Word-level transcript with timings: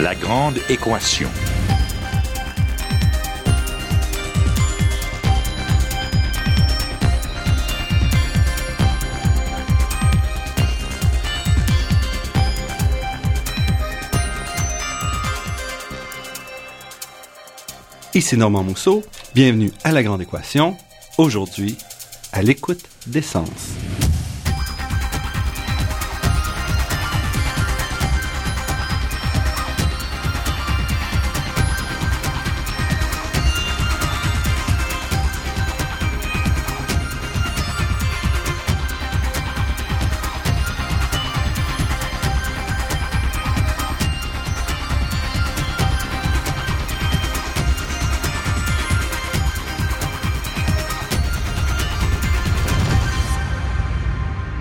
La 0.00 0.14
grande 0.14 0.58
équation. 0.68 1.28
Ici 18.14 18.36
Normand 18.36 18.62
Mousseau, 18.62 19.02
bienvenue 19.34 19.72
à 19.82 19.90
La 19.90 20.04
Grande 20.04 20.22
Équation, 20.22 20.76
aujourd'hui 21.18 21.76
à 22.32 22.42
l'écoute 22.42 22.84
des 23.08 23.22
sens. 23.22 23.48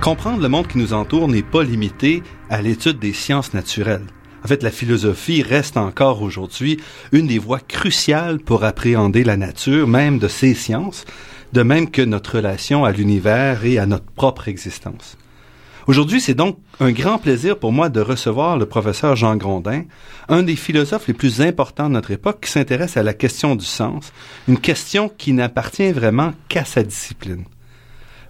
Comprendre 0.08 0.42
le 0.42 0.48
monde 0.48 0.68
qui 0.68 0.78
nous 0.78 0.94
entoure 0.94 1.28
n'est 1.28 1.44
pas 1.44 1.64
limité 1.64 2.24
à 2.50 2.62
l'étude 2.62 2.98
des 2.98 3.12
sciences 3.12 3.54
naturelles. 3.54 4.06
En 4.42 4.48
fait, 4.48 4.64
la 4.64 4.72
philosophie 4.72 5.44
reste 5.44 5.76
encore 5.76 6.22
aujourd'hui 6.22 6.80
une 7.12 7.28
des 7.28 7.40
voies 7.40 7.60
cruciales 7.60 8.40
pour 8.40 8.64
appréhender 8.64 9.26
la 9.26 9.36
nature, 9.36 9.86
même 9.86 10.18
de 10.18 10.30
ces 10.30 10.54
sciences, 10.54 11.04
de 11.52 11.62
même 11.62 11.92
que 11.92 12.02
notre 12.02 12.38
relation 12.38 12.86
à 12.86 12.94
l'univers 12.94 13.66
et 13.66 13.80
à 13.80 13.86
notre 13.86 14.06
propre 14.06 14.48
existence. 14.48 15.18
Aujourd'hui, 15.88 16.22
c'est 16.22 16.34
donc 16.34 16.58
un 16.80 16.94
grand 16.94 17.18
plaisir 17.18 17.60
pour 17.60 17.74
moi 17.74 17.90
de 17.90 18.00
recevoir 18.00 18.58
le 18.58 18.66
professeur 18.66 19.18
Jean 19.18 19.36
Grondin, 19.36 19.84
un 20.30 20.44
des 20.44 20.56
philosophes 20.56 21.08
les 21.08 21.16
plus 21.16 21.42
importants 21.42 21.90
de 21.90 21.96
notre 21.96 22.12
époque 22.12 22.46
qui 22.46 22.52
s'intéresse 22.52 22.96
à 22.96 23.04
la 23.04 23.14
question 23.14 23.58
du 23.58 23.66
sens, 23.66 24.14
une 24.48 24.60
question 24.60 25.10
qui 25.10 25.34
n'appartient 25.34 25.92
vraiment 25.92 26.32
qu'à 26.48 26.64
sa 26.64 26.84
discipline. 26.84 27.44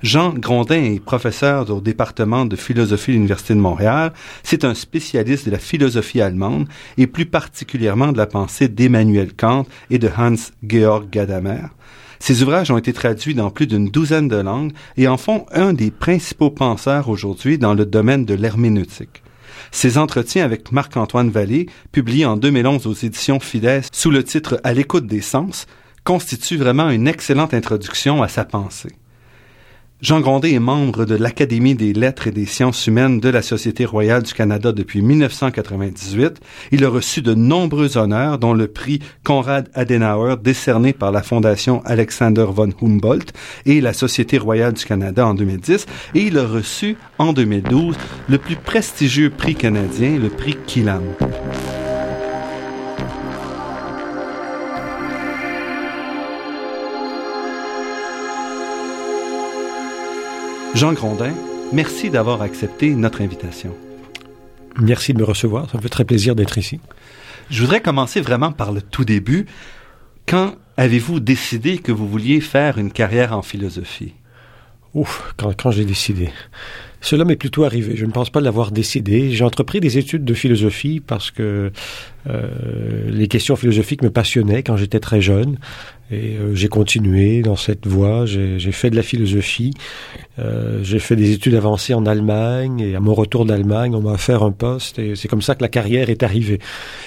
Jean 0.03 0.29
Grondin 0.33 0.83
est 0.83 1.03
professeur 1.03 1.69
au 1.71 1.81
département 1.81 2.45
de 2.45 2.55
philosophie 2.55 3.11
de 3.11 3.15
l'Université 3.15 3.55
de 3.55 3.59
Montréal. 3.59 4.13
C'est 4.43 4.63
un 4.63 4.75
spécialiste 4.75 5.47
de 5.47 5.51
la 5.51 5.57
philosophie 5.57 6.21
allemande 6.21 6.67
et 6.97 7.07
plus 7.07 7.25
particulièrement 7.25 8.11
de 8.11 8.17
la 8.17 8.27
pensée 8.27 8.67
d'Emmanuel 8.67 9.33
Kant 9.33 9.65
et 9.89 9.97
de 9.97 10.09
Hans-Georg 10.15 11.09
Gadamer. 11.09 11.63
Ses 12.19 12.43
ouvrages 12.43 12.69
ont 12.69 12.77
été 12.77 12.93
traduits 12.93 13.33
dans 13.33 13.49
plus 13.49 13.65
d'une 13.65 13.89
douzaine 13.89 14.27
de 14.27 14.37
langues 14.37 14.73
et 14.97 15.07
en 15.07 15.17
font 15.17 15.45
un 15.51 15.73
des 15.73 15.91
principaux 15.91 16.51
penseurs 16.51 17.09
aujourd'hui 17.09 17.57
dans 17.57 17.73
le 17.73 17.85
domaine 17.85 18.25
de 18.25 18.35
l'herméneutique. 18.35 19.23
Ses 19.71 19.97
entretiens 19.97 20.45
avec 20.45 20.71
Marc-Antoine 20.71 21.29
Vallée, 21.29 21.67
publiés 21.91 22.25
en 22.25 22.37
2011 22.37 22.85
aux 22.85 22.93
éditions 22.93 23.39
Fides 23.39 23.83
sous 23.91 24.11
le 24.11 24.23
titre 24.23 24.61
À 24.63 24.73
l'écoute 24.73 25.07
des 25.07 25.21
sens, 25.21 25.65
constituent 26.03 26.57
vraiment 26.57 26.89
une 26.89 27.07
excellente 27.07 27.53
introduction 27.53 28.21
à 28.21 28.27
sa 28.27 28.45
pensée. 28.45 28.95
Jean 29.99 30.19
Grondet 30.19 30.53
est 30.53 30.59
membre 30.59 31.05
de 31.05 31.15
l'Académie 31.15 31.73
des 31.73 31.91
lettres 31.91 32.27
et 32.27 32.31
des 32.31 32.45
sciences 32.45 32.85
humaines 32.85 33.19
de 33.19 33.29
la 33.29 33.41
Société 33.41 33.83
royale 33.83 34.21
du 34.21 34.31
Canada 34.31 34.71
depuis 34.71 35.01
1998. 35.01 36.39
Il 36.71 36.85
a 36.85 36.89
reçu 36.89 37.23
de 37.23 37.33
nombreux 37.33 37.97
honneurs, 37.97 38.37
dont 38.37 38.53
le 38.53 38.67
prix 38.67 38.99
Konrad 39.23 39.69
Adenauer 39.73 40.35
décerné 40.37 40.93
par 40.93 41.11
la 41.11 41.23
Fondation 41.23 41.81
Alexander 41.83 42.45
von 42.47 42.69
Humboldt 42.79 43.33
et 43.65 43.81
la 43.81 43.93
Société 43.93 44.37
royale 44.37 44.73
du 44.73 44.85
Canada 44.85 45.25
en 45.25 45.33
2010. 45.33 45.87
Et 46.13 46.21
il 46.21 46.37
a 46.37 46.45
reçu 46.45 46.95
en 47.17 47.33
2012 47.33 47.95
le 48.29 48.37
plus 48.37 48.55
prestigieux 48.55 49.31
prix 49.31 49.55
canadien, 49.55 50.19
le 50.19 50.29
prix 50.29 50.57
Killam. 50.67 51.01
Jean 60.77 60.93
Grondin, 60.93 61.33
merci 61.73 62.11
d'avoir 62.11 62.43
accepté 62.43 62.93
notre 62.93 63.21
invitation. 63.21 63.75
Merci 64.79 65.11
de 65.11 65.17
me 65.17 65.23
recevoir. 65.23 65.67
Ça 65.71 65.79
me 65.79 65.81
fait 65.81 65.89
très 65.89 66.05
plaisir 66.05 66.35
d'être 66.35 66.59
ici. 66.59 66.79
Je 67.49 67.61
voudrais 67.61 67.81
commencer 67.81 68.21
vraiment 68.21 68.51
par 68.51 68.71
le 68.71 68.83
tout 68.83 69.03
début. 69.03 69.47
Quand 70.27 70.53
avez-vous 70.77 71.19
décidé 71.19 71.79
que 71.79 71.91
vous 71.91 72.07
vouliez 72.07 72.41
faire 72.41 72.77
une 72.77 72.91
carrière 72.91 73.35
en 73.35 73.41
philosophie? 73.41 74.13
Ouf, 74.93 75.33
quand, 75.35 75.51
quand 75.59 75.71
j'ai 75.71 75.83
décidé. 75.83 76.29
Cela 77.01 77.25
m'est 77.25 77.35
plutôt 77.35 77.63
arrivé. 77.63 77.95
Je 77.95 78.05
ne 78.05 78.11
pense 78.11 78.29
pas 78.29 78.41
l'avoir 78.41 78.71
décidé. 78.71 79.31
J'ai 79.31 79.43
entrepris 79.43 79.79
des 79.79 79.97
études 79.97 80.25
de 80.25 80.33
philosophie 80.33 80.99
parce 80.99 81.31
que 81.31 81.71
euh, 82.29 82.47
les 83.09 83.27
questions 83.27 83.55
philosophiques 83.55 84.01
me 84.01 84.09
passionnaient 84.09 84.63
quand 84.63 84.77
j'étais 84.77 84.99
très 84.99 85.21
jeune. 85.21 85.57
Et 86.09 86.37
euh, 86.37 86.55
j'ai 86.55 86.69
continué 86.69 87.41
dans 87.41 87.55
cette 87.55 87.85
voie. 87.85 88.25
J'ai 88.25 88.71
fait 88.71 88.89
de 88.89 88.95
la 88.95 89.03
philosophie. 89.03 89.73
Euh, 90.39 90.79
j'ai 90.81 90.99
fait 90.99 91.15
des 91.15 91.31
études 91.33 91.55
avancées 91.55 91.93
en 91.93 92.05
Allemagne. 92.05 92.79
Et 92.79 92.95
à 92.95 92.99
mon 92.99 93.13
retour 93.13 93.45
d'Allemagne, 93.45 93.93
on 93.93 94.01
m'a 94.01 94.13
offert 94.13 94.41
un 94.43 94.51
poste. 94.51 94.99
Et 94.99 95.15
c'est 95.15 95.27
comme 95.27 95.41
ça 95.41 95.53
que 95.53 95.61
la 95.61 95.69
carrière 95.69 96.09
est 96.09 96.23
arrivée. 96.23 96.59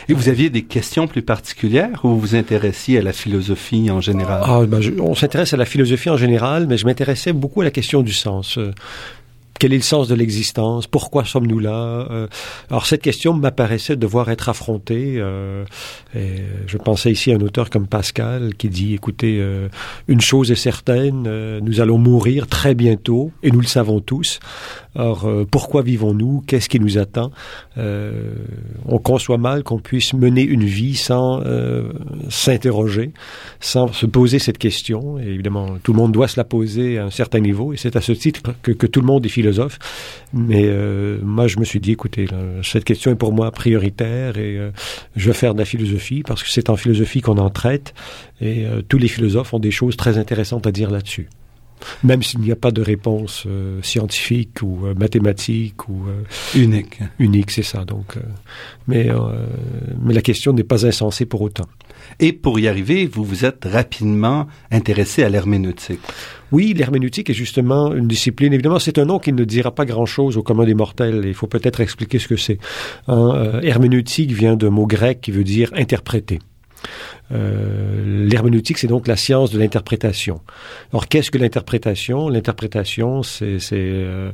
Et 0.09 0.13
vous 0.13 0.29
aviez 0.29 0.51
des 0.51 0.63
questions 0.63 1.09
plus 1.09 1.23
particulières 1.23 2.01
ou 2.05 2.11
vous 2.11 2.21
vous 2.21 2.35
intéressiez 2.37 2.99
à 2.99 3.03
la 3.03 3.13
philosophie 3.13 3.91
en 3.91 4.01
général? 4.01 4.43
Ah, 4.45 4.61
ben, 4.69 4.81
je, 4.81 4.93
On 5.01 5.15
s'intéresse 5.15 5.53
à 5.53 5.57
la 5.57 5.67
philosophie 5.67 6.11
en 6.11 6.17
général, 6.17 6.67
mais 6.69 6.77
je 6.77 6.87
m'intéressais 6.87 7.33
beaucoup 7.33 7.63
à 7.63 7.65
la 7.65 7.71
question 7.71 8.03
du 8.03 8.13
sens 8.13 8.59
quel 9.61 9.75
est 9.75 9.77
le 9.77 9.83
sens 9.83 10.09
de 10.09 10.15
l'existence? 10.15 10.87
Pourquoi 10.87 11.27
sommes-nous 11.27 11.59
là? 11.59 12.07
Euh, 12.11 12.27
Alors 12.71 12.87
cette 12.87 13.03
question 13.03 13.35
m'apparaissait 13.35 13.95
devoir 13.95 14.31
être 14.31 14.49
affrontée. 14.49 15.17
Euh, 15.19 15.65
et 16.17 16.39
je 16.67 16.79
pensais 16.79 17.13
ici 17.13 17.31
à 17.31 17.37
un 17.37 17.41
auteur 17.41 17.69
comme 17.69 17.87
Pascal 17.87 18.55
qui 18.55 18.71
dit 18.71 18.95
écoutez, 18.95 19.37
euh, 19.39 19.69
une 20.09 20.23
chose 20.23 20.51
est 20.51 20.55
certaine, 20.57 21.27
euh, 21.27 21.61
nous 21.61 21.83
allons 21.83 21.99
mourir 21.99 22.47
très 22.47 22.75
bientôt 22.75 23.33
et 23.43 23.51
nous 23.51 23.61
le 23.61 23.67
savons 23.67 24.01
tous. 24.01 24.41
Alors 24.95 25.27
euh, 25.27 25.47
pourquoi 25.51 25.83
vivons-nous? 25.83 26.43
Qu'est-ce 26.47 26.69
qui 26.69 26.81
nous 26.81 26.99
attend? 26.99 27.31
On 27.77 28.99
conçoit 28.99 29.39
mal 29.39 29.63
qu'on 29.63 29.79
puisse 29.79 30.13
mener 30.13 30.43
une 30.43 30.65
vie 30.65 30.97
sans 30.97 31.43
s'interroger, 32.29 33.13
sans 33.61 33.93
se 33.93 34.07
poser 34.07 34.39
cette 34.39 34.59
question. 34.59 35.19
Et 35.19 35.27
évidemment, 35.29 35.79
tout 35.83 35.93
le 35.93 35.99
monde 35.99 36.13
doit 36.13 36.29
se 36.29 36.39
la 36.39 36.45
poser 36.45 36.99
à 36.99 37.05
un 37.07 37.11
certain 37.11 37.41
niveau 37.41 37.73
et 37.73 37.77
c'est 37.77 37.97
à 37.97 38.01
ce 38.01 38.13
titre 38.13 38.55
que, 38.63 38.73
que 38.73 38.87
tout 38.87 39.01
le 39.01 39.07
monde 39.07 39.25
est 39.25 39.31
philosophe. 39.31 39.79
Mais 40.33 40.65
euh, 40.67 41.19
moi, 41.23 41.47
je 41.49 41.59
me 41.59 41.65
suis 41.65 41.81
dit, 41.81 41.93
écoutez, 41.93 42.27
cette 42.63 42.85
question 42.85 43.11
est 43.11 43.17
pour 43.17 43.33
moi 43.33 43.51
prioritaire 43.51 44.39
et 44.39 44.59
euh, 44.59 44.71
je 45.17 45.27
vais 45.27 45.35
faire 45.35 45.55
de 45.55 45.59
la 45.59 45.65
philosophie 45.65 46.23
parce 46.23 46.43
que 46.43 46.51
c'est 46.51 46.71
en 46.71 46.77
philosophie 46.77 47.21
qu'on 47.21 47.39
en 47.39 47.51
traite 47.51 47.95
et 48.41 48.67
euh, 48.67 48.83
tous 48.87 48.99
les 48.99 49.09
philosophes 49.09 49.53
ont 49.55 49.59
des 49.59 49.71
choses 49.71 49.97
très 49.97 50.19
intéressantes 50.19 50.67
à 50.67 50.73
dire 50.73 50.91
là-dessus 50.91 51.29
même 52.05 52.23
s'il 52.23 52.41
n'y 52.41 52.53
a 52.53 52.57
pas 52.57 52.71
de 52.71 52.83
réponse 52.83 53.47
scientifique 53.83 54.63
ou 54.63 54.79
mathématique 54.99 55.89
ou 55.89 56.05
unique. 56.55 57.01
Unique, 57.19 57.51
c'est 57.51 57.63
ça. 57.63 57.85
Donc, 57.85 58.17
mais 58.87 59.09
mais 60.03 60.15
la 60.15 60.23
question 60.23 60.53
n'est 60.53 60.65
pas 60.65 60.87
insensée 60.87 61.27
pour 61.27 61.43
autant. 61.43 61.67
Et 62.19 62.33
pour 62.33 62.59
y 62.59 62.69
arriver, 62.69 63.07
vous 63.07 63.25
vous 63.25 63.45
êtes 63.45 63.65
rapidement 63.65 64.47
intéressé 64.71 65.23
à 65.23 65.29
l'herméneutique. 65.29 66.01
Oui, 66.53 66.75
l'herméneutique 66.75 67.31
est 67.31 67.35
justement 67.35 67.95
une 67.95 68.09
discipline. 68.09 68.53
Évidemment, 68.53 68.79
c'est 68.79 68.99
un 68.99 69.05
nom 69.05 69.19
qui 69.19 69.33
ne 69.33 69.45
dira 69.45 69.73
pas 69.75 69.85
grand-chose 69.85 70.37
au 70.37 70.43
commun 70.43 70.65
des 70.65 70.75
mortels. 70.75 71.23
Il 71.25 71.35
faut 71.35 71.47
peut-être 71.47 71.81
expliquer 71.81 72.19
ce 72.19 72.29
que 72.29 72.37
c'est. 72.37 72.59
Hein, 73.07 73.33
euh, 73.37 73.61
herméneutique 73.61 74.33
vient 74.33 74.57
d'un 74.57 74.71
mot 74.71 74.87
grec 74.87 75.21
qui 75.21 75.31
veut 75.31 75.45
dire 75.45 75.71
interpréter. 75.75 76.41
Euh, 77.33 78.27
L'herméneutique, 78.29 78.79
c'est 78.79 78.87
donc 78.87 79.07
la 79.07 79.17
science 79.17 79.51
de 79.51 79.59
l'interprétation. 79.59 80.41
Alors, 80.93 81.09
qu'est-ce 81.09 81.31
que 81.31 81.39
l'interprétation? 81.39 82.29
L'interprétation, 82.29 83.23
euh, 83.43 84.33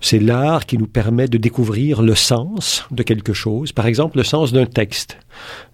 c'est 0.00 0.18
l'art 0.18 0.66
qui 0.66 0.78
nous 0.78 0.86
permet 0.86 1.28
de 1.28 1.38
découvrir 1.38 2.02
le 2.02 2.14
sens 2.14 2.84
de 2.90 3.02
quelque 3.02 3.32
chose. 3.32 3.72
Par 3.72 3.86
exemple, 3.86 4.18
le 4.18 4.24
sens 4.24 4.52
d'un 4.52 4.66
texte. 4.66 5.18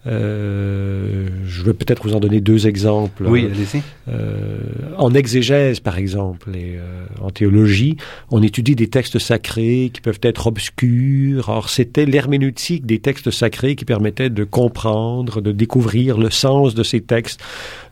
Euh, 0.07 1.29
je 1.45 1.63
vais 1.63 1.75
peut-être 1.75 2.03
vous 2.03 2.15
en 2.15 2.21
donner 2.21 2.41
deux 2.41 2.67
exemples. 2.67 3.25
Oui, 3.27 3.45
allez-y. 3.45 3.83
Euh, 4.09 4.61
en 4.97 5.13
exégèse, 5.13 5.81
par 5.81 5.99
exemple, 5.99 6.51
et 6.55 6.77
euh, 6.77 7.05
en 7.21 7.31
théologie, 7.31 7.97
on 8.31 8.43
étudie 8.43 8.75
des 8.75 8.89
textes 8.89 9.19
sacrés 9.19 9.91
qui 9.93 10.01
peuvent 10.01 10.21
être 10.23 10.47
obscurs. 10.47 11.49
Or, 11.49 11.69
c'était 11.69 12.07
l'herméneutique 12.07 12.87
des 12.87 12.99
textes 12.99 13.31
sacrés 13.31 13.77
qui 13.77 13.85
permettait 13.85 14.31
de 14.31 14.45
comprendre, 14.45 15.43
de 15.43 15.53
découvrir 15.53 16.17
le 16.17 16.31
sens 16.31 16.75
de 16.75 16.83
ces 16.83 17.03
textes, 17.03 17.41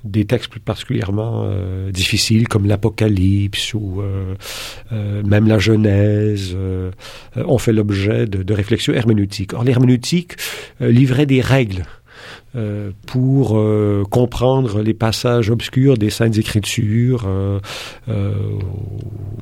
des 0.04 0.24
textes 0.24 0.50
plus 0.50 0.60
particulièrement 0.60 1.46
difficiles 1.90 2.48
comme 2.48 2.66
l'Apocalypse 2.66 3.74
ou 3.74 4.00
même 4.90 5.48
la 5.48 5.58
Genèse 5.58 6.56
ont 7.36 7.58
fait 7.58 7.72
l'objet 7.72 8.26
de, 8.26 8.42
de 8.42 8.54
réflexions 8.54 8.94
herméneutiques. 8.94 9.54
Or, 9.54 9.64
l'herméneutique 9.64 10.34
livrait 10.80 11.26
des 11.26 11.40
règles 11.40 11.57
euh, 12.56 12.90
pour 13.06 13.58
euh, 13.58 14.04
comprendre 14.10 14.80
les 14.82 14.94
passages 14.94 15.50
obscurs 15.50 15.98
des 15.98 16.10
Saintes 16.10 16.38
Écritures 16.38 17.24
euh, 17.26 17.60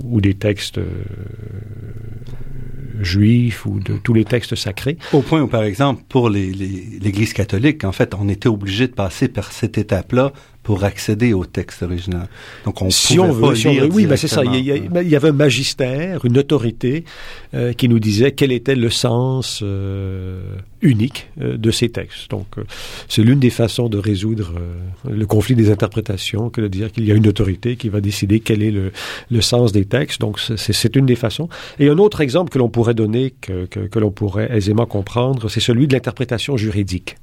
ou 0.05 0.21
des 0.21 0.35
textes 0.35 0.81
juifs 3.01 3.65
ou 3.67 3.79
de 3.81 3.97
tous 3.97 4.15
les 4.15 4.25
textes 4.25 4.55
sacrés. 4.55 4.99
Au 5.13 5.23
point 5.23 5.41
où, 5.41 5.47
par 5.47 5.63
exemple, 5.63 6.03
pour 6.09 6.29
l'Église 6.31 7.33
catholique, 7.33 7.85
en 7.85 7.93
fait, 7.93 8.15
on 8.19 8.29
était 8.29 8.49
obligé 8.49 8.89
de 8.89 8.93
passer 8.93 9.29
par 9.29 9.53
cette 9.53 9.79
étape-là 9.79 10.33
pour 10.67 10.83
accéder 10.83 11.33
au 11.33 11.45
texte 11.45 11.85
original. 11.85 12.27
Donc 12.65 12.83
on 12.83 12.91
si 12.91 13.21
on 13.21 13.31
veut, 13.31 13.55
si 13.55 13.69
on 13.69 13.75
veut, 13.75 13.89
oui, 13.93 14.05
ben 14.05 14.17
c'est 14.17 14.27
ça. 14.27 14.43
Il 14.45 14.53
y, 14.57 14.73
il 14.73 15.09
y, 15.09 15.15
avait 15.15 15.29
un 15.29 15.33
magistère, 15.33 16.25
une 16.25 16.37
autorité 16.39 17.05
euh, 17.55 17.73
qui 17.73 17.89
nous 17.89 18.01
disait 18.01 18.33
quel 18.33 18.51
était 18.51 18.75
le 18.75 18.91
sens 18.91 19.61
euh, 19.63 20.57
unique 20.83 21.29
euh, 21.41 21.57
de 21.57 21.71
ces 21.71 21.91
textes. 21.91 22.33
Donc 22.33 22.57
c'est 23.09 23.23
l'une 23.23 23.39
des 23.39 23.51
façons 23.51 23.89
de 23.89 23.97
résoudre 23.97 24.55
le 25.09 25.25
conflit 25.25 25.55
des 25.55 25.71
interprétations 25.71 26.51
que 26.51 26.61
de 26.61 26.67
dire 26.67 26.91
qu'il 26.91 27.07
y 27.07 27.13
a 27.13 27.15
une 27.15 27.29
autorité 27.29 27.77
qui 27.77 27.89
va 27.89 28.01
décider 28.01 28.41
quel 28.41 28.61
est 28.61 28.73
le, 28.73 28.91
le 29.31 29.41
sens 29.43 29.71
des 29.71 29.85
textes. 29.85 30.21
Donc 30.21 30.41
c'est 30.41 30.97
une 30.97 31.07
des 31.07 31.15
façons. 31.15 31.49
Et 31.79 31.89
un 31.89 31.99
autre 31.99 32.23
exemple 32.23 32.51
que 32.51 32.59
l'on 32.59 32.71
pourrait 32.71 32.95
donner, 32.95 33.33
que, 33.41 33.67
que, 33.67 33.87
que 33.87 33.99
l'on 34.01 34.11
pourrait 34.11 34.51
aisément 34.51 34.87
comprendre, 34.87 35.49
c'est 35.49 35.61
celui 35.61 35.87
de 35.87 35.93
l'interprétation 35.93 36.57
juridique. 36.57 37.19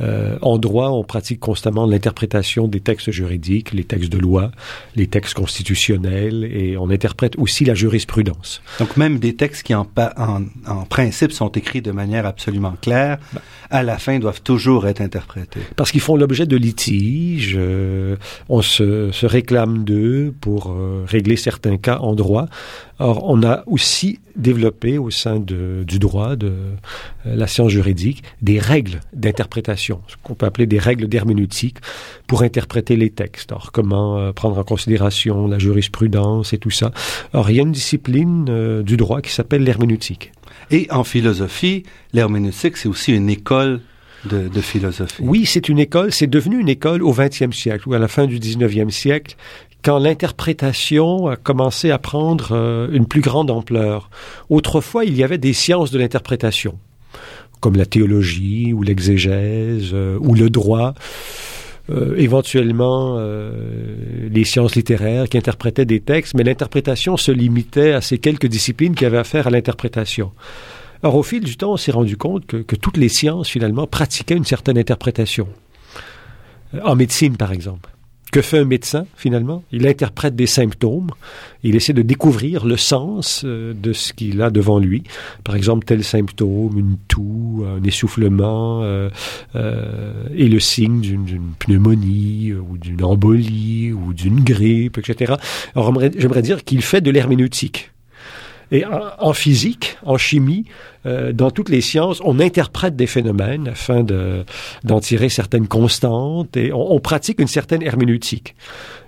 Euh, 0.00 0.36
en 0.42 0.58
droit, 0.58 0.88
on 0.88 1.04
pratique 1.04 1.40
constamment 1.40 1.86
l'interprétation 1.86 2.68
des 2.68 2.80
textes 2.80 3.10
juridiques, 3.10 3.72
les 3.72 3.84
textes 3.84 4.10
de 4.10 4.18
loi, 4.18 4.50
les 4.96 5.06
textes 5.06 5.34
constitutionnels, 5.34 6.44
et 6.44 6.76
on 6.76 6.90
interprète 6.90 7.36
aussi 7.38 7.64
la 7.64 7.74
jurisprudence. 7.74 8.62
Donc 8.78 8.96
même 8.96 9.18
des 9.18 9.34
textes 9.34 9.62
qui 9.62 9.74
en, 9.74 9.86
en, 9.96 10.84
principe 10.88 11.32
sont 11.32 11.48
écrits 11.48 11.82
de 11.82 11.92
manière 11.92 12.26
absolument 12.26 12.74
claire, 12.80 13.18
ben. 13.32 13.40
à 13.70 13.82
la 13.82 13.98
fin 13.98 14.18
doivent 14.18 14.42
toujours 14.42 14.86
être 14.86 15.00
interprétés. 15.00 15.60
Parce 15.76 15.92
qu'ils 15.92 16.00
font 16.00 16.16
l'objet 16.16 16.46
de 16.46 16.56
litiges, 16.56 17.56
euh, 17.56 18.16
on 18.48 18.62
se, 18.62 19.12
se 19.12 19.26
réclame 19.26 19.84
d'eux 19.84 20.34
pour 20.40 20.70
euh, 20.70 21.04
régler 21.06 21.36
certains 21.36 21.76
cas 21.76 21.98
en 21.98 22.14
droit. 22.14 22.46
Or, 22.98 23.28
on 23.28 23.42
a 23.42 23.64
aussi 23.66 24.20
développé 24.36 24.98
au 24.98 25.10
sein 25.10 25.38
de, 25.40 25.84
du 25.86 25.98
droit, 25.98 26.36
de 26.36 26.46
euh, 26.46 26.76
la 27.24 27.46
science 27.46 27.70
juridique, 27.70 28.22
des 28.40 28.58
règles 28.58 29.00
d'interprétation, 29.12 30.00
ce 30.06 30.16
qu'on 30.22 30.34
peut 30.34 30.46
appeler 30.46 30.66
des 30.66 30.78
règles 30.78 31.08
d'herméneutique 31.08 31.78
pour 32.26 32.42
interpréter 32.42 32.96
les 32.96 33.10
textes. 33.10 33.52
Alors, 33.52 33.72
comment 33.72 34.18
euh, 34.18 34.32
prendre 34.32 34.58
en 34.58 34.64
considération 34.64 35.48
la 35.48 35.58
jurisprudence 35.58 36.52
et 36.52 36.58
tout 36.58 36.70
ça. 36.70 36.92
Or, 37.32 37.50
il 37.50 37.56
y 37.56 37.58
a 37.58 37.62
une 37.62 37.72
discipline 37.72 38.46
euh, 38.48 38.82
du 38.82 38.96
droit 38.96 39.20
qui 39.20 39.32
s'appelle 39.32 39.64
l'herméneutique. 39.64 40.32
Et 40.70 40.86
en 40.90 41.04
philosophie, 41.04 41.82
l'herméneutique, 42.12 42.76
c'est 42.76 42.88
aussi 42.88 43.12
une 43.12 43.28
école 43.28 43.80
de, 44.24 44.48
de, 44.48 44.60
philosophie. 44.60 45.22
Oui, 45.22 45.44
c'est 45.44 45.68
une 45.68 45.78
école, 45.78 46.10
c'est 46.10 46.26
devenu 46.26 46.58
une 46.58 46.70
école 46.70 47.02
au 47.02 47.12
XXe 47.12 47.54
siècle 47.54 47.88
ou 47.88 47.94
à 47.94 47.98
la 47.98 48.08
fin 48.08 48.26
du 48.26 48.38
XIXe 48.38 48.94
siècle 48.94 49.36
quand 49.84 49.98
l'interprétation 49.98 51.28
a 51.28 51.36
commencé 51.36 51.90
à 51.90 51.98
prendre 51.98 52.52
euh, 52.52 52.88
une 52.90 53.06
plus 53.06 53.20
grande 53.20 53.50
ampleur. 53.50 54.08
Autrefois, 54.48 55.04
il 55.04 55.14
y 55.14 55.22
avait 55.22 55.38
des 55.38 55.52
sciences 55.52 55.90
de 55.90 55.98
l'interprétation, 55.98 56.78
comme 57.60 57.76
la 57.76 57.84
théologie 57.84 58.72
ou 58.72 58.82
l'exégèse 58.82 59.90
euh, 59.92 60.18
ou 60.20 60.34
le 60.34 60.48
droit. 60.48 60.94
Euh, 61.90 62.16
éventuellement 62.16 63.20
les 64.30 64.44
sciences 64.44 64.74
littéraires 64.74 65.28
qui 65.28 65.36
interprétaient 65.36 65.84
des 65.84 66.00
textes, 66.00 66.32
mais 66.32 66.42
l'interprétation 66.42 67.18
se 67.18 67.30
limitait 67.30 67.92
à 67.92 68.00
ces 68.00 68.16
quelques 68.16 68.46
disciplines 68.46 68.94
qui 68.94 69.04
avaient 69.04 69.18
affaire 69.18 69.48
à 69.48 69.50
l'interprétation. 69.50 70.32
Or, 71.02 71.14
au 71.14 71.22
fil 71.22 71.44
du 71.44 71.58
temps, 71.58 71.74
on 71.74 71.76
s'est 71.76 71.92
rendu 71.92 72.16
compte 72.16 72.46
que, 72.46 72.76
toutes 72.76 72.96
les 72.96 73.10
sciences, 73.10 73.50
finalement, 73.50 73.86
pratiquaient 73.86 74.36
une 74.36 74.46
certaine 74.46 74.78
interprétation. 74.78 75.46
En 76.82 76.96
médecine, 76.96 77.36
par 77.36 77.52
exemple. 77.52 77.93
Que 78.34 78.42
fait 78.42 78.58
un 78.58 78.64
médecin 78.64 79.06
finalement? 79.14 79.62
Il 79.70 79.86
interprète 79.86 80.34
des 80.34 80.48
symptômes, 80.48 81.12
il 81.62 81.76
essaie 81.76 81.92
de 81.92 82.02
découvrir 82.02 82.66
le 82.66 82.76
sens 82.76 83.42
euh, 83.44 83.72
de 83.74 83.92
ce 83.92 84.12
qu'il 84.12 84.42
a 84.42 84.50
devant 84.50 84.80
lui. 84.80 85.04
Par 85.44 85.54
exemple, 85.54 85.84
tel 85.86 86.02
symptôme, 86.02 86.76
une 86.76 86.96
toux, 87.06 87.64
un 87.64 87.84
essoufflement, 87.84 88.82
euh, 88.82 89.08
euh, 89.54 90.24
est 90.36 90.48
le 90.48 90.58
signe 90.58 91.00
d'une 91.00 91.52
pneumonie 91.60 92.52
ou 92.54 92.76
d'une 92.76 93.04
embolie 93.04 93.92
ou 93.92 94.12
d'une 94.12 94.42
grippe, 94.42 94.98
etc. 94.98 95.34
J'aimerais 96.16 96.42
dire 96.42 96.64
qu'il 96.64 96.82
fait 96.82 97.00
de 97.00 97.12
l'herméneutique. 97.12 97.93
Et 98.70 98.84
en, 98.84 99.32
physique, 99.32 99.96
en 100.04 100.16
chimie, 100.16 100.64
euh, 101.06 101.32
dans 101.32 101.50
toutes 101.50 101.68
les 101.68 101.80
sciences, 101.80 102.20
on 102.24 102.40
interprète 102.40 102.96
des 102.96 103.06
phénomènes 103.06 103.68
afin 103.68 104.02
de, 104.02 104.44
d'en 104.84 105.00
tirer 105.00 105.28
certaines 105.28 105.68
constantes 105.68 106.56
et 106.56 106.72
on, 106.72 106.98
pratique 107.00 107.40
une 107.40 107.48
certaine 107.48 107.82
herméneutique. 107.82 108.54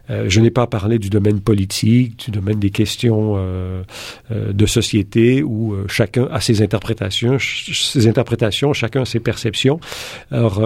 Euh, 0.08 0.26
je 0.28 0.40
n'ai 0.40 0.50
pas 0.50 0.66
parlé 0.66 0.98
du 0.98 1.10
domaine 1.10 1.40
politique, 1.40 2.26
du 2.26 2.30
domaine 2.30 2.60
des 2.60 2.70
questions 2.70 3.34
euh, 3.36 3.82
de 4.30 4.66
société 4.66 5.42
où 5.42 5.74
chacun 5.88 6.28
a 6.30 6.40
ses 6.40 6.62
interprétations, 6.62 7.38
ses 7.38 8.06
interprétations, 8.06 8.72
chacun 8.72 9.02
a 9.02 9.04
ses 9.04 9.20
perceptions. 9.20 9.80
Alors, 10.30 10.60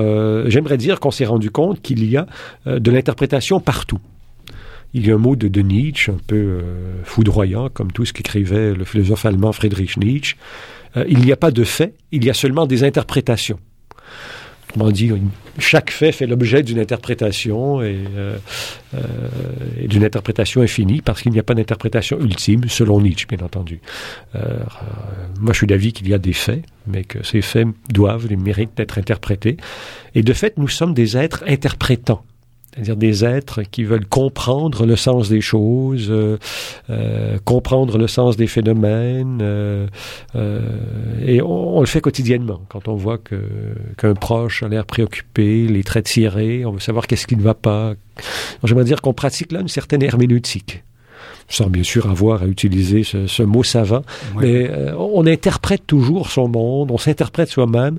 j'aimerais 0.48 0.76
dire 0.76 1.00
qu'on 1.00 1.10
s'est 1.10 1.24
rendu 1.26 1.50
compte 1.50 1.80
qu'il 1.80 2.04
y 2.04 2.16
a 2.16 2.26
de 2.66 2.90
l'interprétation 2.90 3.60
partout. 3.60 4.00
Il 4.92 5.06
y 5.06 5.10
a 5.10 5.14
un 5.14 5.18
mot 5.18 5.36
de, 5.36 5.60
Nietzsche, 5.60 6.10
un 6.10 6.18
peu 6.26 6.36
euh, 6.36 7.04
foudroyant, 7.04 7.68
comme 7.68 7.92
tout 7.92 8.04
ce 8.04 8.12
qu'écrivait 8.12 8.74
le 8.74 8.84
philosophe 8.84 9.24
allemand 9.24 9.52
Friedrich 9.52 9.96
Nietzsche. 9.96 10.36
Euh, 10.96 11.04
il 11.08 11.20
n'y 11.20 11.30
a 11.30 11.36
pas 11.36 11.52
de 11.52 11.62
fait, 11.62 11.94
il 12.10 12.24
y 12.24 12.30
a 12.30 12.34
seulement 12.34 12.66
des 12.66 12.82
interprétations. 12.82 13.60
Autrement 14.68 14.90
dit, 14.90 15.12
chaque 15.58 15.90
fait 15.90 16.12
fait 16.12 16.26
l'objet 16.26 16.62
d'une 16.62 16.78
interprétation 16.78 17.82
et, 17.82 17.98
euh, 18.16 18.36
et 19.80 19.88
d'une 19.88 20.04
interprétation 20.04 20.60
infinie, 20.60 21.02
parce 21.02 21.22
qu'il 21.22 21.32
n'y 21.32 21.40
a 21.40 21.42
pas 21.42 21.54
d'interprétation 21.54 22.20
ultime, 22.20 22.68
selon 22.68 23.00
Nietzsche, 23.00 23.26
bien 23.28 23.44
entendu. 23.44 23.80
moi, 24.34 25.52
je 25.52 25.56
suis 25.56 25.66
d'avis 25.66 25.92
qu'il 25.92 26.08
y 26.08 26.14
a 26.14 26.18
des 26.18 26.32
faits, 26.32 26.62
mais 26.86 27.02
que 27.02 27.24
ces 27.24 27.42
faits 27.42 27.66
doivent 27.88 28.30
et 28.30 28.36
méritent 28.36 28.76
d'être 28.76 28.98
interprétés. 28.98 29.56
Et 30.14 30.22
de 30.22 30.32
fait, 30.32 30.56
nous 30.56 30.68
sommes 30.68 30.94
des 30.94 31.16
êtres 31.16 31.42
interprétants 31.48 32.24
c'est-à-dire 32.72 32.96
des 32.96 33.24
êtres 33.24 33.62
qui 33.62 33.84
veulent 33.84 34.06
comprendre 34.06 34.86
le 34.86 34.94
sens 34.94 35.28
des 35.28 35.40
choses, 35.40 36.06
euh, 36.10 36.38
euh, 36.88 37.38
comprendre 37.44 37.98
le 37.98 38.06
sens 38.06 38.36
des 38.36 38.46
phénomènes, 38.46 39.40
euh, 39.42 39.88
et 41.26 41.42
on, 41.42 41.80
le 41.80 41.86
fait 41.86 42.00
quotidiennement. 42.00 42.60
Quand 42.68 42.86
on 42.86 42.94
voit 42.94 43.18
que 43.18 43.36
qu'un 43.98 44.14
proche 44.14 44.62
a 44.62 44.68
l'air 44.68 44.86
préoccupé, 44.86 45.66
les 45.66 45.82
traits 45.82 46.06
tirés, 46.06 46.64
on 46.64 46.72
veut 46.72 46.80
savoir 46.80 47.06
qu'est-ce 47.06 47.26
qui 47.26 47.36
ne 47.36 47.42
va 47.42 47.54
pas. 47.54 47.94
J'aimerais 48.62 48.84
dire 48.84 49.02
qu'on 49.02 49.14
pratique 49.14 49.50
là 49.50 49.60
une 49.60 49.68
certaine 49.68 50.02
herméneutique 50.02 50.84
sans 51.50 51.68
bien 51.68 51.82
sûr 51.82 52.08
avoir 52.08 52.42
à 52.42 52.46
utiliser 52.46 53.02
ce, 53.02 53.42
mot 53.42 53.62
savant, 53.62 54.02
mais 54.40 54.70
on 54.96 55.26
interprète 55.26 55.86
toujours 55.86 56.30
son 56.30 56.48
monde, 56.48 56.90
on 56.90 56.98
s'interprète 56.98 57.48
soi-même, 57.48 57.98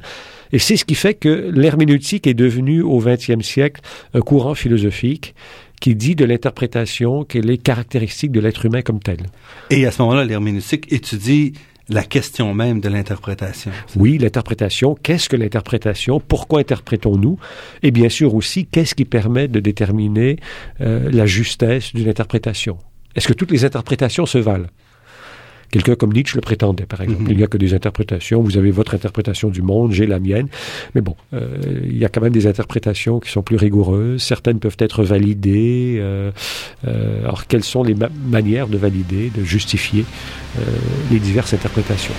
et 0.53 0.59
c'est 0.59 0.77
ce 0.77 0.85
qui 0.85 0.95
fait 0.95 1.13
que 1.13 1.51
l'herméneutique 1.53 2.27
est 2.27 2.33
devenue 2.33 2.81
au 2.81 2.99
XXe 2.99 3.41
siècle 3.41 3.81
un 4.13 4.21
courant 4.21 4.55
philosophique 4.55 5.35
qui 5.79 5.95
dit 5.95 6.15
de 6.15 6.25
l'interprétation 6.25 7.23
qu'elle 7.23 7.49
est 7.49 7.57
caractéristique 7.57 8.31
de 8.31 8.39
l'être 8.39 8.65
humain 8.65 8.81
comme 8.81 8.99
tel. 8.99 9.17
Et 9.69 9.85
à 9.85 9.91
ce 9.91 10.01
moment-là, 10.03 10.25
l'herméneutique 10.25 10.91
étudie 10.91 11.53
la 11.89 12.03
question 12.03 12.53
même 12.53 12.79
de 12.79 12.87
l'interprétation. 12.87 13.71
Oui, 13.95 14.17
l'interprétation. 14.17 14.95
Qu'est-ce 15.01 15.27
que 15.27 15.35
l'interprétation? 15.35 16.19
Pourquoi 16.19 16.59
interprétons-nous? 16.59 17.37
Et 17.83 17.91
bien 17.91 18.09
sûr 18.09 18.35
aussi, 18.35 18.65
qu'est-ce 18.65 18.95
qui 18.95 19.05
permet 19.05 19.47
de 19.47 19.59
déterminer 19.59 20.37
euh, 20.79 21.09
la 21.11 21.25
justesse 21.25 21.93
d'une 21.93 22.07
interprétation? 22.07 22.77
Est-ce 23.15 23.27
que 23.27 23.33
toutes 23.33 23.51
les 23.51 23.65
interprétations 23.65 24.25
se 24.25 24.37
valent? 24.37 24.67
Quelqu'un 25.71 25.95
comme 25.95 26.11
Nietzsche 26.11 26.35
le 26.35 26.41
prétendait, 26.41 26.85
par 26.85 27.01
exemple. 27.01 27.23
Mhm. 27.23 27.31
Il 27.31 27.37
n'y 27.37 27.43
a 27.43 27.47
que 27.47 27.57
des 27.57 27.73
interprétations. 27.73 28.41
Vous 28.41 28.57
avez 28.57 28.71
votre 28.71 28.93
interprétation 28.93 29.49
du 29.49 29.61
monde, 29.61 29.93
j'ai 29.93 30.05
la 30.05 30.19
mienne. 30.19 30.47
Mais 30.95 31.01
bon, 31.01 31.15
euh, 31.33 31.47
il 31.85 31.97
y 31.97 32.03
a 32.03 32.09
quand 32.09 32.19
même 32.19 32.33
des 32.33 32.45
interprétations 32.45 33.21
qui 33.21 33.31
sont 33.31 33.41
plus 33.41 33.55
rigoureuses. 33.55 34.21
Certaines 34.21 34.59
peuvent 34.59 34.75
être 34.79 35.03
validées. 35.03 35.97
Euh, 35.99 36.31
euh, 36.85 37.23
alors, 37.23 37.47
quelles 37.47 37.63
sont 37.63 37.83
les 37.83 37.95
manières 38.29 38.67
de 38.67 38.77
valider, 38.77 39.31
de 39.35 39.43
justifier 39.43 40.03
les 41.09 41.19
diverses 41.19 41.53
interprétations? 41.53 42.13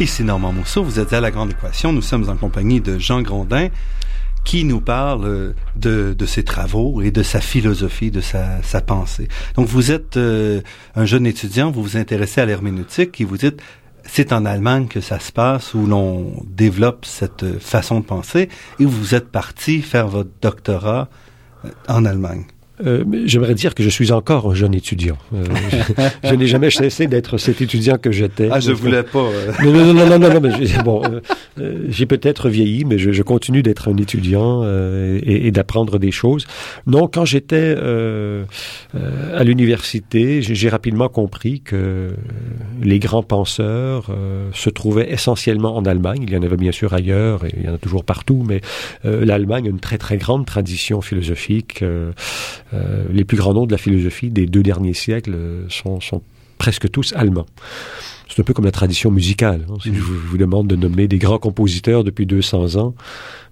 Ici 0.00 0.22
Normand 0.22 0.52
Mousseau, 0.52 0.84
vous 0.84 1.00
êtes 1.00 1.12
à 1.12 1.20
La 1.20 1.32
Grande 1.32 1.50
Équation. 1.50 1.92
Nous 1.92 2.02
sommes 2.02 2.30
en 2.30 2.36
compagnie 2.36 2.80
de 2.80 3.00
Jean 3.00 3.20
Grondin 3.20 3.68
qui 4.44 4.62
nous 4.62 4.80
parle 4.80 5.24
euh, 5.24 5.52
de, 5.74 6.14
de 6.16 6.24
ses 6.24 6.44
travaux 6.44 7.02
et 7.02 7.10
de 7.10 7.24
sa 7.24 7.40
philosophie, 7.40 8.12
de 8.12 8.20
sa, 8.20 8.80
pensée. 8.80 9.26
Donc 9.56 9.66
vous 9.66 9.90
êtes 9.90 10.16
euh, 10.16 10.60
un 10.94 11.04
jeune 11.04 11.26
étudiant, 11.26 11.72
vous 11.72 11.82
vous 11.82 11.96
intéressez 11.96 12.40
à 12.40 12.46
l'herméneutique 12.46 13.20
et 13.20 13.24
vous 13.24 13.36
dites 13.36 13.60
c'est 14.04 14.32
en 14.32 14.46
Allemagne 14.46 14.86
que 14.86 15.00
ça 15.00 15.18
se 15.18 15.32
passe, 15.32 15.74
où 15.74 15.84
l'on 15.84 16.44
développe 16.46 17.04
cette 17.04 17.58
façon 17.58 17.98
de 17.98 18.04
penser, 18.04 18.48
et 18.78 18.84
vous 18.84 19.16
êtes 19.16 19.28
parti 19.28 19.82
faire 19.82 20.06
votre 20.06 20.30
doctorat 20.40 21.08
euh, 21.64 21.70
en 21.88 22.04
Allemagne. 22.04 22.44
Euh, 22.86 23.04
J'aimerais 23.24 23.54
dire 23.54 23.74
que 23.74 23.82
je 23.82 23.88
suis 23.88 24.12
encore 24.12 24.50
un 24.50 24.54
jeune 24.54 24.74
étudiant. 24.74 25.18
Euh, 25.34 25.44
je, 26.22 26.28
je 26.28 26.34
n'ai 26.34 26.46
jamais 26.46 26.70
cessé 26.70 27.06
d'être 27.06 27.38
cet 27.38 27.60
étudiant 27.60 27.98
que 27.98 28.12
j'étais. 28.12 28.48
Ah, 28.50 28.60
je 28.60 28.72
voulais 28.72 29.02
pas. 29.02 29.18
Euh... 29.18 29.52
Non, 29.64 29.72
non, 29.72 29.94
non, 29.94 30.06
non, 30.06 30.18
non, 30.18 30.34
non, 30.34 30.40
mais 30.40 30.66
j'ai, 30.66 30.82
bon, 30.82 31.02
euh, 31.58 31.86
j'ai 31.88 32.06
peut-être 32.06 32.48
vieilli, 32.48 32.84
mais 32.84 32.98
je, 32.98 33.12
je 33.12 33.22
continue 33.22 33.62
d'être 33.62 33.88
un 33.88 33.96
étudiant 33.96 34.62
euh, 34.64 35.18
et, 35.22 35.46
et 35.46 35.50
d'apprendre 35.50 35.98
des 35.98 36.10
choses. 36.10 36.46
Non, 36.86 37.08
quand 37.08 37.24
j'étais 37.24 37.76
à 39.34 39.44
l'université, 39.44 40.42
j'ai 40.42 40.68
rapidement 40.68 41.08
compris 41.08 41.60
que 41.60 42.14
les 42.82 42.98
grands 42.98 43.22
penseurs 43.22 44.10
se 44.52 44.70
trouvaient 44.70 45.10
essentiellement 45.10 45.76
en 45.76 45.84
Allemagne. 45.84 46.24
Il 46.26 46.32
y 46.32 46.36
en 46.36 46.42
avait 46.42 46.56
bien 46.56 46.72
sûr 46.72 46.92
ailleurs, 46.94 47.44
et 47.44 47.54
il 47.56 47.64
y 47.64 47.68
en 47.68 47.74
a 47.74 47.78
toujours 47.78 48.04
partout, 48.04 48.44
mais 48.46 48.60
l'Allemagne 49.04 49.66
a 49.66 49.70
une 49.70 49.80
très 49.80 49.98
très 49.98 50.16
grande 50.16 50.46
tradition 50.46 51.00
philosophique. 51.00 51.82
Euh, 52.74 53.04
les 53.10 53.24
plus 53.24 53.36
grands 53.36 53.54
noms 53.54 53.66
de 53.66 53.72
la 53.72 53.78
philosophie 53.78 54.30
des 54.30 54.46
deux 54.46 54.62
derniers 54.62 54.94
siècles 54.94 55.36
sont, 55.68 56.00
sont 56.00 56.22
presque 56.58 56.90
tous 56.90 57.12
allemands. 57.16 57.46
C'est 58.28 58.42
un 58.42 58.44
peu 58.44 58.52
comme 58.52 58.66
la 58.66 58.72
tradition 58.72 59.10
musicale. 59.10 59.64
Hein. 59.70 59.76
Si 59.82 59.90
mmh. 59.90 59.94
je 59.94 60.00
vous 60.00 60.36
demande 60.36 60.66
de 60.66 60.76
nommer 60.76 61.08
des 61.08 61.18
grands 61.18 61.38
compositeurs 61.38 62.04
depuis 62.04 62.26
200 62.26 62.76
ans, 62.76 62.94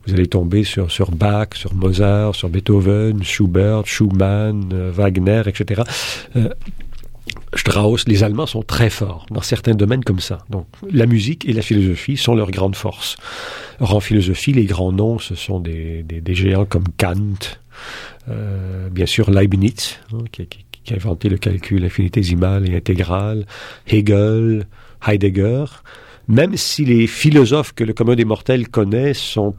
vous 0.06 0.14
allez 0.14 0.26
tomber 0.26 0.64
sur, 0.64 0.90
sur 0.90 1.11
Bach, 1.11 1.49
sur 1.54 1.75
Mozart, 1.75 2.35
sur 2.35 2.49
Beethoven, 2.49 3.23
Schubert, 3.23 3.87
Schumann, 3.87 4.70
euh, 4.73 4.90
Wagner, 4.92 5.42
etc. 5.46 5.82
Euh, 6.37 6.49
Strauss, 7.54 8.06
les 8.06 8.23
Allemands 8.23 8.46
sont 8.46 8.62
très 8.62 8.90
forts 8.90 9.26
dans 9.30 9.40
certains 9.40 9.75
domaines 9.75 10.04
comme 10.04 10.20
ça. 10.20 10.38
Donc, 10.50 10.66
la 10.90 11.06
musique 11.06 11.49
et 11.49 11.52
la 11.52 11.62
philosophie 11.62 12.16
sont 12.16 12.35
leurs 12.35 12.50
grandes 12.50 12.76
forces. 12.76 13.16
Or, 13.80 13.94
en 13.94 14.00
philosophie, 14.00 14.52
les 14.52 14.66
grands 14.66 14.92
noms, 14.92 15.18
ce 15.18 15.35
sont 15.35 15.58
des, 15.58 16.02
des, 16.02 16.20
des 16.20 16.35
géants 16.35 16.66
comme 16.66 16.85
Kant, 16.99 17.14
euh, 17.14 18.15
bien 18.90 19.06
sûr 19.06 19.30
Leibniz, 19.30 19.99
hein, 20.12 20.25
qui, 20.33 20.47
qui, 20.47 20.64
qui, 20.85 20.92
a 20.92 20.97
inventé 20.97 21.28
le 21.28 21.38
calcul 21.38 21.85
infinitésimal 21.85 22.68
et 22.68 22.76
intégral, 22.76 23.47
Hegel, 23.87 24.66
Heidegger, 25.06 25.64
même 26.28 26.56
si 26.56 26.85
les 26.85 27.06
philosophes 27.06 27.73
que 27.73 27.85
le 27.85 27.92
commun 27.92 28.16
des 28.16 28.25
mortels 28.25 28.68
connaît 28.68 29.14
sont 29.14 29.54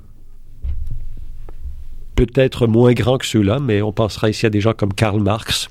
peut-être 2.16 2.68
moins 2.68 2.94
grands 2.94 3.18
que 3.18 3.26
ceux-là, 3.26 3.60
mais 3.60 3.82
on 3.82 3.94
pensera 3.94 4.30
ici 4.30 4.46
à 4.46 4.50
des 4.50 4.60
gens 4.60 4.74
comme 4.74 4.94
Karl 4.94 5.22
Marx, 5.22 5.70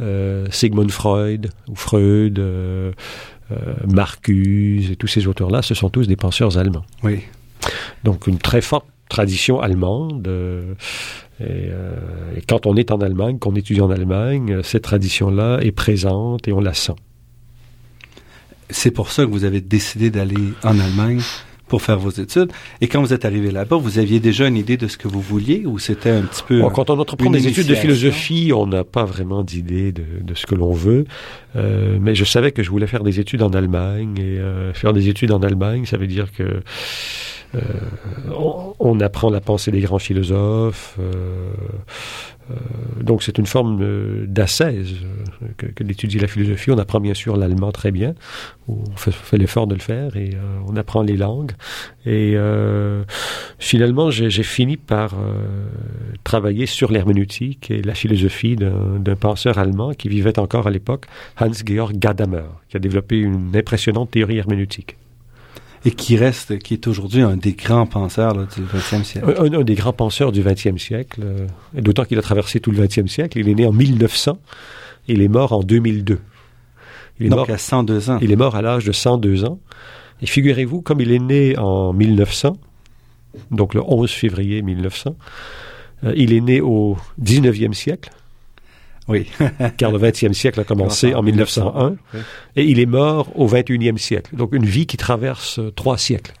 euh, 0.00 0.46
Sigmund 0.50 0.90
Freud, 0.90 1.50
ou 1.68 1.76
Freud, 1.76 2.38
euh, 2.38 2.92
euh, 3.52 3.74
Marcuse, 3.86 4.90
et 4.90 4.96
tous 4.96 5.06
ces 5.06 5.26
auteurs-là, 5.26 5.62
ce 5.62 5.74
sont 5.74 5.90
tous 5.90 6.08
des 6.08 6.16
penseurs 6.16 6.58
allemands. 6.58 6.86
Oui. 7.02 7.20
Donc 8.02 8.26
une 8.26 8.38
très 8.38 8.62
forte 8.62 8.86
tradition 9.08 9.60
allemande. 9.60 10.26
Euh, 10.28 10.74
et, 11.40 11.44
euh, 11.44 12.36
et, 12.36 12.42
quand 12.42 12.66
on 12.66 12.76
est 12.76 12.90
en 12.90 12.98
Allemagne, 12.98 13.38
qu'on 13.38 13.54
étudie 13.54 13.80
en 13.80 13.90
Allemagne, 13.90 14.62
cette 14.62 14.82
tradition-là 14.82 15.58
est 15.60 15.72
présente 15.72 16.48
et 16.48 16.52
on 16.52 16.60
la 16.60 16.74
sent. 16.74 16.96
C'est 18.70 18.90
pour 18.90 19.12
ça 19.12 19.24
que 19.24 19.30
vous 19.30 19.44
avez 19.44 19.60
décidé 19.60 20.10
d'aller 20.10 20.52
en 20.64 20.78
Allemagne 20.78 21.20
pour 21.68 21.82
faire 21.82 21.98
vos 21.98 22.10
études. 22.10 22.52
Et 22.80 22.88
quand 22.88 23.00
vous 23.00 23.12
êtes 23.12 23.24
arrivé 23.24 23.50
là-bas, 23.50 23.76
vous 23.76 23.98
aviez 23.98 24.20
déjà 24.20 24.46
une 24.46 24.56
idée 24.56 24.76
de 24.76 24.86
ce 24.86 24.96
que 24.96 25.08
vous 25.08 25.20
vouliez 25.20 25.64
ou 25.66 25.78
c'était 25.78 26.10
un 26.10 26.22
petit 26.22 26.42
peu... 26.46 26.60
Bon, 26.60 26.70
quand 26.70 26.90
on 26.90 26.98
entreprend 26.98 27.30
des 27.30 27.46
études 27.48 27.66
de 27.66 27.74
philosophie, 27.74 28.52
on 28.54 28.66
n'a 28.66 28.84
pas 28.84 29.04
vraiment 29.04 29.42
d'idée 29.42 29.92
de, 29.92 30.04
de, 30.22 30.34
ce 30.34 30.46
que 30.46 30.54
l'on 30.54 30.72
veut. 30.72 31.06
Euh, 31.56 31.98
mais 32.00 32.14
je 32.14 32.24
savais 32.24 32.52
que 32.52 32.62
je 32.62 32.70
voulais 32.70 32.86
faire 32.86 33.02
des 33.02 33.18
études 33.20 33.42
en 33.42 33.50
Allemagne. 33.50 34.16
Et 34.18 34.38
euh, 34.38 34.72
faire 34.74 34.92
des 34.92 35.08
études 35.08 35.32
en 35.32 35.40
Allemagne, 35.40 35.86
ça 35.86 35.96
veut 35.96 36.06
dire 36.06 36.30
que 36.32 36.42
euh, 36.42 36.60
on, 37.54 38.74
on, 38.78 39.00
apprend 39.00 39.30
la 39.30 39.40
pensée 39.40 39.70
des 39.70 39.80
grands 39.80 39.98
philosophes. 39.98 40.96
Euh, 40.98 41.50
euh, 42.50 42.54
donc 43.02 43.22
c'est 43.22 43.38
une 43.38 43.46
forme 43.46 44.26
d'assaise 44.26 44.94
que, 45.56 45.66
que 45.66 45.82
d'étudier 45.82 46.20
la 46.20 46.28
philosophie. 46.28 46.70
On 46.70 46.78
apprend 46.78 47.00
bien 47.00 47.14
sûr 47.14 47.36
l'allemand 47.36 47.72
très 47.72 47.90
bien. 47.90 48.14
On 48.68 48.84
fait, 48.96 49.12
fait 49.12 49.38
l'effort 49.38 49.66
de 49.66 49.74
le 49.74 49.80
faire 49.80 50.16
et 50.16 50.36
on 50.68 50.76
apprend 50.76 51.02
les 51.02 51.16
langues. 51.16 51.52
Et 52.04 52.36
finalement, 53.58 54.10
j'ai 54.10 54.42
fini 54.42 54.76
par 54.76 55.14
travailler 56.24 56.66
sur 56.66 56.90
l'herméneutique 56.90 57.70
et 57.70 57.82
la 57.82 57.94
philosophie 57.94 58.56
d'un 58.56 59.16
penseur 59.16 59.58
allemand 59.58 59.92
qui 59.94 60.08
vivait 60.08 60.38
encore 60.38 60.66
à 60.66 60.70
l'époque, 60.70 61.06
Hans-Georg 61.40 61.96
Gadamer, 61.96 62.44
qui 62.68 62.76
a 62.76 62.80
développé 62.80 63.18
une 63.18 63.56
impressionnante 63.56 64.10
théorie 64.10 64.38
herméneutique 64.38 64.96
et 65.86 65.92
qui 65.92 66.16
reste, 66.16 66.58
qui 66.58 66.74
est 66.74 66.88
aujourd'hui 66.88 67.22
un 67.22 67.36
des 67.36 67.52
grands 67.52 67.86
penseurs 67.86 68.34
là, 68.34 68.46
du 68.56 68.62
XXe 68.62 69.04
siècle. 69.04 69.34
Un, 69.38 69.60
un, 69.60 69.62
des 69.62 69.76
grands 69.76 69.92
penseurs 69.92 70.32
du 70.32 70.42
XXe 70.42 70.76
siècle, 70.82 71.20
euh, 71.24 71.46
d'autant 71.74 72.04
qu'il 72.04 72.18
a 72.18 72.22
traversé 72.22 72.58
tout 72.58 72.72
le 72.72 72.84
XXe 72.84 73.06
siècle. 73.06 73.38
Il 73.38 73.48
est 73.48 73.54
né 73.54 73.66
en 73.66 73.72
1900, 73.72 74.36
et 75.06 75.12
il 75.12 75.22
est 75.22 75.28
mort 75.28 75.52
en 75.52 75.60
2002. 75.60 76.18
Il 77.20 77.26
est 77.26 77.28
Donc 77.28 77.38
mort 77.38 77.50
à 77.50 77.58
102 77.58 78.10
ans. 78.10 78.18
Il 78.20 78.32
est 78.32 78.36
mort 78.36 78.56
à 78.56 78.62
l'âge 78.62 78.84
de 78.84 78.90
102 78.90 79.44
ans. 79.44 79.60
Et 80.20 80.26
figurez-vous, 80.26 80.82
comme 80.82 81.00
il 81.00 81.12
est 81.12 81.20
né 81.20 81.56
en 81.56 81.92
1900, 81.92 82.56
donc 83.52 83.74
le 83.74 83.82
11 83.86 84.10
février 84.10 84.62
1900, 84.62 85.14
euh, 86.02 86.12
il 86.16 86.32
est 86.32 86.40
né 86.40 86.60
au 86.60 86.96
19e 87.22 87.74
siècle. 87.74 88.10
Oui. 89.08 89.28
car 89.76 89.92
le 89.92 89.98
20e 89.98 90.32
siècle 90.32 90.60
a 90.60 90.64
commencé 90.64 91.14
en 91.14 91.22
1901 91.22 91.96
oui. 92.14 92.20
et 92.56 92.64
il 92.64 92.80
est 92.80 92.86
mort 92.86 93.30
au 93.38 93.48
21e 93.48 93.98
siècle. 93.98 94.34
Donc 94.34 94.52
une 94.52 94.64
vie 94.64 94.86
qui 94.86 94.96
traverse 94.96 95.60
trois 95.74 95.98
siècles. 95.98 96.32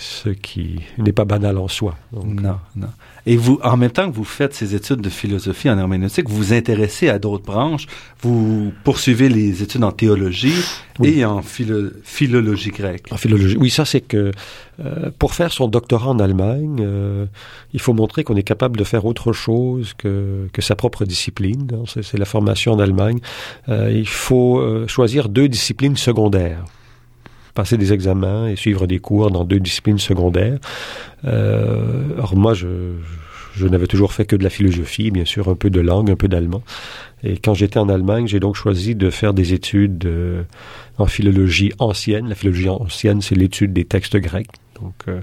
Ce 0.00 0.28
qui 0.28 0.78
n'est 0.96 1.12
pas 1.12 1.24
banal 1.24 1.58
en 1.58 1.66
soi. 1.66 1.96
Donc, 2.12 2.40
non, 2.40 2.58
non. 2.76 2.86
Et 3.26 3.36
vous, 3.36 3.58
en 3.64 3.76
même 3.76 3.90
temps 3.90 4.08
que 4.08 4.14
vous 4.14 4.22
faites 4.22 4.54
ces 4.54 4.76
études 4.76 5.00
de 5.00 5.10
philosophie 5.10 5.68
en 5.68 5.76
herméneutique, 5.76 6.28
vous 6.28 6.36
vous 6.36 6.52
intéressez 6.52 7.08
à 7.08 7.18
d'autres 7.18 7.44
branches. 7.44 7.88
Vous 8.22 8.72
poursuivez 8.84 9.28
les 9.28 9.60
études 9.60 9.82
en 9.82 9.90
théologie 9.90 10.54
oui. 11.00 11.18
et 11.18 11.24
en 11.24 11.42
philo 11.42 11.90
philologie 12.04 12.70
grecque. 12.70 13.06
En 13.10 13.16
philologie, 13.16 13.56
oui, 13.58 13.70
ça 13.70 13.84
c'est 13.84 14.00
que 14.00 14.30
euh, 14.78 15.10
pour 15.18 15.34
faire 15.34 15.52
son 15.52 15.66
doctorat 15.66 16.10
en 16.10 16.20
Allemagne, 16.20 16.78
euh, 16.80 17.26
il 17.72 17.80
faut 17.80 17.92
montrer 17.92 18.22
qu'on 18.22 18.36
est 18.36 18.44
capable 18.44 18.76
de 18.76 18.84
faire 18.84 19.04
autre 19.04 19.32
chose 19.32 19.94
que, 19.98 20.48
que 20.52 20.62
sa 20.62 20.76
propre 20.76 21.04
discipline. 21.04 21.66
C'est 21.86 22.18
la 22.18 22.24
formation 22.24 22.72
en 22.72 22.78
Allemagne. 22.78 23.18
Euh, 23.68 23.90
il 23.92 24.08
faut 24.08 24.60
euh, 24.60 24.86
choisir 24.86 25.28
deux 25.28 25.48
disciplines 25.48 25.96
secondaires 25.96 26.64
passer 27.58 27.76
des 27.76 27.92
examens 27.92 28.46
et 28.46 28.54
suivre 28.54 28.86
des 28.86 29.00
cours 29.00 29.32
dans 29.32 29.44
deux 29.44 29.58
disciplines 29.58 29.98
secondaires. 29.98 30.60
Euh, 31.24 32.14
alors 32.16 32.36
moi, 32.36 32.54
je, 32.54 32.68
je 33.56 33.66
n'avais 33.66 33.88
toujours 33.88 34.12
fait 34.12 34.24
que 34.24 34.36
de 34.36 34.44
la 34.44 34.48
philosophie, 34.48 35.10
bien 35.10 35.24
sûr, 35.24 35.48
un 35.48 35.56
peu 35.56 35.68
de 35.68 35.80
langue, 35.80 36.08
un 36.08 36.14
peu 36.14 36.28
d'allemand. 36.28 36.62
Et 37.24 37.36
quand 37.36 37.54
j'étais 37.54 37.80
en 37.80 37.88
Allemagne, 37.88 38.28
j'ai 38.28 38.38
donc 38.38 38.54
choisi 38.54 38.94
de 38.94 39.10
faire 39.10 39.34
des 39.34 39.54
études 39.54 40.06
euh, 40.06 40.44
en 40.98 41.06
philologie 41.06 41.72
ancienne. 41.80 42.28
La 42.28 42.36
philologie 42.36 42.68
ancienne, 42.68 43.22
c'est 43.22 43.34
l'étude 43.34 43.72
des 43.72 43.84
textes 43.84 44.16
grecs. 44.16 44.46
Donc, 44.80 44.94
euh, 45.08 45.20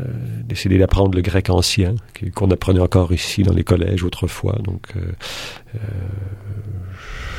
euh, 0.00 0.78
d'apprendre 0.78 1.14
le 1.14 1.22
grec 1.22 1.50
ancien, 1.50 1.94
qu'on 2.34 2.50
apprenait 2.50 2.80
encore 2.80 3.12
ici 3.12 3.42
dans 3.42 3.52
les 3.52 3.64
collèges 3.64 4.02
autrefois. 4.02 4.58
Donc, 4.62 4.86
euh, 4.96 5.00
euh, 5.74 5.78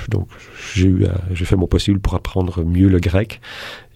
donc 0.10 0.28
j'ai 0.76 1.46
fait 1.46 1.56
mon 1.56 1.68
possible 1.68 2.00
pour 2.00 2.16
apprendre 2.16 2.64
mieux 2.64 2.90
le 2.90 3.00
grec. 3.00 3.42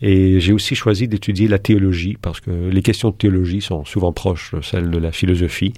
Et 0.02 0.40
j'ai 0.40 0.54
aussi 0.54 0.76
choisi 0.76 1.08
d'étudier 1.08 1.48
la 1.48 1.60
théologie 1.60 2.18
parce 2.22 2.40
que 2.40 2.52
les 2.52 2.82
questions 2.82 3.10
de 3.10 3.16
théologie 3.16 3.62
sont 3.62 3.86
souvent 3.86 4.14
proches 4.14 4.54
de 4.54 4.62
celles 4.62 4.90
de 4.90 4.98
la 4.98 5.12
philosophie. 5.12 5.74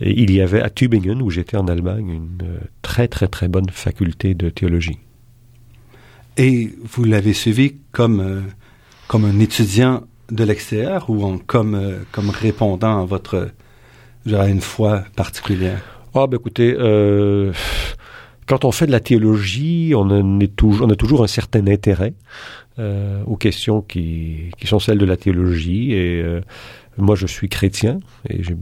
Et 0.00 0.20
il 0.20 0.32
y 0.32 0.40
avait 0.40 0.60
à 0.60 0.70
Tübingen, 0.70 1.22
où 1.22 1.30
j'étais 1.30 1.56
en 1.56 1.68
Allemagne, 1.68 2.08
une 2.08 2.58
très 2.82 3.08
très 3.08 3.28
très 3.28 3.48
bonne 3.48 3.68
faculté 3.70 4.34
de 4.34 4.50
théologie. 4.50 4.98
Et 6.36 6.70
vous 6.82 7.04
l'avez 7.04 7.34
suivi 7.34 7.76
comme, 7.92 8.42
comme 9.06 9.24
un 9.24 9.38
étudiant 9.38 10.02
de 10.32 10.44
l'extérieur 10.44 11.08
ou 11.08 11.22
en, 11.24 11.38
comme, 11.38 11.74
euh, 11.74 11.98
comme 12.10 12.30
répondant 12.30 13.02
à 13.02 13.04
votre, 13.04 13.50
à 14.32 14.48
une 14.48 14.60
foi 14.60 15.04
particulière? 15.14 15.80
Ah, 16.14 16.26
ben 16.26 16.36
écoutez, 16.36 16.74
euh, 16.76 17.52
quand 18.46 18.64
on 18.64 18.72
fait 18.72 18.86
de 18.86 18.92
la 18.92 19.00
théologie, 19.00 19.92
on, 19.94 20.10
en 20.10 20.40
est 20.40 20.54
toujours, 20.54 20.86
on 20.86 20.90
a 20.90 20.96
toujours 20.96 21.22
un 21.22 21.28
certain 21.28 21.66
intérêt 21.66 22.14
euh, 22.78 23.22
aux 23.26 23.36
questions 23.36 23.82
qui, 23.82 24.50
qui, 24.58 24.66
sont 24.66 24.78
celles 24.78 24.98
de 24.98 25.04
la 25.04 25.16
théologie. 25.16 25.92
Et 25.92 26.20
euh, 26.22 26.40
moi, 26.96 27.14
je 27.14 27.26
suis 27.26 27.48
chrétien 27.48 28.00
et 28.28 28.42
je, 28.42 28.54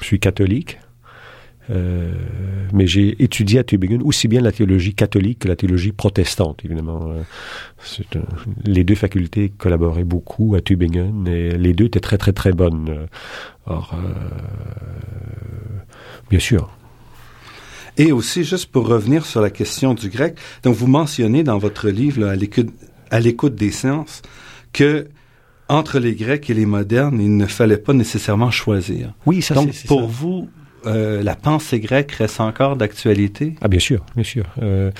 je 0.00 0.04
suis 0.04 0.20
catholique. 0.20 0.78
Euh, 1.70 2.12
mais 2.72 2.86
j'ai 2.86 3.22
étudié 3.22 3.58
à 3.58 3.64
Tübingen 3.64 4.02
aussi 4.02 4.26
bien 4.28 4.40
la 4.40 4.52
théologie 4.52 4.94
catholique 4.94 5.40
que 5.40 5.48
la 5.48 5.56
théologie 5.56 5.92
protestante, 5.92 6.64
évidemment. 6.64 7.12
Euh, 8.14 8.20
les 8.64 8.84
deux 8.84 8.94
facultés 8.94 9.50
collaboraient 9.50 10.04
beaucoup 10.04 10.54
à 10.54 10.60
Tübingen 10.60 11.26
et 11.26 11.50
les 11.56 11.72
deux 11.74 11.86
étaient 11.86 12.00
très 12.00 12.18
très 12.18 12.32
très 12.32 12.52
bonnes. 12.52 13.06
Or, 13.66 13.94
bien 16.30 16.40
sûr, 16.40 16.70
et 17.98 18.12
aussi, 18.12 18.44
juste 18.44 18.66
pour 18.66 18.86
revenir 18.86 19.26
sur 19.26 19.40
la 19.40 19.50
question 19.50 19.92
du 19.92 20.08
grec, 20.08 20.36
donc 20.62 20.76
vous 20.76 20.86
mentionnez 20.86 21.42
dans 21.42 21.58
votre 21.58 21.88
livre, 21.88 22.20
là, 22.20 22.36
à 23.10 23.20
l'écoute 23.20 23.54
des 23.56 23.72
sciences, 23.72 24.22
que 24.72 25.08
entre 25.68 25.98
les 25.98 26.14
Grecs 26.14 26.48
et 26.48 26.54
les 26.54 26.64
modernes, 26.64 27.20
il 27.20 27.36
ne 27.36 27.46
fallait 27.46 27.76
pas 27.76 27.92
nécessairement 27.92 28.50
choisir. 28.50 29.12
Oui, 29.26 29.42
ça 29.42 29.54
Donc, 29.54 29.74
pour 29.86 30.06
vous, 30.06 30.48
euh, 30.86 31.22
la 31.22 31.34
pensée 31.34 31.80
grecque 31.80 32.12
reste 32.12 32.40
encore 32.40 32.76
d'actualité? 32.76 33.54
Ah 33.60 33.68
bien 33.68 33.80
sûr, 33.80 34.04
bien 34.14 34.24
sûr. 34.24 34.44
Euh, 34.62 34.90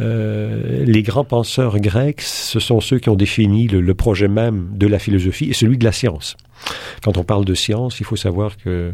euh, 0.00 0.84
les 0.84 1.02
grands 1.02 1.24
penseurs 1.24 1.78
grecs, 1.78 2.20
ce 2.20 2.60
sont 2.60 2.80
ceux 2.80 2.98
qui 2.98 3.08
ont 3.08 3.16
défini 3.16 3.68
le, 3.68 3.80
le, 3.80 3.94
projet 3.94 4.28
même 4.28 4.68
de 4.72 4.86
la 4.86 4.98
philosophie 4.98 5.48
et 5.50 5.52
celui 5.52 5.78
de 5.78 5.84
la 5.84 5.92
science. 5.92 6.36
Quand 7.02 7.18
on 7.18 7.24
parle 7.24 7.44
de 7.44 7.54
science, 7.54 8.00
il 8.00 8.06
faut 8.06 8.16
savoir 8.16 8.56
que 8.56 8.92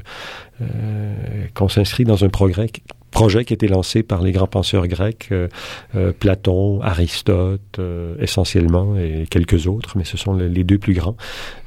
qu'on 1.55 1.69
s'inscrit 1.69 2.05
dans 2.05 2.25
un 2.25 2.29
progrès 2.29 2.69
projet 3.14 3.44
qui 3.44 3.54
été 3.54 3.68
lancé 3.68 4.02
par 4.02 4.21
les 4.21 4.33
grands 4.33 4.49
penseurs 4.49 4.87
grecs, 4.87 5.28
euh, 5.33 5.49
euh, 5.94 6.12
Platon, 6.12 6.83
Aristote, 6.83 7.78
euh, 7.78 8.16
essentiellement, 8.18 8.99
et 8.99 9.26
quelques 9.30 9.66
autres, 9.66 9.97
mais 9.97 10.04
ce 10.04 10.18
sont 10.18 10.35
les 10.35 10.64
deux 10.64 10.78
plus 10.78 10.92
grands. 10.92 11.16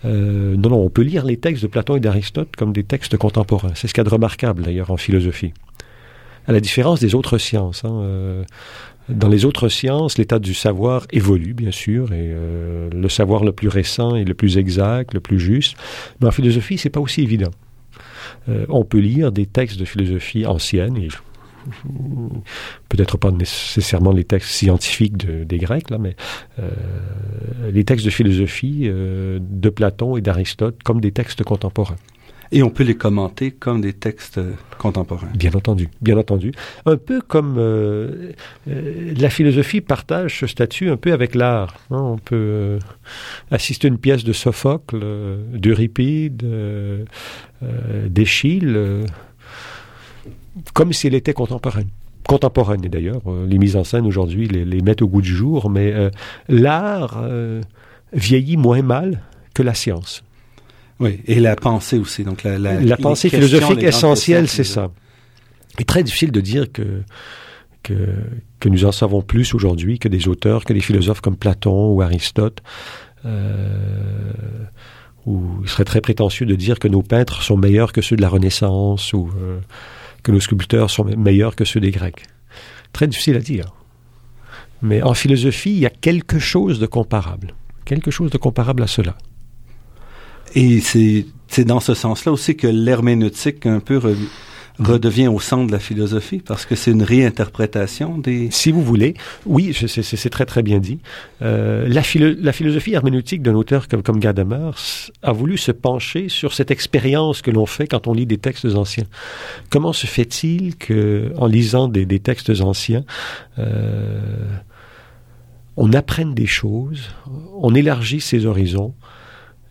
non, 0.04 0.70
non, 0.70 0.84
on 0.84 0.90
peut 0.90 1.02
lire 1.02 1.26
les 1.26 1.38
textes 1.38 1.64
de 1.64 1.68
Platon 1.68 1.96
et 1.96 2.00
d'Aristote 2.00 2.56
comme 2.56 2.74
des 2.74 2.84
textes 2.84 3.18
contemporains. 3.18 3.72
C'est 3.74 3.88
ce 3.88 3.94
qu'il 3.94 4.02
y 4.02 4.06
a 4.06 4.10
de 4.10 4.14
remarquable, 4.14 4.62
d'ailleurs, 4.62 4.92
en 4.92 4.98
philosophie. 4.98 5.54
À 6.48 6.52
la 6.52 6.60
différence 6.60 7.00
des 7.00 7.16
autres 7.16 7.38
sciences. 7.38 7.84
Hein, 7.84 8.44
dans 9.10 9.30
les 9.30 9.46
autres 9.46 9.70
sciences, 9.70 10.18
l'état 10.18 10.40
du 10.40 10.54
savoir 10.54 11.08
évolue, 11.12 11.54
bien 11.54 11.72
sûr, 11.72 12.12
et 12.12 12.34
le 12.92 13.10
savoir 13.10 13.44
le 13.44 13.54
plus 13.54 13.70
récent 13.70 14.16
est 14.16 14.26
le 14.26 14.34
plus 14.34 14.58
exact, 14.58 15.14
le 15.14 15.22
plus 15.22 15.40
juste. 15.40 15.78
Mais 16.20 16.28
en 16.28 16.32
philosophie, 16.32 16.78
c'est 16.78 16.90
pas 16.90 17.00
aussi 17.00 17.22
évident. 17.22 17.52
on 18.48 18.84
peut 18.84 19.00
lire 19.00 19.32
des 19.32 19.46
textes 19.46 19.80
de 19.80 19.86
philosophie 19.86 20.46
anciennes, 20.46 20.98
et 20.98 21.08
peut-être 22.90 23.18
pas 23.18 23.32
nécessairement 23.32 24.12
les 24.12 24.24
textes 24.24 24.50
scientifiques 24.50 25.18
des 25.18 25.58
Grecs, 25.58 25.90
là, 25.90 25.98
mais 25.98 26.16
euh, 26.60 26.70
les 27.72 27.84
textes 27.84 28.06
de 28.06 28.12
philosophie 28.12 28.84
euh, 28.86 29.40
de 29.42 29.70
Platon 29.70 30.18
et 30.18 30.22
d'Aristote 30.22 30.82
comme 30.84 31.02
des 31.02 31.12
textes 31.12 31.44
contemporains. 31.44 31.98
Et 32.54 32.64
on 32.64 32.70
peut 32.70 32.86
les 32.86 32.96
commenter 32.96 33.52
comme 33.52 33.82
des 33.82 33.92
textes 33.92 34.40
contemporains. 34.78 35.28
Bien 35.36 35.52
entendu, 35.54 35.90
bien 36.02 36.18
entendu. 36.18 36.54
Un 36.86 36.96
peu 36.96 37.20
comme 37.20 37.56
euh, 37.58 38.32
la 38.66 39.30
philosophie 39.30 39.82
partage 39.82 40.40
ce 40.40 40.48
statut 40.48 40.90
un 40.90 40.96
peu 40.96 41.12
avec 41.12 41.36
l'art. 41.36 41.76
Hein. 41.92 42.00
On 42.00 42.18
peut 42.18 42.80
assister 43.52 43.88
à 43.88 43.90
une 43.90 43.98
pièce 43.98 44.24
de 44.24 44.32
Sophocle, 44.32 45.00
d'Euripide, 45.52 46.48
d'Échille 48.08 49.06
comme 50.74 50.94
si 50.94 51.08
elle 51.08 51.16
était 51.16 51.34
contemporaine 51.34 51.90
contemporaine 52.28 52.82
d'ailleurs. 52.82 53.22
Euh, 53.26 53.48
les 53.48 53.58
mises 53.58 53.76
en 53.76 53.84
scène 53.84 54.06
aujourd'hui 54.06 54.48
les, 54.48 54.66
les, 54.66 54.82
mettent 54.82 55.02
au 55.02 55.08
goût 55.08 55.22
du 55.22 55.34
jour, 55.36 55.72
mais 55.72 55.92
euh, 55.94 56.12
l'art 56.48 57.20
euh, 57.24 57.62
vieillit 58.14 58.58
moins 58.58 58.84
mal 58.84 59.24
que 59.56 59.64
la 59.64 59.74
science. 59.74 60.24
Oui, 61.00 61.22
et 61.26 61.40
la 61.40 61.56
pensée 61.56 61.98
aussi. 61.98 62.24
Donc 62.24 62.44
la, 62.44 62.60
la, 62.60 62.80
la 62.80 62.98
pensée 62.98 63.30
philosophique 63.30 63.82
essentielle, 63.84 64.48
c'est 64.48 64.64
ça. 64.64 64.92
Il 65.76 65.82
est 65.82 65.86
très 65.86 66.04
difficile 66.04 66.32
de 66.32 66.42
dire 66.42 66.72
que, 66.72 67.04
que, 67.84 67.94
que 68.60 68.70
nous 68.70 68.86
en 68.86 68.92
savons 68.92 69.22
plus 69.22 69.54
aujourd'hui 69.54 70.00
que 70.00 70.08
des 70.08 70.28
auteurs, 70.28 70.66
que 70.66 70.74
des 70.74 70.82
philosophes 70.82 71.22
comme 71.22 71.38
Platon 71.38 71.94
ou 71.94 72.02
Aristote. 72.02 72.62
Ou 75.26 75.44
il 75.62 75.70
serait 75.70 75.84
très 75.84 76.02
prétentieux 76.02 76.46
de 76.46 76.56
dire 76.56 76.80
que 76.80 76.88
nos 76.88 77.04
peintres 77.04 77.44
sont 77.44 77.58
meilleurs 77.58 77.92
que 77.92 78.02
ceux 78.02 78.16
de 78.16 78.22
la 78.22 78.30
Renaissance 78.30 79.14
ou 79.14 79.30
que 80.28 80.32
nos 80.34 80.42
sculpteurs 80.42 80.90
sont 80.90 81.06
meilleurs 81.06 81.56
que 81.56 81.64
ceux 81.64 81.80
des 81.80 81.92
Grecs. 81.92 82.28
Très 82.92 83.08
difficile 83.08 83.38
à 83.38 83.40
dire. 83.40 83.74
Mais 84.82 85.02
en 85.02 85.14
philosophie, 85.14 85.72
il 85.72 85.80
y 85.80 85.86
a 85.86 85.90
quelque 85.90 86.38
chose 86.38 86.82
de 86.82 86.86
comparable. 86.86 87.54
Quelque 87.86 88.12
chose 88.12 88.30
de 88.30 88.38
comparable 88.38 88.84
à 88.84 88.88
cela. 88.88 89.18
Et 90.54 90.82
c'est 90.82 91.64
dans 91.64 91.80
ce 91.80 91.94
sens-là 91.94 92.34
aussi 92.34 92.58
que 92.58 92.68
l'herméneutique 92.68 93.66
un 93.66 93.80
peu 93.80 94.02
redevient 94.80 95.28
au 95.28 95.40
centre 95.40 95.68
de 95.68 95.72
la 95.72 95.80
philosophie 95.80 96.40
parce 96.40 96.66
que 96.66 96.76
c'est 96.76 96.92
une 96.92 97.04
réinterprétation 97.04 98.18
des... 98.18 98.50
Si 98.52 98.72
vous 98.72 98.84
voulez, 98.84 99.16
oui, 99.46 99.74
c'est 99.74 100.30
très 100.30 100.46
très 100.46 100.64
bien 100.64 100.80
dit. 100.80 101.00
Euh, 101.42 101.88
la, 101.88 102.04
philo 102.04 102.34
la, 102.40 102.52
philosophie 102.52 102.94
herméneutique 102.94 103.42
d'un 103.42 103.56
auteur 103.56 103.88
comme, 103.88 104.20
Gadamer 104.20 104.72
a 105.24 105.32
voulu 105.32 105.58
se 105.58 105.72
pencher 105.72 106.30
sur 106.30 106.54
cette 106.54 106.72
expérience 106.72 107.42
que 107.42 107.52
l'on 107.52 107.66
fait 107.66 107.88
quand 107.88 108.08
on 108.08 108.14
lit 108.14 108.26
des 108.26 108.38
textes 108.38 108.66
anciens. 108.66 109.06
Comment 109.70 109.94
se 109.94 110.08
fait-il 110.08 110.76
que, 110.76 111.32
en 111.38 111.48
lisant 111.48 111.88
des, 111.88 112.06
des 112.06 112.20
textes 112.20 112.52
anciens, 112.62 113.04
euh, 113.60 114.20
on 115.76 115.94
apprenne 115.94 116.34
des 116.34 116.48
choses, 116.48 117.10
on 117.54 117.74
élargit 117.76 118.20
ses 118.20 118.46
horizons, 118.46 118.94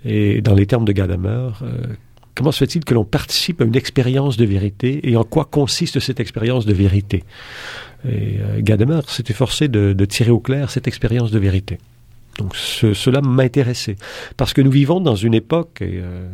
et 0.05 0.41
dans 0.41 0.55
les 0.55 0.67
termes 0.67 0.85
de 0.85 0.93
Gadamer, 0.93 1.51
euh, 1.63 1.83
Comment 2.37 2.53
se 2.53 2.59
fait-il 2.59 2.85
que 2.85 2.93
l'on 2.93 3.05
participe 3.05 3.63
à 3.63 3.65
une 3.65 3.75
expérience 3.75 4.37
de 4.37 4.45
vérité 4.45 5.01
et 5.11 5.17
en 5.17 5.25
quoi 5.25 5.47
consiste 5.47 6.01
cette 6.01 6.21
expérience 6.21 6.67
de 6.67 6.75
vérité? 6.75 7.25
Et 8.07 8.39
euh, 8.39 8.61
Gadamer 8.61 9.01
s'est 9.09 9.25
efforcé 9.29 9.69
de, 9.69 9.95
de 9.95 10.05
tirer 10.05 10.31
au 10.31 10.39
clair 10.39 10.71
cette 10.71 10.87
expérience 10.87 11.31
de 11.31 11.39
vérité. 11.39 11.79
Donc 12.39 12.55
cela 12.55 13.21
m'intéressait 13.21 13.97
parce 14.37 14.53
que 14.53 14.61
nous 14.61 14.71
vivons 14.71 15.01
dans 15.01 15.17
une 15.17 15.35
époque, 15.35 15.79
et 15.81 16.01
euh, 16.03 16.29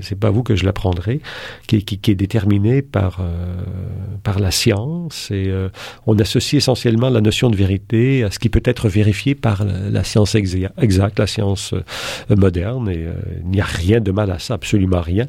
c'est 0.00 0.18
pas 0.18 0.30
vous 0.30 0.42
que 0.42 0.54
je 0.54 0.64
l'apprendrai, 0.64 1.20
qui, 1.66 1.84
qui, 1.84 1.98
qui, 1.98 2.10
est 2.10 2.14
déterminée 2.16 2.82
par 2.82 3.18
euh, 3.20 3.62
par 4.22 4.38
la 4.38 4.50
science 4.50 5.30
et 5.30 5.46
euh, 5.48 5.68
on 6.06 6.18
associe 6.18 6.54
essentiellement 6.54 7.10
la 7.10 7.20
notion 7.20 7.50
de 7.50 7.56
vérité 7.56 8.24
à 8.24 8.30
ce 8.30 8.38
qui 8.38 8.48
peut 8.48 8.62
être 8.64 8.88
vérifié 8.88 9.34
par 9.34 9.64
la, 9.64 10.04
science 10.04 10.34
exacte, 10.34 11.18
la 11.18 11.26
science 11.26 11.72
euh, 11.72 12.36
moderne. 12.36 12.88
Et 12.88 13.04
euh, 13.04 13.12
il 13.44 13.50
n'y 13.50 13.60
a 13.60 13.64
rien 13.64 14.00
de 14.00 14.10
mal 14.12 14.30
à 14.30 14.38
ça, 14.38 14.54
absolument 14.54 15.00
rien. 15.00 15.26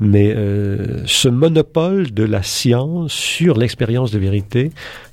Mais 0.00 0.34
ce 1.06 1.28
monopole 1.28 2.12
de 2.12 2.24
la 2.24 2.42
science 2.42 3.12
sur 3.12 3.56
l'expérience 3.56 4.10
de 4.10 4.18
vérité 4.18 4.70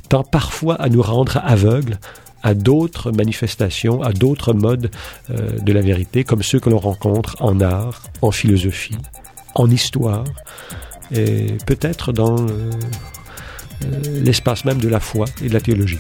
tend 0.10 0.24
parfois 0.24 0.76
à 0.76 0.90
nous 0.90 1.02
rendre 1.02 1.42
aveugles 1.44 1.98
à 2.46 2.54
d'autres 2.54 3.12
manifestations, 3.12 4.04
à 4.04 4.14
d'autres 4.14 4.54
modes 4.54 4.92
euh, 5.32 5.60
de 5.60 5.74
la 5.74 5.82
vérité, 5.82 6.24
comme 6.24 6.44
ceux 6.44 6.60
que 6.60 6.70
l'on 6.70 6.78
rencontre 6.78 7.36
en 7.40 7.60
art, 7.60 8.04
en 8.22 8.30
philosophie, 8.30 9.00
en 9.56 9.68
histoire, 9.68 10.24
et 11.12 11.58
peut-être 11.66 12.14
dans 12.14 12.40
euh, 12.40 12.70
euh, 13.86 14.22
l'espace 14.24 14.64
même 14.64 14.78
de 14.78 14.88
la 14.88 15.00
foi 15.00 15.26
et 15.44 15.50
de 15.50 15.54
la 15.56 15.60
théologie. 15.60 15.98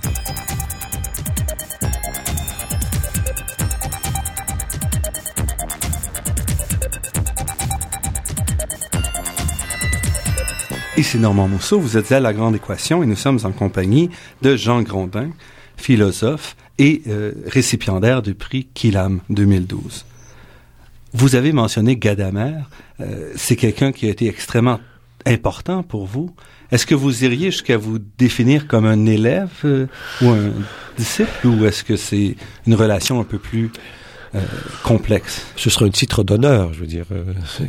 Ici 10.95 11.17
Normand 11.17 11.47
Mousseau, 11.47 11.79
vous 11.79 11.97
êtes 11.97 12.11
à 12.11 12.19
La 12.19 12.33
Grande 12.33 12.55
Équation 12.55 13.01
et 13.01 13.07
nous 13.07 13.15
sommes 13.15 13.39
en 13.45 13.51
compagnie 13.51 14.11
de 14.43 14.55
Jean 14.55 14.83
Grondin, 14.83 15.31
philosophe 15.85 16.55
et 16.79 17.03
euh, 17.07 17.33
récipiendaire 17.45 18.23
du 18.23 18.33
prix 18.33 18.67
Kilam 18.73 19.19
2012. 19.29 20.03
Vous 21.13 21.35
avez 21.35 21.51
mentionné 21.51 21.95
Gadamer. 21.95 22.55
Euh, 22.99 23.31
c'est 23.35 23.55
quelqu'un 23.55 23.91
qui 23.91 24.07
a 24.07 24.09
été 24.09 24.27
extrêmement 24.27 24.79
important 25.27 25.83
pour 25.83 26.07
vous. 26.07 26.35
Est-ce 26.71 26.87
que 26.87 26.95
vous 26.95 27.23
iriez 27.23 27.51
jusqu'à 27.51 27.77
vous 27.77 27.99
définir 27.99 28.67
comme 28.67 28.87
un 28.87 29.05
élève 29.05 29.51
euh, 29.63 29.85
ou 30.23 30.29
un 30.29 30.53
disciple 30.97 31.45
ou 31.45 31.65
est-ce 31.65 31.83
que 31.83 31.97
c'est 31.97 32.35
une 32.65 32.73
relation 32.73 33.19
un 33.19 33.23
peu 33.23 33.37
plus 33.37 33.69
complexe? 34.83 35.45
Ce 35.55 35.69
serait 35.69 35.85
un 35.85 35.91
titre 35.91 36.23
d'honneur, 36.23 36.73
je 36.73 36.79
veux 36.79 36.87
dire, 36.87 37.05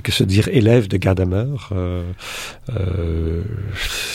que 0.02 0.10
se 0.10 0.24
dire 0.24 0.48
élève 0.48 0.88
de 0.88 0.96
Gadamer. 0.96 1.54
Euh, 1.72 3.42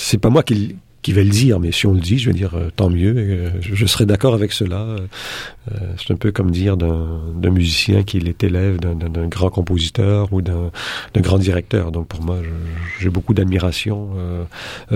c'est 0.04 0.18
pas 0.18 0.30
moi 0.30 0.42
qui, 0.42 0.76
qui 1.02 1.14
vais 1.14 1.24
le 1.24 1.32
dire, 1.32 1.60
mais 1.60 1.72
si 1.72 1.88
on 1.88 1.94
le 1.94 2.00
dit, 2.00 2.20
je 2.20 2.30
veux 2.30 2.36
dire, 2.36 2.56
euh, 2.56 2.70
tant 2.76 2.90
mieux. 2.90 3.16
Euh, 3.18 3.50
je, 3.60 3.76
je, 3.76 3.86
serais 3.86 4.06
d'accord 4.06 4.34
avec 4.34 4.52
cela. 4.52 4.82
Euh, 4.82 5.78
c'est 5.98 6.14
un 6.14 6.16
peu 6.16 6.32
comme 6.32 6.52
dire 6.52 6.78
d'un 6.78 7.50
musicien 7.50 8.04
qu'il 8.04 8.28
est 8.28 8.44
élève 8.44 8.80
d'un 8.80 9.28
grand 9.28 9.50
compositeur 9.50 10.32
ou 10.32 10.42
d'un 10.42 10.72
grand 11.18 11.38
directeur. 11.38 11.92
Donc 11.92 12.08
pour 12.08 12.24
moi, 12.24 12.40
j'ai 13.00 13.10
beaucoup 13.10 13.34
d'admiration 13.34 14.12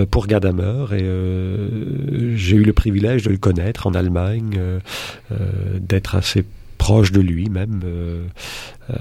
pour 0.09 0.27
Gadamer 0.27 0.85
et 0.93 2.35
j'ai 2.35 2.55
eu 2.57 2.63
le 2.63 2.73
privilège 2.73 3.23
de 3.23 3.29
le 3.29 3.37
connaître 3.37 3.85
en 3.85 3.93
Allemagne, 3.93 4.59
d'être 5.79 6.15
assez 6.15 6.45
proche 6.77 7.11
de 7.11 7.21
lui 7.21 7.49
même. 7.49 7.81
Euh, 7.83 8.25
euh, 8.89 8.95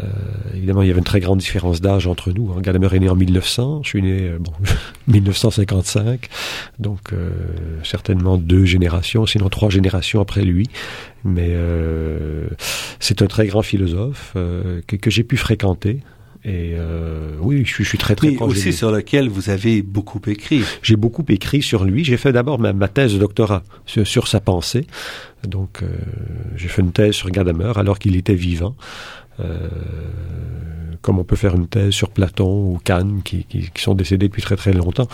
évidemment, 0.55 0.83
il 0.83 0.89
y 0.89 0.91
avait 0.91 0.99
une 0.99 1.05
très 1.05 1.21
grande 1.21 1.39
différence 1.39 1.81
d'âge 1.81 2.07
entre 2.07 2.33
nous. 2.33 2.53
Hein. 2.53 2.61
Gadamer 2.61 2.95
est 2.95 3.01
né 3.01 3.09
en 3.09 3.17
1900, 3.17 3.83
je 3.83 3.89
suis 3.89 4.03
né 4.03 4.31
bon 4.41 4.53
1955, 5.09 6.29
donc 6.79 7.11
certainement 7.83 8.39
deux 8.39 8.65
générations, 8.65 9.27
sinon 9.27 9.49
trois 9.49 9.71
générations 9.71 10.21
après 10.21 10.43
lui. 10.43 10.69
Mais 11.25 11.55
c'est 13.01 13.23
un 13.23 13.27
très 13.27 13.47
grand 13.47 13.63
philosophe 13.63 14.35
que 14.87 15.11
j'ai 15.11 15.25
pu 15.25 15.37
fréquenter. 15.37 16.01
Et 16.45 16.75
euh, 16.77 17.37
oui, 17.41 17.65
je 17.65 17.83
suis, 17.83 17.97
très 17.97 18.15
très 18.15 18.33
proche 18.33 18.53
aussi 18.53 18.75
sur 18.75 18.91
lequel 18.91 19.31
vous 19.31 19.49
avez 19.49 19.81
beaucoup 19.81 20.21
écrit. 20.27 20.63
J'ai 20.83 20.97
beaucoup 20.97 21.25
écrit 21.29 21.63
sur 21.63 21.85
lui. 21.85 22.05
J'ai 22.05 22.19
fait 22.19 22.33
d'abord 22.33 22.59
ma, 22.59 22.89
thèse 22.89 23.15
de 23.15 23.19
doctorat 23.19 23.63
sur, 23.87 24.29
sa 24.29 24.41
pensée. 24.41 24.87
Donc, 25.49 25.83
euh, 25.83 25.87
j'ai 26.57 26.69
fait 26.69 26.83
une 26.83 26.93
thèse 26.93 27.15
sur 27.15 27.31
Gadamer 27.31 27.73
alors 27.77 27.99
qu'il 27.99 28.15
était 28.17 28.35
vivant. 28.35 28.77
Euh, 29.41 29.69
comme 31.05 31.19
on 31.19 31.25
peut 31.25 31.37
faire 31.37 31.55
une 31.55 31.69
thèse 31.69 31.93
sur 31.93 32.09
Platon 32.09 32.73
ou 32.73 32.81
Kant, 32.83 33.21
qui, 33.23 33.45
qui, 33.45 33.71
qui 33.71 33.83
sont 33.83 33.95
décédés 33.95 34.29
depuis 34.29 34.41
très 34.41 34.57
très 34.57 34.73
longtemps. 34.73 35.07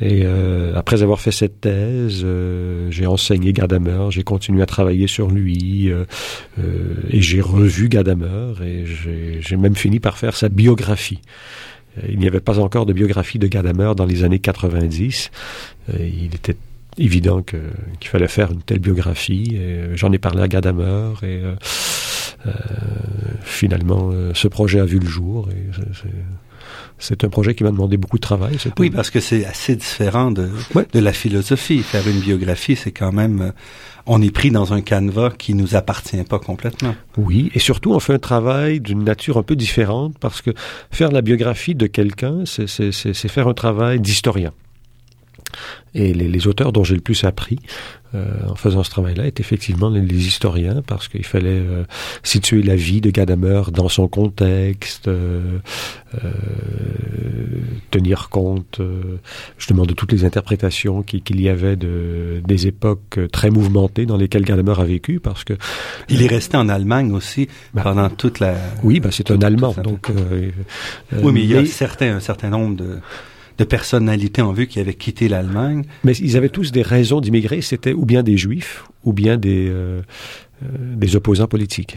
Et 0.00 0.22
euh, 0.24 0.74
après 0.74 1.02
avoir 1.02 1.20
fait 1.20 1.32
cette 1.32 1.60
thèse, 1.60 2.22
euh, 2.24 2.90
j'ai 2.90 3.06
enseigné 3.06 3.52
Gadamer, 3.52 4.06
j'ai 4.08 4.22
continué 4.22 4.62
à 4.62 4.66
travailler 4.66 5.06
sur 5.06 5.28
lui, 5.28 5.90
euh, 5.90 6.06
euh 6.58 6.94
et 7.10 7.20
j'ai 7.20 7.42
revu 7.42 7.90
Gadamer, 7.90 8.54
et 8.64 8.84
j'ai 8.86 9.56
même 9.56 9.76
fini 9.76 10.00
par 10.00 10.16
faire 10.16 10.34
sa 10.34 10.48
biographie. 10.48 11.20
Il 12.08 12.18
n'y 12.18 12.26
avait 12.26 12.40
pas 12.40 12.58
encore 12.58 12.86
de 12.86 12.94
biographie 12.94 13.38
de 13.38 13.46
Gadamer 13.46 13.92
dans 13.94 14.06
les 14.06 14.24
années 14.24 14.38
90. 14.40 15.30
il 15.98 16.34
était 16.34 16.56
évident 16.98 17.42
qu'il 17.42 18.08
fallait 18.08 18.28
faire 18.28 18.50
une 18.50 18.62
telle 18.62 18.78
biographie. 18.78 19.58
J'en 19.94 20.10
ai 20.10 20.18
parlé 20.18 20.42
à 20.42 20.48
Gadamer 20.48 21.12
et 21.22 21.40
euh, 21.42 21.54
finalement, 23.44 24.10
euh, 24.12 24.32
ce 24.34 24.48
projet 24.48 24.80
a 24.80 24.84
vu 24.84 24.98
le 24.98 25.06
jour 25.06 25.48
et 25.50 25.70
c'est 26.98 27.24
un 27.24 27.28
projet 27.28 27.54
qui 27.54 27.64
m'a 27.64 27.70
demandé 27.70 27.96
beaucoup 27.96 28.16
de 28.16 28.22
travail. 28.22 28.56
Oui, 28.78 28.90
parce 28.90 29.10
que 29.10 29.20
c'est 29.20 29.44
assez 29.44 29.76
différent 29.76 30.30
de, 30.30 30.48
de 30.92 31.00
la 31.00 31.12
philosophie. 31.12 31.82
Faire 31.82 32.06
une 32.08 32.20
biographie, 32.20 32.76
c'est 32.76 32.92
quand 32.92 33.12
même, 33.12 33.42
euh, 33.42 33.50
on 34.06 34.22
est 34.22 34.30
pris 34.30 34.50
dans 34.50 34.72
un 34.72 34.80
canevas 34.80 35.30
qui 35.30 35.54
nous 35.54 35.76
appartient 35.76 36.22
pas 36.24 36.38
complètement. 36.38 36.94
Oui, 37.16 37.50
et 37.54 37.58
surtout, 37.58 37.92
on 37.92 38.00
fait 38.00 38.14
un 38.14 38.18
travail 38.18 38.80
d'une 38.80 39.04
nature 39.04 39.36
un 39.38 39.42
peu 39.42 39.56
différente 39.56 40.16
parce 40.18 40.40
que 40.40 40.50
faire 40.90 41.10
la 41.10 41.20
biographie 41.20 41.74
de 41.74 41.86
quelqu'un, 41.86 42.44
c'est 42.46 43.28
faire 43.28 43.48
un 43.48 43.54
travail 43.54 44.00
d'historien. 44.00 44.52
Et 45.94 46.12
les, 46.12 46.28
les 46.28 46.46
auteurs 46.46 46.72
dont 46.72 46.84
j'ai 46.84 46.94
le 46.94 47.00
plus 47.00 47.24
appris 47.24 47.58
euh, 48.14 48.24
en 48.48 48.54
faisant 48.54 48.84
ce 48.84 48.90
travail-là 48.90 49.26
étaient 49.26 49.40
effectivement 49.40 49.88
les, 49.88 50.26
historiens, 50.26 50.82
parce 50.86 51.08
qu'il 51.08 51.24
fallait 51.24 51.48
euh, 51.48 51.82
situer 52.22 52.62
la 52.62 52.76
vie 52.76 53.00
de 53.00 53.10
Gadamer 53.10 53.62
dans 53.72 53.88
son 53.88 54.06
contexte, 54.06 55.08
euh, 55.08 55.58
tenir 57.90 58.28
compte 58.28 58.80
justement 59.58 59.84
de 59.84 59.94
toutes 59.94 60.12
les 60.12 60.24
interprétations 60.24 61.02
qu'il 61.02 61.40
y 61.40 61.48
avait 61.48 61.74
de, 61.74 62.40
des 62.46 62.68
époques 62.68 63.18
très 63.32 63.50
mouvementées 63.50 64.06
dans 64.06 64.16
lesquelles 64.16 64.44
Gadamer 64.44 64.78
a 64.78 64.84
vécu, 64.84 65.18
parce 65.18 65.42
que... 65.42 65.54
Il 66.08 66.22
est 66.22 66.28
resté 66.28 66.56
en 66.56 66.68
Allemagne 66.68 67.10
aussi 67.12 67.48
bah, 67.72 67.82
pendant 67.82 68.10
toute 68.10 68.38
la... 68.38 68.54
Oui, 68.84 69.00
bah, 69.00 69.08
c'est 69.10 69.32
un 69.32 69.40
Allemand, 69.40 69.74
donc... 69.82 70.08
oui, 71.12 71.32
mais 71.32 71.42
il 71.42 71.50
y 71.50 71.56
a 71.56 71.66
certains, 71.66 72.16
un 72.16 72.20
certain 72.20 72.50
nombre 72.50 72.76
de 72.76 73.00
de 73.58 73.64
personnalités 73.64 74.42
en 74.42 74.52
vue 74.52 74.66
qui 74.66 74.80
avaient 74.80 74.94
quitté 74.94 75.28
l'Allemagne. 75.28 75.84
Mais 76.02 76.12
ils 76.16 76.36
avaient 76.36 76.48
tous 76.48 76.72
des 76.72 76.82
raisons 76.82 77.20
d'immigrer. 77.20 77.60
C'était 77.60 77.92
ou 77.92 78.04
bien 78.04 78.22
des 78.22 78.36
juifs 78.36 78.84
ou 79.04 79.12
bien 79.12 79.36
des, 79.36 79.68
euh, 79.68 80.02
euh, 80.62 80.66
des 80.96 81.16
opposants 81.16 81.48
politiques. 81.48 81.96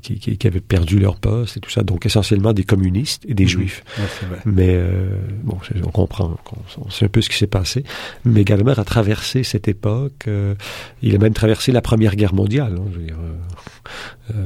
Qui, 0.00 0.18
qui, 0.18 0.38
qui, 0.38 0.46
avaient 0.46 0.60
perdu 0.60 0.98
leur 0.98 1.16
poste 1.16 1.58
et 1.58 1.60
tout 1.60 1.68
ça. 1.68 1.82
Donc 1.82 2.06
essentiellement 2.06 2.54
des 2.54 2.62
communistes 2.62 3.26
et 3.28 3.34
des 3.34 3.44
mhm. 3.44 3.50
juifs. 3.50 3.84
Mais 4.46 4.70
euh, 4.70 5.18
bon, 5.42 5.58
on 5.84 5.90
comprend, 5.90 6.38
c'est 6.88 7.04
un 7.04 7.08
peu 7.08 7.20
ce 7.20 7.28
qui 7.28 7.36
s'est 7.36 7.46
passé. 7.46 7.84
Mais 8.24 8.42
Gadamer 8.42 8.78
a 8.78 8.84
traversé 8.84 9.42
cette 9.42 9.68
époque. 9.68 10.28
Euh, 10.28 10.54
il 11.02 11.14
a 11.14 11.18
même 11.18 11.34
traversé 11.34 11.72
la 11.72 11.82
Première 11.82 12.16
Guerre 12.16 12.32
mondiale. 12.32 12.76
Hein, 12.78 12.84
je 12.94 13.00
veux 13.00 13.04
dire, 13.04 13.18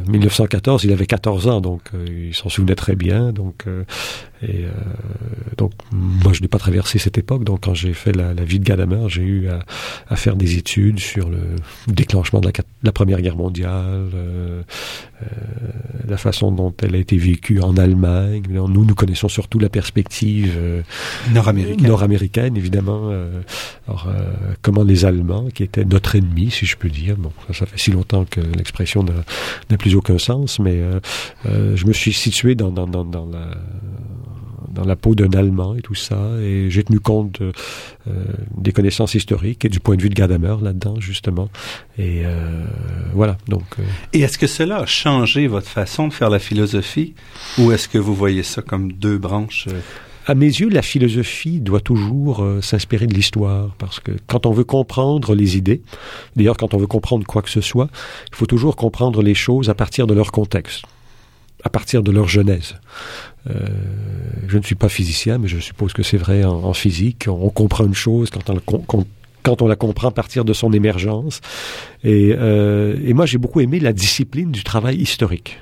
1914, 0.08 0.84
il 0.84 0.92
avait 0.92 1.06
14 1.06 1.48
ans, 1.48 1.60
donc 1.60 1.82
il 2.06 2.34
s'en 2.34 2.48
souvenait 2.48 2.74
très 2.74 2.96
bien. 2.96 3.32
Donc 3.32 3.66
et 4.42 4.64
euh, 4.64 4.70
donc, 5.56 5.72
moi, 5.90 6.32
je 6.34 6.42
n'ai 6.42 6.48
pas 6.48 6.58
traversé 6.58 6.98
cette 6.98 7.16
époque. 7.16 7.44
Donc, 7.44 7.60
quand 7.62 7.74
j'ai 7.74 7.94
fait 7.94 8.12
la, 8.12 8.34
la, 8.34 8.44
vie 8.44 8.58
de 8.58 8.64
Gadamer, 8.64 9.08
j'ai 9.08 9.22
eu 9.22 9.48
à, 9.48 9.60
à, 10.08 10.16
faire 10.16 10.36
des 10.36 10.58
études 10.58 10.98
sur 10.98 11.30
le 11.30 11.56
déclenchement 11.86 12.40
de 12.40 12.46
la, 12.46 12.52
la 12.82 12.92
Première 12.92 13.22
Guerre 13.22 13.36
mondiale, 13.36 14.10
euh, 14.14 14.62
euh, 15.22 15.26
la 16.06 16.18
façon 16.18 16.52
dont 16.52 16.74
elle 16.82 16.94
a 16.94 16.98
été 16.98 17.16
vécue 17.16 17.60
en 17.60 17.76
Allemagne. 17.78 18.42
Nous, 18.50 18.84
nous 18.84 18.94
connaissons 18.94 19.28
surtout 19.28 19.58
la 19.58 19.70
perspective 19.70 20.54
euh, 20.58 20.82
nord-américaine, 21.32 22.56
évidemment. 22.56 23.08
Euh, 23.10 23.40
alors, 23.88 24.08
comment 24.60 24.84
les 24.84 25.06
Allemands, 25.06 25.48
qui 25.54 25.62
étaient 25.62 25.86
notre 25.86 26.16
ennemi, 26.16 26.50
si 26.50 26.66
je 26.66 26.76
peux 26.76 26.90
dire, 26.90 27.16
bon, 27.16 27.32
ça, 27.48 27.54
ça 27.54 27.66
fait 27.66 27.78
si 27.78 27.90
longtemps 27.90 28.26
que 28.26 28.40
l'expression 28.40 29.02
n'a 29.02 29.14
plus 29.78 29.94
aucun 29.94 30.18
sens, 30.18 30.58
mais 30.58 30.82
je 31.44 31.86
me 31.86 31.92
suis 31.92 32.12
situé 32.12 32.54
dans, 32.54 32.70
dans, 32.70 32.86
la 33.26 33.50
dans 34.76 34.84
la 34.84 34.94
peau 34.94 35.14
d'un 35.14 35.32
Allemand 35.36 35.74
et 35.74 35.82
tout 35.82 35.94
ça, 35.94 36.36
et 36.40 36.70
j'ai 36.70 36.84
tenu 36.84 37.00
compte 37.00 37.40
euh, 37.40 37.52
des 38.56 38.72
connaissances 38.72 39.14
historiques 39.14 39.64
et 39.64 39.68
du 39.68 39.80
point 39.80 39.96
de 39.96 40.02
vue 40.02 40.10
de 40.10 40.14
Gadamer 40.14 40.56
là-dedans, 40.62 41.00
justement. 41.00 41.48
Et 41.98 42.22
euh, 42.24 42.64
voilà, 43.14 43.38
donc... 43.48 43.64
Euh, 43.78 43.82
et 44.12 44.20
est-ce 44.20 44.38
que 44.38 44.46
cela 44.46 44.78
a 44.78 44.86
changé 44.86 45.46
votre 45.46 45.68
façon 45.68 46.08
de 46.08 46.12
faire 46.12 46.30
la 46.30 46.38
philosophie, 46.38 47.14
ou 47.58 47.72
est-ce 47.72 47.88
que 47.88 47.98
vous 47.98 48.14
voyez 48.14 48.42
ça 48.42 48.62
comme 48.62 48.92
deux 48.92 49.18
branches 49.18 49.66
à 50.26 50.34
mes 50.34 50.46
yeux, 50.46 50.68
la 50.68 50.82
philosophie 50.82 51.60
doit 51.60 51.80
toujours 51.80 52.44
s'inspirer 52.60 53.06
de 53.06 53.14
l'histoire, 53.14 53.74
parce 53.78 54.00
que 54.00 54.12
quand 54.26 54.44
on 54.44 54.50
veut 54.50 54.64
comprendre 54.64 55.34
les 55.34 55.56
idées, 55.56 55.82
d'ailleurs 56.34 56.56
quand 56.56 56.74
on 56.74 56.78
veut 56.78 56.88
comprendre 56.88 57.24
quoi 57.26 57.42
que 57.42 57.50
ce 57.50 57.60
soit, 57.60 57.88
il 58.28 58.34
faut 58.34 58.46
toujours 58.46 58.76
comprendre 58.76 59.22
les 59.22 59.34
choses 59.34 59.70
à 59.70 59.74
partir 59.74 60.06
de 60.06 60.14
leur 60.14 60.32
contexte 60.32 60.84
à 61.66 61.68
partir 61.68 62.04
de 62.04 62.12
leur 62.12 62.28
genèse. 62.28 62.76
Euh, 63.50 63.66
je 64.46 64.56
ne 64.56 64.62
suis 64.62 64.76
pas 64.76 64.88
physicien, 64.88 65.38
mais 65.38 65.48
je 65.48 65.58
suppose 65.58 65.92
que 65.92 66.04
c'est 66.04 66.16
vrai 66.16 66.44
en, 66.44 66.72
physique. 66.72 67.26
On 67.28 67.50
comprend 67.50 67.84
une 67.84 67.94
chose 67.94 68.30
quand 68.30 68.50
on, 68.50 69.04
quand 69.42 69.62
on 69.62 69.66
la 69.66 69.76
comprend 69.76 70.08
à 70.08 70.12
partir 70.12 70.44
de 70.44 70.52
son 70.52 70.72
émergence. 70.72 71.40
Et, 72.04 72.34
euh, 72.38 72.96
et 73.04 73.14
moi, 73.14 73.26
j'ai 73.26 73.38
beaucoup 73.38 73.60
aimé 73.60 73.80
la 73.80 73.92
discipline 73.92 74.52
du 74.52 74.62
travail 74.62 74.96
historique. 74.96 75.58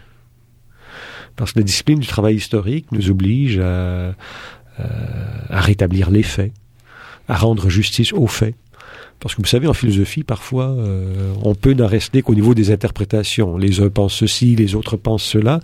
Parce 1.37 1.53
que 1.53 1.59
la 1.59 1.65
discipline 1.65 1.99
du 1.99 2.07
travail 2.07 2.37
historique 2.37 2.87
nous 2.93 3.11
oblige 3.11 3.59
à, 3.59 4.15
à 4.79 5.61
rétablir 5.61 6.11
les 6.11 6.23
faits, 6.23 6.53
à 7.29 7.37
rendre 7.37 7.69
justice 7.69 8.13
aux 8.13 8.27
faits, 8.27 8.55
parce 9.21 9.35
que 9.35 9.41
vous 9.41 9.49
savez, 9.49 9.67
en 9.67 9.73
philosophie, 9.73 10.23
parfois, 10.23 10.67
euh, 10.67 11.33
on 11.43 11.55
peut 11.55 11.73
n'en 11.73 11.87
rester 11.87 12.23
qu'au 12.23 12.35
niveau 12.35 12.55
des 12.55 12.71
interprétations. 12.71 13.57
Les 13.57 13.81
uns 13.81 13.89
pensent 13.89 14.15
ceci, 14.15 14.55
les 14.55 14.75
autres 14.75 14.97
pensent 14.97 15.25
cela. 15.25 15.61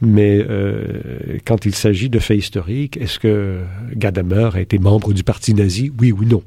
Mais 0.00 0.44
euh, 0.48 1.38
quand 1.44 1.64
il 1.64 1.74
s'agit 1.74 2.08
de 2.08 2.18
faits 2.18 2.38
historiques, 2.38 2.96
est-ce 2.96 3.18
que 3.18 3.60
Gadamer 3.94 4.50
a 4.54 4.60
été 4.60 4.78
membre 4.78 5.12
du 5.12 5.24
parti 5.24 5.54
nazi? 5.54 5.92
Oui 6.00 6.12
ou 6.12 6.24
non? 6.24 6.42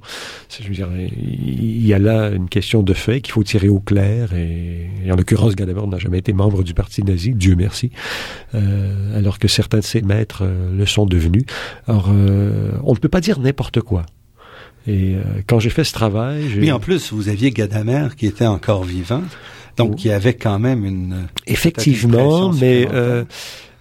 Je 0.49 0.67
veux 0.67 0.73
dire, 0.73 0.89
il 0.95 1.86
y 1.86 1.93
a 1.93 1.99
là 1.99 2.29
une 2.29 2.49
question 2.49 2.84
de 2.84 2.93
fait 2.93 3.21
qu'il 3.21 3.34
faut 3.34 3.43
tirer 3.43 3.69
au 3.69 3.79
clair. 3.79 4.34
Et, 4.34 4.89
en 5.12 5.15
l'occurrence, 5.15 5.55
Gadamer 5.55 5.88
n'a 5.88 5.99
jamais 5.99 6.19
été 6.19 6.31
membre 6.34 6.63
du 6.63 6.73
parti 6.73 7.03
nazi, 7.03 7.34
Dieu 7.34 7.55
merci. 7.55 7.91
Euh, 8.53 9.17
alors 9.17 9.39
que 9.39 9.47
certains 9.47 9.79
de 9.79 9.84
ses 9.84 10.01
maîtres 10.01 10.43
le 10.45 10.86
sont 10.86 11.05
devenus. 11.05 11.43
Alors, 11.88 12.10
on 12.10 12.93
ne 12.93 12.97
peut 12.97 13.10
pas 13.10 13.21
dire 13.21 13.39
n'importe 13.39 13.81
quoi. 13.81 14.05
Et 14.88 15.15
euh, 15.15 15.21
quand 15.48 15.60
j'ai 15.60 15.69
fait 15.69 15.84
ce 15.84 15.93
travail... 15.93 16.43
Mais 16.58 16.71
en 16.71 16.80
plus, 16.80 17.12
vous 17.12 17.30
aviez 17.30 17.52
Gadamer 17.52 18.10
qui 18.15 18.28
était 18.28 18.45
encore 18.45 18.84
vivant, 18.84 19.24
donc 19.78 20.06
il 20.06 20.10
y 20.10 20.12
avait 20.12 20.36
quand 20.36 20.60
même 20.60 20.86
une... 20.86 21.28
Effectivement, 21.48 22.52
mais... 22.52 22.88
Euh, 22.91 23.24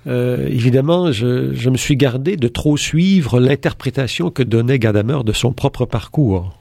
euh, 0.06 0.48
évidemment, 0.48 1.12
je, 1.12 1.54
je, 1.54 1.70
me 1.70 1.78
suis 1.78 1.96
gardé 1.96 2.36
de 2.36 2.48
trop 2.48 2.76
suivre 2.76 3.40
l'interprétation 3.40 4.30
que 4.30 4.42
donnait 4.42 4.78
Gadamer 4.78 5.24
de 5.24 5.32
son 5.32 5.52
propre 5.52 5.86
parcours. 5.86 6.58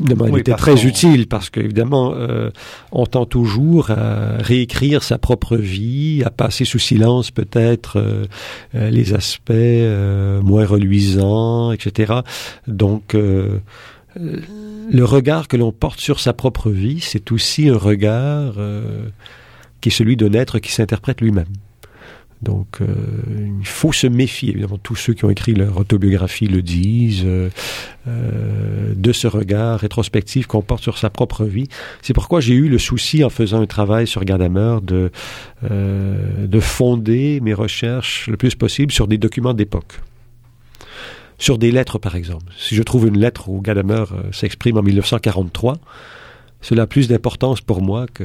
Il 0.00 0.38
était 0.38 0.54
très 0.54 0.86
utile 0.86 1.28
parce 1.28 1.50
qu'évidemment, 1.50 2.14
euh, 2.14 2.50
on 2.92 3.06
tend 3.06 3.26
toujours 3.26 3.90
à 3.90 4.38
réécrire 4.38 5.02
sa 5.02 5.18
propre 5.18 5.56
vie, 5.56 6.22
à 6.24 6.30
passer 6.30 6.64
sous 6.64 6.78
silence 6.78 7.30
peut-être 7.30 7.98
euh, 7.98 8.24
euh, 8.74 8.90
les 8.90 9.14
aspects 9.14 9.50
euh, 9.50 10.40
moins 10.40 10.64
reluisants, 10.64 11.72
etc. 11.72 12.14
Donc, 12.66 13.14
le 13.14 15.04
regard 15.04 15.48
que 15.48 15.56
l'on 15.56 15.72
porte 15.72 16.00
sur 16.00 16.20
sa 16.20 16.32
propre 16.32 16.70
vie, 16.70 17.00
c'est 17.00 17.32
aussi 17.32 17.68
un 17.68 17.76
regard 17.76 18.54
qui 19.80 19.88
est 19.88 19.92
celui 19.92 20.16
d'un 20.16 20.32
être 20.32 20.58
qui 20.58 20.72
s'interprète 20.72 21.20
lui-même. 21.20 21.46
Donc, 22.42 22.80
euh, 22.80 22.86
il 23.60 23.66
faut 23.66 23.92
se 23.92 24.08
méfier. 24.08 24.50
Évidemment, 24.50 24.78
tous 24.78 24.96
ceux 24.96 25.14
qui 25.14 25.24
ont 25.24 25.30
écrit 25.30 25.54
leur 25.54 25.76
autobiographie 25.78 26.48
le 26.48 26.60
disent 26.60 27.22
euh, 27.24 27.50
euh, 28.08 28.92
de 28.96 29.12
ce 29.12 29.28
regard 29.28 29.78
rétrospectif 29.78 30.48
qu'on 30.48 30.60
porte 30.60 30.82
sur 30.82 30.98
sa 30.98 31.08
propre 31.08 31.44
vie. 31.44 31.68
C'est 32.02 32.14
pourquoi 32.14 32.40
j'ai 32.40 32.54
eu 32.54 32.68
le 32.68 32.78
souci, 32.78 33.22
en 33.22 33.30
faisant 33.30 33.60
un 33.60 33.66
travail 33.66 34.08
sur 34.08 34.24
Gadamer, 34.24 34.78
de 34.82 35.10
de 35.62 36.60
fonder 36.60 37.38
mes 37.40 37.54
recherches 37.54 38.26
le 38.26 38.36
plus 38.36 38.56
possible 38.56 38.90
sur 38.90 39.06
des 39.06 39.16
documents 39.16 39.54
d'époque 39.54 40.00
sur 41.38 41.58
des 41.58 41.70
lettres, 41.70 41.98
par 41.98 42.16
exemple. 42.16 42.52
Si 42.56 42.74
je 42.74 42.82
trouve 42.82 43.06
une 43.06 43.18
lettre 43.18 43.48
où 43.48 43.60
Gadamer 43.60 44.04
s'exprime 44.32 44.78
en 44.78 44.82
1943, 44.82 45.78
cela 46.62 46.84
a 46.84 46.86
plus 46.86 47.08
d'importance 47.08 47.60
pour 47.60 47.82
moi 47.82 48.06
que, 48.14 48.24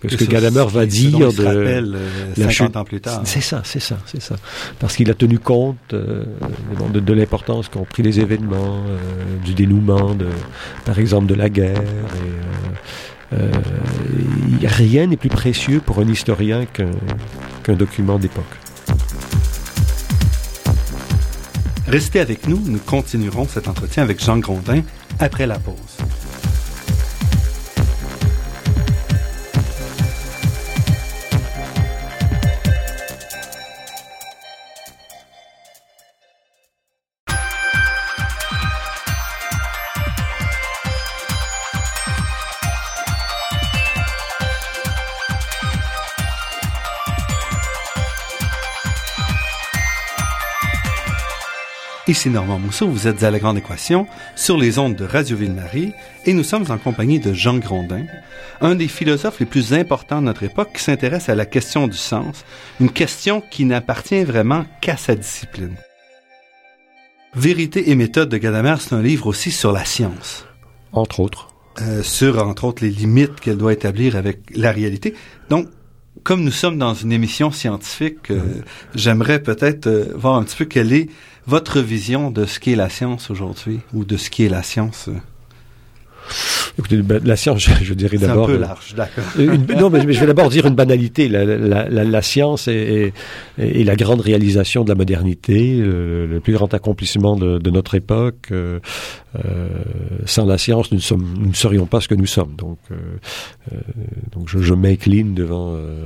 que, 0.00 0.08
ce 0.08 0.16
que 0.16 0.24
Gadamer 0.24 0.64
va 0.68 0.86
dire 0.86 1.32
de 1.32 1.44
rappelle, 1.44 1.96
euh, 1.96 2.34
50 2.36 2.76
ans 2.76 2.84
plus 2.84 3.00
tard. 3.00 3.22
C'est 3.24 3.40
ça, 3.40 3.62
c'est 3.64 3.80
ça, 3.80 3.98
c'est 4.06 4.22
ça. 4.22 4.36
Parce 4.78 4.96
qu'il 4.96 5.10
a 5.10 5.14
tenu 5.14 5.40
compte 5.40 5.76
euh, 5.92 6.24
de, 6.92 7.00
de 7.00 7.12
l'importance 7.12 7.68
qu'ont 7.68 7.84
pris 7.84 8.04
les 8.04 8.20
événements, 8.20 8.84
euh, 8.86 8.98
du 9.44 9.54
dénouement, 9.54 10.14
de, 10.14 10.28
par 10.84 11.00
exemple, 11.00 11.26
de 11.26 11.34
la 11.34 11.50
guerre. 11.50 11.82
Et, 11.82 13.34
euh, 13.34 13.50
rien 14.62 15.08
n'est 15.08 15.16
plus 15.16 15.28
précieux 15.28 15.80
pour 15.84 15.98
un 15.98 16.06
historien 16.06 16.66
qu'un 16.66 16.90
qu'un 17.64 17.74
document 17.74 18.18
d'époque. 18.18 18.44
Restez 21.88 22.20
avec 22.20 22.46
nous, 22.46 22.60
nous 22.64 22.78
continuerons 22.78 23.48
cet 23.48 23.66
entretien 23.66 24.04
avec 24.04 24.22
Jean 24.22 24.38
Grondin 24.38 24.82
après 25.18 25.46
la 25.46 25.58
pause. 25.58 25.74
Ici 52.06 52.28
Normand 52.28 52.58
Mousseau, 52.58 52.86
vous 52.86 53.08
êtes 53.08 53.22
à 53.22 53.30
La 53.30 53.38
Grande 53.38 53.56
Équation 53.56 54.06
sur 54.36 54.58
les 54.58 54.78
ondes 54.78 54.94
de 54.94 55.06
Radio 55.06 55.38
Ville-Marie 55.38 55.92
et 56.26 56.34
nous 56.34 56.44
sommes 56.44 56.66
en 56.70 56.76
compagnie 56.76 57.18
de 57.18 57.32
Jean 57.32 57.56
Grondin, 57.56 58.04
un 58.60 58.74
des 58.74 58.88
philosophes 58.88 59.40
les 59.40 59.46
plus 59.46 59.72
importants 59.72 60.20
de 60.20 60.26
notre 60.26 60.42
époque 60.42 60.74
qui 60.74 60.82
s'intéresse 60.82 61.30
à 61.30 61.34
la 61.34 61.46
question 61.46 61.88
du 61.88 61.96
sens, 61.96 62.44
une 62.78 62.90
question 62.90 63.42
qui 63.50 63.64
n'appartient 63.64 64.22
vraiment 64.22 64.66
qu'à 64.82 64.98
sa 64.98 65.14
discipline. 65.14 65.76
Vérité 67.34 67.90
et 67.90 67.94
méthode 67.94 68.28
de 68.28 68.36
Gadamer, 68.36 68.76
c'est 68.80 68.94
un 68.94 69.02
livre 69.02 69.26
aussi 69.26 69.50
sur 69.50 69.72
la 69.72 69.86
science. 69.86 70.44
Entre 70.92 71.20
autres. 71.20 71.54
Euh, 71.80 72.02
sur, 72.02 72.46
entre 72.46 72.64
autres, 72.64 72.84
les 72.84 72.90
limites 72.90 73.40
qu'elle 73.40 73.56
doit 73.56 73.72
établir 73.72 74.16
avec 74.16 74.40
la 74.54 74.72
réalité. 74.72 75.14
Donc, 75.48 75.68
comme 76.22 76.44
nous 76.44 76.50
sommes 76.50 76.78
dans 76.78 76.94
une 76.94 77.12
émission 77.12 77.50
scientifique, 77.50 78.30
euh, 78.30 78.62
j'aimerais 78.94 79.42
peut-être 79.42 79.86
euh, 79.88 80.12
voir 80.14 80.36
un 80.36 80.44
petit 80.44 80.56
peu 80.56 80.64
quelle 80.64 80.92
est 80.92 81.08
votre 81.46 81.80
vision 81.80 82.30
de 82.30 82.46
ce 82.46 82.60
qu'est 82.60 82.76
la 82.76 82.88
science 82.88 83.30
aujourd'hui 83.30 83.80
ou 83.92 84.04
de 84.04 84.16
ce 84.16 84.30
qui 84.30 84.44
est 84.44 84.48
la 84.48 84.62
science. 84.62 85.10
Écoutez, 86.78 86.96
ben, 86.96 87.20
la 87.24 87.36
science, 87.36 87.68
je, 87.82 87.94
dirais 87.94 88.18
d'abord. 88.18 88.46
C'est 88.46 88.52
un 88.52 88.56
peu 88.56 88.60
large, 88.60 88.94
d'accord. 88.96 89.24
non, 89.78 89.90
mais 89.90 90.00
je 90.00 90.20
vais 90.20 90.26
d'abord 90.26 90.50
dire 90.50 90.66
une 90.66 90.74
banalité. 90.74 91.28
La, 91.28 91.44
la, 91.44 91.88
la, 91.88 92.04
la 92.04 92.22
science 92.22 92.68
est, 92.68 93.12
est, 93.58 93.80
est, 93.80 93.84
la 93.84 93.96
grande 93.96 94.20
réalisation 94.20 94.84
de 94.84 94.88
la 94.88 94.94
modernité, 94.94 95.76
le, 95.76 96.26
le 96.26 96.40
plus 96.40 96.52
grand 96.52 96.72
accomplissement 96.74 97.36
de, 97.36 97.58
de 97.58 97.70
notre 97.70 97.94
époque. 97.94 98.48
Euh, 98.50 98.80
euh, 99.36 99.68
sans 100.26 100.46
la 100.46 100.58
science, 100.58 100.92
nous 100.92 100.98
ne, 100.98 101.02
sommes, 101.02 101.34
nous 101.38 101.48
ne 101.48 101.54
serions 101.54 101.86
pas 101.86 102.00
ce 102.00 102.08
que 102.08 102.14
nous 102.14 102.26
sommes. 102.26 102.54
Donc, 102.56 102.78
euh, 102.90 102.94
euh 103.72 103.76
donc 104.32 104.48
je, 104.48 104.58
je 104.60 104.74
m'incline 104.74 105.34
devant 105.34 105.74
euh, 105.74 106.04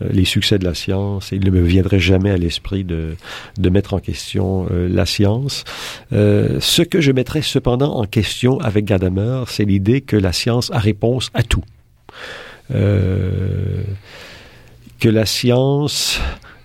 les 0.00 0.24
succès 0.24 0.58
de 0.58 0.64
la 0.64 0.74
science. 0.74 1.32
Et 1.32 1.36
il 1.36 1.44
ne 1.44 1.50
me 1.50 1.60
viendrait 1.60 2.00
jamais 2.00 2.30
à 2.30 2.36
l'esprit 2.36 2.84
de, 2.84 3.14
de 3.58 3.70
mettre 3.70 3.94
en 3.94 4.00
question 4.00 4.66
euh, 4.70 4.88
la 4.88 5.06
science. 5.06 5.64
ce 6.10 6.82
que 6.82 7.00
je 7.00 7.12
mettrais 7.12 7.42
cependant 7.42 7.94
en 7.96 8.04
question 8.04 8.58
avec 8.60 8.84
Gadamer, 8.84 9.37
c'est 9.46 9.64
l'idée 9.64 10.00
que 10.00 10.16
la 10.16 10.32
science 10.32 10.70
a 10.72 10.78
réponse 10.78 11.30
à 11.34 11.42
tout. 11.42 11.64
que 12.70 13.84
la 15.02 15.26
science 15.26 16.20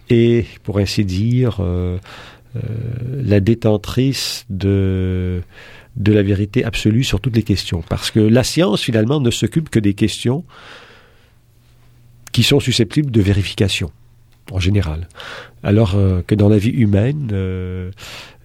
est, 0.09 0.47
pour 0.61 0.79
ainsi 0.79 1.05
dire, 1.05 1.61
la 2.53 3.39
détentrice 3.39 4.45
de 4.49 5.41
la 5.97 6.23
vérité 6.23 6.63
absolue 6.63 7.03
sur 7.03 7.19
toutes 7.21 7.35
les 7.35 7.43
questions. 7.43 7.83
Parce 7.87 8.11
que 8.11 8.19
la 8.19 8.43
science, 8.43 8.81
finalement, 8.81 9.19
ne 9.19 9.31
s'occupe 9.31 9.69
que 9.69 9.79
des 9.79 9.93
questions 9.93 10.43
qui 12.33 12.43
sont 12.43 12.59
susceptibles 12.59 13.11
de 13.11 13.21
vérification, 13.21 13.91
en 14.51 14.59
général. 14.59 15.07
Alors 15.61 15.95
euh, 15.95 16.21
que 16.27 16.35
dans 16.35 16.49
la 16.49 16.57
vie 16.57 16.71
humaine, 16.71 17.29
euh, 17.31 17.91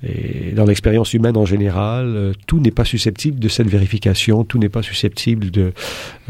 et 0.03 0.53
dans 0.53 0.65
l'expérience 0.65 1.13
humaine 1.15 1.37
en 1.37 1.45
général, 1.45 2.07
euh, 2.07 2.33
tout 2.47 2.61
n'est 2.61 2.71
pas 2.71 2.85
susceptible 2.85 3.41
de 3.41 3.49
cette 3.49 3.69
vérification, 3.69 4.45
tout 4.45 4.59
n'est 4.59 4.69
pas 4.69 4.83
susceptible 4.83 5.51
de 5.51 5.73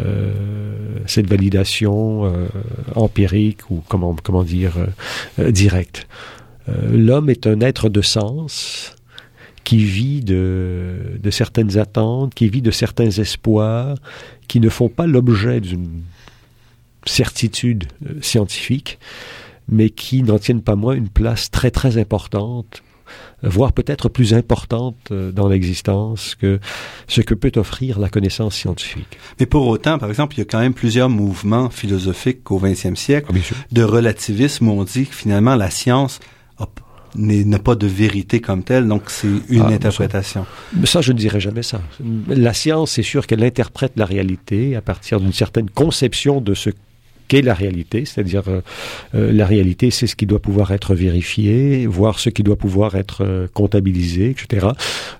euh, 0.00 0.32
cette 1.06 1.28
validation 1.28 2.24
euh, 2.24 2.46
empirique 2.94 3.70
ou 3.70 3.82
comment, 3.88 4.16
comment 4.22 4.42
dire 4.42 4.74
directe. 5.38 6.06
L'homme 6.90 7.30
est 7.30 7.46
un 7.46 7.60
être 7.60 7.88
de 7.88 8.02
sens, 8.02 8.94
qui 9.68 9.84
vit 9.84 10.22
de, 10.22 11.18
de 11.22 11.30
certaines 11.30 11.76
attentes, 11.76 12.34
qui 12.34 12.48
vit 12.48 12.62
de 12.62 12.70
certains 12.70 13.10
espoirs, 13.10 13.98
qui 14.48 14.60
ne 14.60 14.70
font 14.70 14.88
pas 14.88 15.06
l'objet 15.06 15.60
d'une 15.60 16.04
certitude 17.04 17.84
euh, 18.06 18.14
scientifique, 18.22 18.98
mais 19.68 19.90
qui 19.90 20.22
n'en 20.22 20.38
tiennent 20.38 20.62
pas 20.62 20.74
moins 20.74 20.94
une 20.94 21.10
place 21.10 21.50
très 21.50 21.70
très 21.70 21.98
importante 21.98 22.82
voire 23.42 23.72
peut-être 23.72 24.08
plus 24.08 24.34
importante 24.34 24.96
euh, 25.10 25.32
dans 25.32 25.48
l'existence 25.48 26.34
que 26.34 26.58
ce 27.06 27.20
que 27.20 27.34
peut 27.34 27.52
offrir 27.56 27.98
la 27.98 28.08
connaissance 28.08 28.54
scientifique. 28.54 29.18
Mais 29.40 29.46
pour 29.46 29.66
autant, 29.66 29.98
par 29.98 30.08
exemple, 30.08 30.34
il 30.36 30.38
y 30.38 30.42
a 30.42 30.44
quand 30.44 30.60
même 30.60 30.74
plusieurs 30.74 31.08
mouvements 31.08 31.70
philosophiques 31.70 32.50
au 32.50 32.58
XXe 32.58 32.94
siècle 32.94 33.32
ah, 33.34 33.54
de 33.72 33.82
relativisme 33.82 34.68
où 34.68 34.72
on 34.72 34.84
dit 34.84 35.06
que 35.06 35.14
finalement 35.14 35.56
la 35.56 35.70
science 35.70 36.20
n'a 37.14 37.58
pas 37.58 37.74
de 37.74 37.86
vérité 37.86 38.40
comme 38.40 38.62
telle, 38.62 38.86
donc 38.86 39.04
c'est 39.06 39.28
une 39.48 39.62
ah, 39.62 39.68
interprétation. 39.68 40.46
Mais 40.74 40.86
ça, 40.86 41.00
je 41.00 41.12
ne 41.12 41.18
dirais 41.18 41.40
jamais 41.40 41.62
ça. 41.62 41.80
La 42.28 42.52
science, 42.52 42.92
c'est 42.92 43.02
sûr 43.02 43.26
qu'elle 43.26 43.44
interprète 43.44 43.92
la 43.96 44.04
réalité 44.04 44.76
à 44.76 44.82
partir 44.82 45.20
d'une 45.20 45.32
certaine 45.32 45.70
conception 45.70 46.40
de 46.40 46.54
ce 46.54 46.70
qu'est 47.28 47.42
la 47.42 47.54
réalité, 47.54 48.04
c'est-à-dire 48.04 48.42
euh, 48.48 48.60
euh, 49.14 49.32
la 49.32 49.46
réalité, 49.46 49.90
c'est 49.90 50.06
ce 50.06 50.16
qui 50.16 50.26
doit 50.26 50.40
pouvoir 50.40 50.72
être 50.72 50.94
vérifié, 50.94 51.86
voir 51.86 52.18
ce 52.18 52.30
qui 52.30 52.42
doit 52.42 52.56
pouvoir 52.56 52.96
être 52.96 53.22
euh, 53.22 53.46
comptabilisé, 53.52 54.30
etc. 54.30 54.68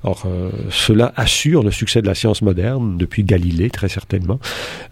Or, 0.03 0.27
cela 0.71 1.13
assure 1.17 1.63
le 1.63 1.71
succès 1.71 2.01
de 2.03 2.07
la 2.07 2.15
science 2.15 2.43
moderne 2.43 2.97
depuis 2.97 3.25
Galilée, 3.25 3.69
très 3.69 3.89
certainement. 3.89 4.41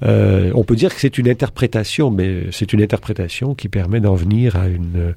On 0.03 0.65
peut 0.65 0.77
dire 0.77 0.95
que 0.95 1.01
c'est 1.01 1.17
une 1.19 1.29
interprétation, 1.29 2.11
mais 2.11 2.45
c'est 2.51 2.73
une 2.73 2.83
interprétation 2.83 3.55
qui 3.55 3.69
permet 3.69 4.01
d'en 4.01 4.15
venir 4.15 4.57
à 4.57 4.67
une 4.69 5.15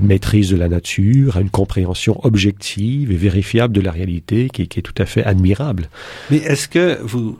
maîtrise 0.00 0.50
de 0.50 0.56
la 0.56 0.68
nature, 0.68 1.36
à 1.36 1.40
une 1.40 1.50
compréhension 1.50 2.20
objective 2.24 3.10
et 3.10 3.16
vérifiable 3.16 3.74
de 3.74 3.80
la 3.80 3.90
réalité, 3.90 4.48
qui, 4.52 4.68
qui 4.68 4.78
est 4.78 4.82
tout 4.82 5.02
à 5.02 5.06
fait 5.06 5.24
admirable. 5.24 5.88
Mais 6.30 6.38
est-ce 6.38 6.68
que 6.68 6.98
vous 7.02 7.38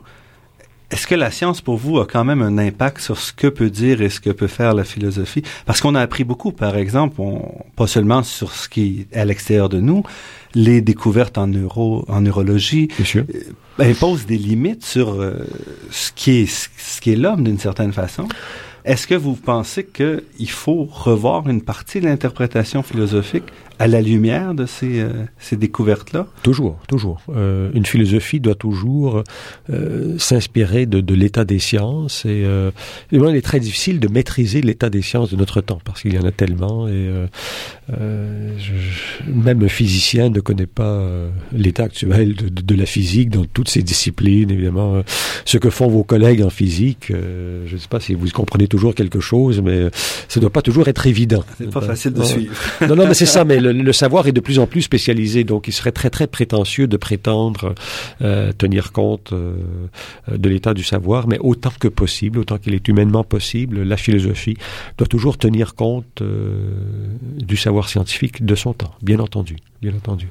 est-ce 0.91 1.05
que 1.05 1.15
la 1.15 1.29
science, 1.29 1.61
pour 1.61 1.77
vous, 1.77 1.99
a 1.99 2.07
quand 2.07 2.23
même 2.23 2.41
un 2.41 2.57
impact 2.57 2.99
sur 2.99 3.19
ce 3.19 3.31
que 3.31 3.45
peut 3.47 3.69
dire 3.69 4.01
et 4.01 4.09
ce 4.09 4.19
que 4.19 4.31
peut 4.31 4.47
faire 4.47 4.73
la 4.73 4.83
philosophie? 4.83 5.43
Parce 5.67 5.81
qu'on 5.81 5.93
a 5.93 6.01
appris 6.01 6.23
beaucoup, 6.23 6.51
par 6.51 6.77
exemple, 6.77 7.21
on, 7.21 7.63
pas 7.75 7.85
seulement 7.85 8.23
sur 8.23 8.51
ce 8.51 8.67
qui 8.67 9.05
est 9.11 9.17
à 9.17 9.23
l'extérieur 9.23 9.69
de 9.69 9.79
nous, 9.79 10.03
les 10.55 10.81
découvertes 10.81 11.37
en 11.37 11.45
neuro, 11.45 12.05
en 12.07 12.21
neurologie 12.21 12.87
euh, 13.15 13.23
imposent 13.77 14.25
des 14.25 14.37
limites 14.37 14.83
sur 14.83 15.21
euh, 15.21 15.47
ce 15.91 16.11
qui 16.11 16.41
est 16.41 16.45
ce 16.47 17.01
qui 17.01 17.11
est 17.11 17.15
l'homme 17.15 17.43
d'une 17.43 17.59
certaine 17.59 17.93
façon. 17.93 18.27
Est-ce 18.83 19.05
que 19.05 19.15
vous 19.15 19.35
pensez 19.35 19.85
qu'il 19.85 20.49
faut 20.49 20.87
revoir 20.89 21.47
une 21.47 21.61
partie 21.61 21.99
de 21.99 22.05
l'interprétation 22.05 22.81
philosophique 22.81 23.43
à 23.79 23.87
la 23.87 24.01
lumière 24.01 24.53
de 24.53 24.65
ces, 24.65 24.99
euh, 24.99 25.09
ces 25.39 25.55
découvertes-là? 25.55 26.27
Toujours, 26.43 26.77
toujours. 26.87 27.21
Euh, 27.29 27.71
une 27.73 27.85
philosophie 27.85 28.41
doit 28.41 28.55
toujours 28.55 29.23
euh, 29.69 30.17
s'inspirer 30.17 30.85
de, 30.85 30.99
de 30.99 31.13
l'état 31.13 31.45
des 31.45 31.59
sciences 31.59 32.25
et 32.25 32.43
euh, 32.45 32.71
il 33.11 33.23
est 33.23 33.41
très 33.41 33.59
difficile 33.61 33.99
de 33.99 34.07
maîtriser 34.09 34.61
l'état 34.61 34.89
des 34.89 35.01
sciences 35.01 35.31
de 35.31 35.37
notre 35.37 35.61
temps 35.61 35.79
parce 35.83 36.01
qu'il 36.01 36.13
y 36.13 36.19
en 36.19 36.25
a 36.25 36.31
tellement 36.31 36.87
et 36.87 36.91
euh, 36.91 37.27
euh, 37.97 38.53
je, 38.57 39.31
même 39.31 39.63
un 39.63 39.69
physicien 39.69 40.29
ne 40.29 40.41
connaît 40.41 40.65
pas 40.65 41.07
l'état 41.53 41.83
actuel 41.83 42.35
de, 42.35 42.49
de, 42.49 42.61
de, 42.61 42.75
la 42.75 42.85
physique 42.85 43.29
dans 43.29 43.45
toutes 43.45 43.69
ses 43.69 43.81
disciplines, 43.81 44.51
évidemment. 44.51 45.01
Ce 45.45 45.57
que 45.57 45.69
font 45.69 45.87
vos 45.87 46.03
collègues 46.03 46.43
en 46.43 46.49
physique, 46.49 47.05
je 47.09 47.73
ne 47.73 47.79
sais 47.79 47.87
pas 47.87 47.99
si 47.99 48.13
vous 48.13 48.27
comprenez 48.29 48.67
toujours 48.67 48.93
quelque 48.93 49.19
chose, 49.19 49.61
mais 49.61 49.89
ça 50.27 50.39
ne 50.39 50.41
doit 50.41 50.49
pas 50.49 50.61
toujours 50.61 50.87
être 50.87 51.07
évident. 51.07 51.43
C'est 51.57 51.71
pas 51.71 51.81
facile 51.81 52.13
de 52.13 52.23
suivre. 52.23 52.53
non, 52.87 52.95
non, 52.95 53.07
mais 53.07 53.13
c'est 53.13 53.25
ça. 53.25 53.43
Mais 53.45 53.59
le, 53.59 53.68
savoir 53.91 54.27
est 54.27 54.31
de 54.31 54.39
plus 54.39 54.59
en 54.59 54.67
plus 54.67 54.81
spécialisé, 54.81 55.43
donc 55.43 55.67
il 55.67 55.71
serait 55.71 55.91
très 55.91 56.09
très 56.09 56.27
prétentieux 56.27 56.87
de 56.87 56.97
prétendre 56.97 57.75
euh, 58.21 58.51
tenir 58.53 58.91
compte 58.91 59.33
euh, 59.33 59.55
de 60.31 60.49
l'état 60.49 60.73
du 60.73 60.83
savoir, 60.83 61.27
mais 61.27 61.37
autant 61.39 61.71
que 61.79 61.87
possible, 61.87 62.39
autant 62.39 62.57
qu'il 62.57 62.73
est 62.73 62.87
humainement 62.87 63.23
possible, 63.23 63.83
la 63.83 63.97
philosophie 63.97 64.57
doit 64.97 65.07
toujours 65.07 65.37
tenir 65.37 65.75
compte 65.75 66.21
euh, 66.21 66.71
du 67.37 67.57
savoir 67.57 67.89
scientifique 67.89 68.45
de 68.45 68.55
son 68.55 68.73
temps, 68.73 68.93
bien 69.01 69.19
entendu, 69.19 69.57
bien 69.81 69.93
entendu. 69.93 70.27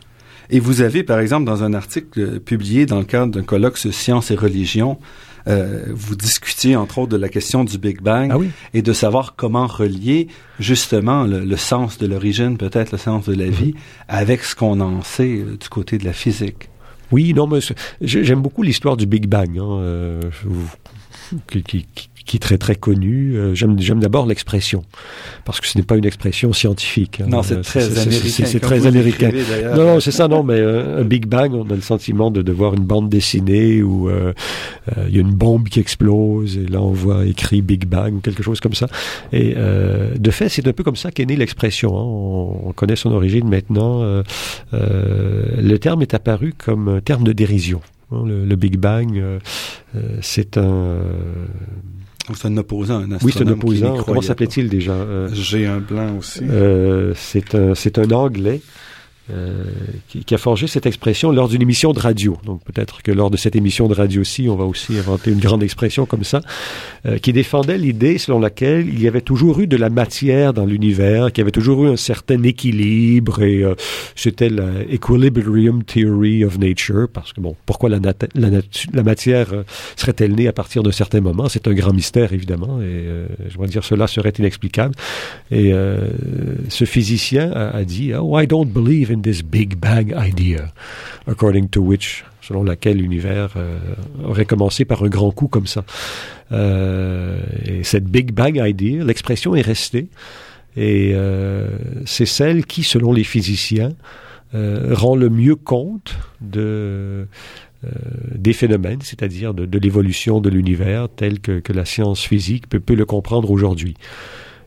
Et 0.51 0.61
vous 0.61 0.81
avez, 0.81 1.03
par 1.03 1.19
exemple, 1.21 1.45
dans 1.45 1.63
un 1.63 1.75
article 1.75 2.41
publié 2.41 2.87
dans 2.87 2.99
le 2.99 3.05
cadre 3.05 3.33
d'un 3.33 3.43
colloque 3.43 3.77
sur 3.77 3.93
sciences 3.93 4.31
et 4.31 4.35
religion, 4.35 4.99
euh, 5.47 5.87
vous 5.91 6.17
discutiez 6.17 6.77
entre 6.77 6.99
autres 6.99 7.13
de 7.13 7.17
la 7.17 7.29
question 7.29 7.65
du 7.65 7.79
Big 7.79 8.01
Bang 8.01 8.31
ah 8.33 8.39
et 8.75 8.83
de 8.83 8.93
savoir 8.93 9.35
comment 9.37 9.67
relier 9.67 10.29
justement 10.59 11.25
le, 11.25 11.57
sens 11.57 11.99
de 11.99 12.07
l'origine, 12.07 12.57
peut-être 12.57 12.93
le 12.93 12.99
sens 12.99 13.27
de 13.27 13.35
la 13.35 13.49
vie, 13.49 13.75
avec 14.09 14.45
ce 14.45 14.55
qu'on 14.55 14.81
en 14.81 15.03
sait 15.03 15.39
euh, 15.39 15.57
du 15.57 15.69
côté 15.69 15.99
de 15.99 16.05
la 16.05 16.13
physique. 16.13 16.69
Oui, 17.11 17.33
non, 17.33 17.47
mais 17.47 17.61
j'aime 18.01 18.43
beaucoup 18.43 18.63
l'histoire 18.63 18.97
du 18.97 19.07
Big 19.07 19.27
Bang. 19.27 19.59
Hein, 19.59 19.79
euh, 19.81 20.21
qui, 21.47 21.63
qui, 21.63 22.18
qui 22.29 22.37
est 22.37 22.41
très 22.41 22.59
très 22.59 22.77
connu. 22.77 23.35
Euh, 23.35 23.55
j'aime 23.55 23.81
j'aime 23.81 24.01
d'abord 24.01 24.27
l'expression 24.27 24.85
parce 25.47 25.61
que 25.61 25.67
ce 25.67 25.79
n'est 25.79 25.85
pas 25.85 25.97
une 25.97 26.05
expression 26.05 26.53
scientifique. 26.53 27.21
Hein. 27.21 27.29
Non, 27.29 27.43
c'est 27.43 27.63
très 27.63 27.99
américain. 27.99 28.45
C'est 28.45 28.61
très 28.61 28.87
américain. 28.87 29.31
Non, 29.75 29.95
non, 29.95 30.01
c'est 30.01 30.13
ça. 30.13 30.29
Non, 30.29 30.45
mais 30.45 30.61
euh, 30.61 31.01
un 31.01 31.05
Big 31.05 31.27
Bang, 31.27 31.55
on 31.55 31.69
a 31.71 31.75
le 31.75 31.81
sentiment 31.81 32.31
de, 32.31 32.43
de 32.43 32.53
voir 32.53 32.75
une 32.75 32.85
bande 32.85 33.09
dessinée 33.09 33.83
où 33.83 34.11
euh, 34.11 34.35
il 35.09 35.15
y 35.15 35.19
a 35.19 35.23
une 35.23 35.35
bombe 35.35 35.69
qui 35.69 35.81
explose 35.81 36.59
et 36.59 36.67
là 36.67 36.83
on 36.83 36.93
voit 36.93 37.25
écrit 37.25 37.63
Big 37.63 37.87
Bang 37.87 38.15
ou 38.15 38.21
quelque 38.21 38.43
chose 38.43 38.61
comme 38.61 38.75
ça. 38.75 38.89
Et 39.33 39.55
de 39.55 40.31
fait, 40.31 40.51
c'est 40.51 40.69
un 40.69 40.73
peu 40.75 40.85
comme 40.85 40.97
ça 40.97 41.11
qu'est 41.11 41.25
née 41.25 41.37
l'expression. 41.37 41.97
Hein. 41.97 42.03
On, 42.03 42.69
on, 42.69 42.73
connaît 42.73 42.97
son 42.97 43.11
origine 43.13 43.49
maintenant. 43.49 44.23
le 44.73 45.77
terme 45.79 46.03
est 46.03 46.13
apparu 46.13 46.53
comme 46.53 46.89
un 46.89 47.01
terme 47.01 47.25
de 47.25 47.33
dérision. 47.33 47.81
Hein. 48.13 48.25
Le, 48.27 48.45
le, 48.45 48.57
Big 48.57 48.77
Bang, 48.77 49.19
c'est 50.21 50.59
un 50.59 50.99
c'est 52.35 52.49
un 52.49 52.57
opposant, 52.57 52.99
un 52.99 53.19
Oui, 53.23 53.33
c'est 53.35 53.47
un 53.47 53.53
opposant. 53.53 54.03
Comment 54.03 54.23
s'appelait-il 54.23 54.69
déjà 54.69 54.93
euh, 54.93 55.29
J'ai 55.33 55.67
un 55.67 55.79
blanc 55.79 56.17
aussi. 56.19 56.41
Euh, 56.43 57.13
c'est 57.17 57.55
un, 57.55 57.75
c'est 57.75 57.99
un 57.99 58.11
Anglais 58.11 58.61
euh, 59.31 59.65
qui, 60.09 60.25
qui, 60.25 60.35
a 60.35 60.39
forgé 60.39 60.67
cette 60.67 60.87
expression 60.87 61.33
lors 61.33 61.49
d'une 61.49 61.63
émission 61.63 61.93
de 61.93 62.01
radio. 62.01 62.39
Donc 62.45 62.63
peut-être 62.65 63.03
que 63.03 63.13
lors 63.13 63.31
de 63.31 63.37
cette 63.37 63.57
émission 63.57 63.89
de 63.89 63.95
radio-ci, 63.95 64.49
on 64.49 64.57
va 64.57 64.65
aussi 64.65 64.99
inventer 64.99 65.31
une 65.31 65.39
grande 65.39 65.63
expression 65.63 66.07
comme 66.07 66.25
ça, 66.25 66.41
euh, 67.07 67.19
qui 67.19 67.33
défendait 67.33 67.79
l'idée 67.79 68.19
selon 68.19 68.41
laquelle 68.41 68.89
il 68.89 69.01
y 69.01 69.07
avait 69.07 69.21
toujours 69.21 69.61
eu 69.61 69.67
de 69.67 69.77
la 69.77 69.91
matière 69.91 70.53
dans 70.55 70.65
l'univers, 70.65 71.33
qu'il 71.33 71.43
y 71.43 71.43
avait 71.43 71.51
toujours 71.51 71.85
eu 71.85 71.89
un 71.89 71.97
certain 71.97 72.43
équilibre, 72.43 73.43
et 73.43 73.63
euh, 73.63 73.75
c'était 74.17 74.49
la 74.49 74.65
Theory 75.87 76.45
of 76.45 76.59
Nature, 76.59 77.09
parce 77.13 77.33
que 77.33 77.41
bon, 77.41 77.55
pourquoi 77.67 77.89
la, 77.89 77.99
la, 78.35 78.49
la 78.93 79.03
matière 79.03 79.53
euh, 79.53 79.63
serait-elle 79.97 80.35
née 80.35 80.49
à 80.49 80.53
partir 80.53 80.83
d'un 80.83 80.93
certain 80.93 81.21
moment? 81.21 81.49
C'est 81.49 81.69
un 81.69 81.75
grand 81.75 81.93
mystère 81.93 82.33
évidemment, 82.33 82.81
et 82.81 83.05
je 83.49 83.57
dois 83.57 83.67
dire 83.67 83.85
cela 83.85 84.07
serait 84.07 84.33
inexplicable. 84.39 84.95
Et 85.51 85.73
ce 86.69 86.85
physicien 86.85 87.51
a, 87.53 87.77
a 87.77 87.85
dit, 87.85 88.13
oh, 88.15 88.39
I 88.39 88.47
don't 88.47 88.69
believe 88.69 89.11
in 89.11 89.18
this 89.23 89.43
Big 89.43 89.77
Bang 89.77 90.15
idea, 90.17 90.73
according 91.27 91.69
to 91.69 91.81
which, 91.81 92.25
selon 92.41 92.65
laquelle 92.65 92.99
l'univers 92.99 93.55
euh, 93.57 93.79
aurait 94.25 94.45
commencé 94.45 94.85
par 94.85 95.03
un 95.03 95.09
grand 95.09 95.31
coup 95.31 95.49
comme 95.49 95.67
ça. 95.67 95.85
Euh, 96.53 97.41
et 97.65 97.83
cette 97.85 98.05
Big 98.05 98.33
Bang 98.33 98.61
idea, 98.63 99.05
l'expression 99.05 99.55
est 99.55 99.63
restée, 99.63 100.09
et 100.77 101.13
euh, 101.15 101.69
c'est 102.07 102.27
celle 102.27 102.65
qui, 102.65 102.83
selon 102.83 103.13
les 103.13 103.25
physiciens, 103.25 103.93
rend 104.55 105.15
le 105.15 105.29
mieux 105.29 105.57
compte 105.57 106.17
de 106.41 107.27
des 108.35 108.55
phénomènes, 108.55 109.03
c'est-à-dire 109.03 109.53
de, 109.53 109.79
l'évolution 109.79 110.41
de 110.41 110.49
l'univers 110.49 111.09
tel 111.15 111.39
que, 111.39 111.63
la 111.71 111.85
science 111.85 112.25
physique 112.25 112.67
peut 112.67 112.95
le 112.95 113.05
comprendre 113.05 113.51
aujourd'hui. 113.51 113.95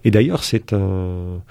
Et 0.03 0.11
d'ailleurs, 0.11 0.43
c'est 0.43 0.73
un, 0.73 1.41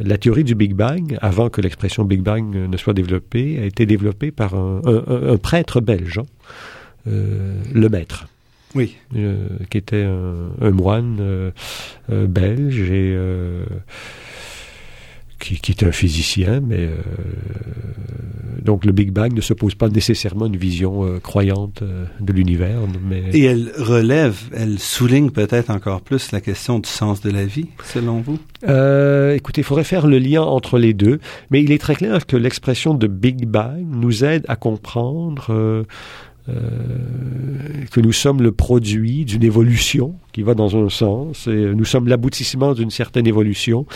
la 0.00 0.18
théorie 0.18 0.44
du 0.44 0.54
Big 0.54 0.74
Bang, 0.74 1.18
avant 1.20 1.48
que 1.50 1.60
l'expression 1.60 2.04
Big 2.04 2.20
Bang 2.20 2.54
ne 2.54 2.76
soit 2.76 2.94
développée, 2.94 3.58
a 3.58 3.64
été 3.64 3.86
développée 3.86 4.30
par 4.30 4.54
un, 4.54 4.80
un, 4.84 5.32
un 5.32 5.36
prêtre 5.36 5.80
belge, 5.80 6.18
hein, 6.18 6.26
euh, 7.08 7.54
le 7.72 7.88
maître. 7.88 8.26
Oui. 8.74 8.96
Euh, 9.16 9.48
qui 9.70 9.78
était 9.78 10.02
un, 10.02 10.50
un 10.60 10.70
moine 10.70 11.18
euh, 11.20 11.50
euh 12.10 12.26
belge 12.26 12.80
et 12.80 13.14
euh, 13.16 13.64
qui, 15.38 15.58
qui, 15.60 15.72
est 15.72 15.82
un 15.84 15.92
physicien, 15.92 16.60
mais 16.60 16.80
euh, 16.80 16.96
donc 18.62 18.84
le 18.84 18.92
Big 18.92 19.12
Bang 19.12 19.32
ne 19.32 19.40
se 19.40 19.54
pose 19.54 19.74
pas 19.74 19.88
nécessairement 19.88 20.46
une 20.46 20.56
vision 20.56 21.04
euh, 21.04 21.20
croyante 21.20 21.82
euh, 21.82 22.04
de 22.20 22.32
l'univers. 22.32 22.80
Mais... 23.08 23.24
Et 23.32 23.44
elle 23.44 23.72
relève, 23.78 24.36
elle 24.52 24.78
souligne 24.78 25.30
peut-être 25.30 25.70
encore 25.70 26.00
plus 26.02 26.32
la 26.32 26.40
question 26.40 26.78
du 26.78 26.88
sens 26.88 27.20
de 27.20 27.30
la 27.30 27.44
vie, 27.44 27.68
selon 27.84 28.20
vous? 28.20 28.38
Écoutez, 29.34 29.60
il 29.60 29.64
faudrait 29.64 29.84
faire 29.84 30.06
le 30.06 30.18
lien 30.18 30.42
entre 30.42 30.78
les 30.78 30.94
deux, 30.94 31.20
mais 31.50 31.62
il 31.62 31.72
est 31.72 31.78
très 31.78 31.94
clair 31.94 32.26
que 32.26 32.36
l'expression 32.36 32.94
de 32.94 33.06
Big 33.06 33.46
Bang 33.46 33.86
nous 33.88 34.24
aide 34.24 34.44
à 34.48 34.56
comprendre 34.56 35.84
que 37.90 38.00
nous 38.00 38.12
sommes 38.12 38.42
le 38.42 38.52
produit 38.52 39.24
d'une 39.24 39.44
évolution 39.44 40.14
qui 40.32 40.42
va 40.42 40.54
dans 40.54 40.76
un 40.76 40.88
sens, 40.88 41.46
et 41.46 41.74
nous 41.74 41.84
sommes 41.84 42.08
l'aboutissement 42.08 42.74
d'une 42.74 42.90
certaine 42.90 43.26
évolution. 43.26 43.86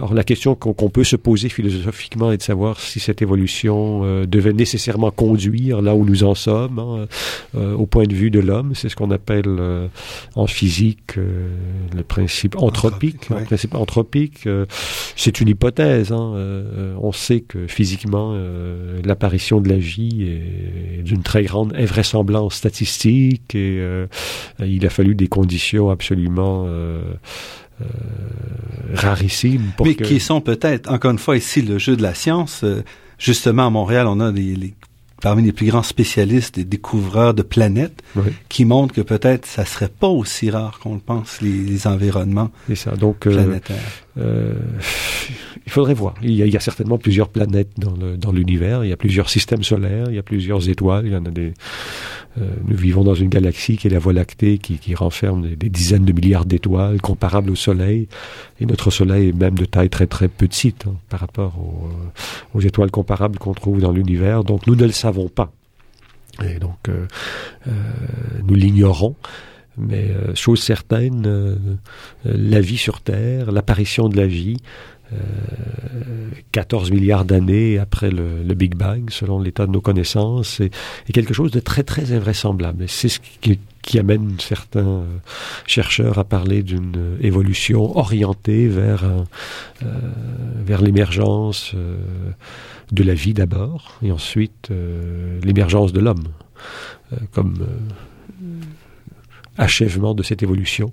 Alors 0.00 0.14
la 0.14 0.24
question 0.24 0.54
qu'on 0.54 0.88
peut 0.88 1.04
se 1.04 1.14
poser 1.14 1.50
philosophiquement 1.50 2.32
est 2.32 2.38
de 2.38 2.42
savoir 2.42 2.80
si 2.80 3.00
cette 3.00 3.20
évolution 3.20 4.00
euh, 4.02 4.24
devait 4.24 4.54
nécessairement 4.54 5.10
conduire 5.10 5.82
là 5.82 5.94
où 5.94 6.06
nous 6.06 6.24
en 6.24 6.34
sommes, 6.34 6.78
hein, 6.78 7.06
euh, 7.54 7.74
au 7.74 7.84
point 7.84 8.04
de 8.04 8.14
vue 8.14 8.30
de 8.30 8.40
l'homme. 8.40 8.74
C'est 8.74 8.88
ce 8.88 8.96
qu'on 8.96 9.10
appelle 9.10 9.44
euh, 9.46 9.88
en 10.36 10.46
physique 10.46 11.16
le 11.16 12.02
principe 12.02 12.56
anthropique. 12.56 13.28
Le 13.28 13.44
principe 13.44 13.74
anthropique, 13.74 14.48
c'est 15.16 15.38
une 15.38 15.48
hypothèse. 15.48 16.12
Hein, 16.12 16.32
on 16.98 17.12
sait 17.12 17.40
que 17.40 17.66
physiquement, 17.66 18.34
l'apparition 19.04 19.60
de 19.60 19.68
la 19.68 19.76
vie 19.76 20.22
est 20.22 21.02
d'une 21.02 21.22
très 21.22 21.42
grande 21.42 21.74
invraisemblance 21.76 22.54
statistique 22.54 23.54
et 23.54 23.84
il 24.60 24.86
a 24.86 24.90
fallu 24.90 25.14
des 25.14 25.28
conditions 25.28 25.90
absolument 25.90 26.66
euh, 27.80 28.94
rarissimes. 28.94 29.72
Pour 29.76 29.86
Mais 29.86 29.94
qui 29.94 30.20
sont 30.20 30.40
peut-être, 30.40 30.90
encore 30.90 31.10
une 31.10 31.18
fois, 31.18 31.36
ici, 31.36 31.62
le 31.62 31.78
jeu 31.78 31.96
de 31.96 32.02
la 32.02 32.14
science. 32.14 32.62
Euh, 32.64 32.82
justement, 33.18 33.66
à 33.66 33.70
Montréal, 33.70 34.06
on 34.06 34.20
a 34.20 34.32
des, 34.32 34.56
les, 34.56 34.74
parmi 35.20 35.42
les 35.42 35.52
plus 35.52 35.66
grands 35.66 35.82
spécialistes 35.82 36.58
et 36.58 36.64
découvreurs 36.64 37.34
de 37.34 37.42
planètes 37.42 38.02
qui 38.48 38.64
montrent 38.64 38.94
que 38.94 39.00
peut-être 39.00 39.46
ça 39.46 39.64
serait 39.64 39.88
pas 39.88 40.08
aussi 40.08 40.50
rare 40.50 40.78
qu'on 40.80 40.94
le 40.94 41.00
pense, 41.00 41.40
les, 41.40 41.50
les 41.50 41.86
environnements 41.86 42.50
ça. 42.74 42.92
Donc, 42.96 43.26
euh, 43.26 43.32
planétaires. 43.32 43.76
Euh, 43.76 44.09
il 44.20 45.72
faudrait 45.72 45.94
voir. 45.94 46.14
Il 46.22 46.34
y, 46.34 46.56
a, 46.56 46.60
certainement 46.60 46.98
plusieurs 46.98 47.28
planètes 47.28 47.70
dans 47.78 48.32
l'univers, 48.32 48.84
il 48.84 48.90
y 48.90 48.92
a 48.92 48.96
plusieurs 48.96 49.30
systèmes 49.30 49.62
solaires, 49.62 50.06
il 50.08 50.16
y 50.16 50.18
a 50.18 50.22
plusieurs 50.22 50.68
étoiles, 50.68 51.06
il 51.06 51.12
y 51.12 51.16
en 51.16 51.24
a 51.24 51.30
des... 51.30 51.54
Euh, 52.38 52.44
nous 52.64 52.76
vivons 52.76 53.02
dans 53.02 53.14
une 53.14 53.28
galaxie 53.28 53.76
qui 53.76 53.88
est 53.88 53.90
la 53.90 53.98
Voie 53.98 54.12
lactée, 54.12 54.58
qui, 54.58 54.94
renferme 54.94 55.48
des, 55.56 55.68
dizaines 55.68 56.04
de 56.04 56.12
milliards 56.12 56.44
d'étoiles 56.44 57.00
comparables 57.00 57.50
au 57.50 57.56
Soleil. 57.56 58.08
Et 58.60 58.66
notre 58.66 58.90
Soleil 58.90 59.30
est 59.30 59.32
même 59.32 59.58
de 59.58 59.64
taille 59.64 59.90
très 59.90 60.06
très 60.06 60.28
petite 60.28 60.86
hein, 60.86 60.94
par 61.08 61.20
rapport 61.20 61.58
aux, 61.58 62.58
euh, 62.58 62.60
étoiles 62.60 62.90
comparables 62.90 63.38
qu'on 63.38 63.54
trouve 63.54 63.80
dans 63.80 63.92
l'univers. 63.92 64.44
Donc 64.44 64.66
nous 64.66 64.76
ne 64.76 64.84
le 64.84 64.92
savons 64.92 65.28
pas. 65.28 65.52
Et 66.44 66.58
donc 66.58 66.88
euh, 66.88 67.06
euh 67.66 67.70
nous 68.44 68.54
l'ignorons. 68.54 69.16
Mais 69.80 70.10
euh, 70.10 70.34
chose 70.34 70.60
certaine, 70.60 71.24
euh, 71.26 71.56
la 72.24 72.60
vie 72.60 72.76
sur 72.76 73.00
Terre, 73.00 73.52
l'apparition 73.52 74.08
de 74.08 74.16
la 74.16 74.26
vie, 74.26 74.58
14 76.52 76.92
milliards 76.92 77.24
d'années 77.24 77.80
après 77.80 78.12
le, 78.12 78.54
Big 78.54 78.76
Bang, 78.76 79.10
selon 79.10 79.40
l'état 79.40 79.66
de 79.66 79.72
nos 79.72 79.80
connaissances, 79.80 80.60
est, 80.60 80.70
quelque 81.12 81.34
chose 81.34 81.50
de 81.50 81.58
très 81.58 81.82
très 81.82 82.12
invraisemblable. 82.12 82.84
C'est 82.86 83.08
ce 83.08 83.18
qui, 83.18 83.58
qui, 83.82 83.98
amène 83.98 84.36
certains 84.38 85.02
chercheurs 85.66 86.18
à 86.18 86.22
parler 86.24 86.62
d'une 86.62 87.16
évolution 87.20 87.98
orientée 87.98 88.68
vers, 88.68 89.04
euh, 89.82 89.86
vers 90.66 90.82
l'émergence 90.82 91.72
euh, 91.74 91.96
de 92.92 93.02
la 93.02 93.14
vie 93.14 93.32
d'abord, 93.32 93.98
et 94.02 94.12
ensuite 94.12 94.68
euh, 94.70 95.40
l'émergence 95.42 95.94
de 95.94 96.00
l'homme 96.00 96.24
comme 97.32 97.66
achèvement 99.58 100.14
de 100.14 100.22
cette 100.22 100.42
évolution. 100.42 100.92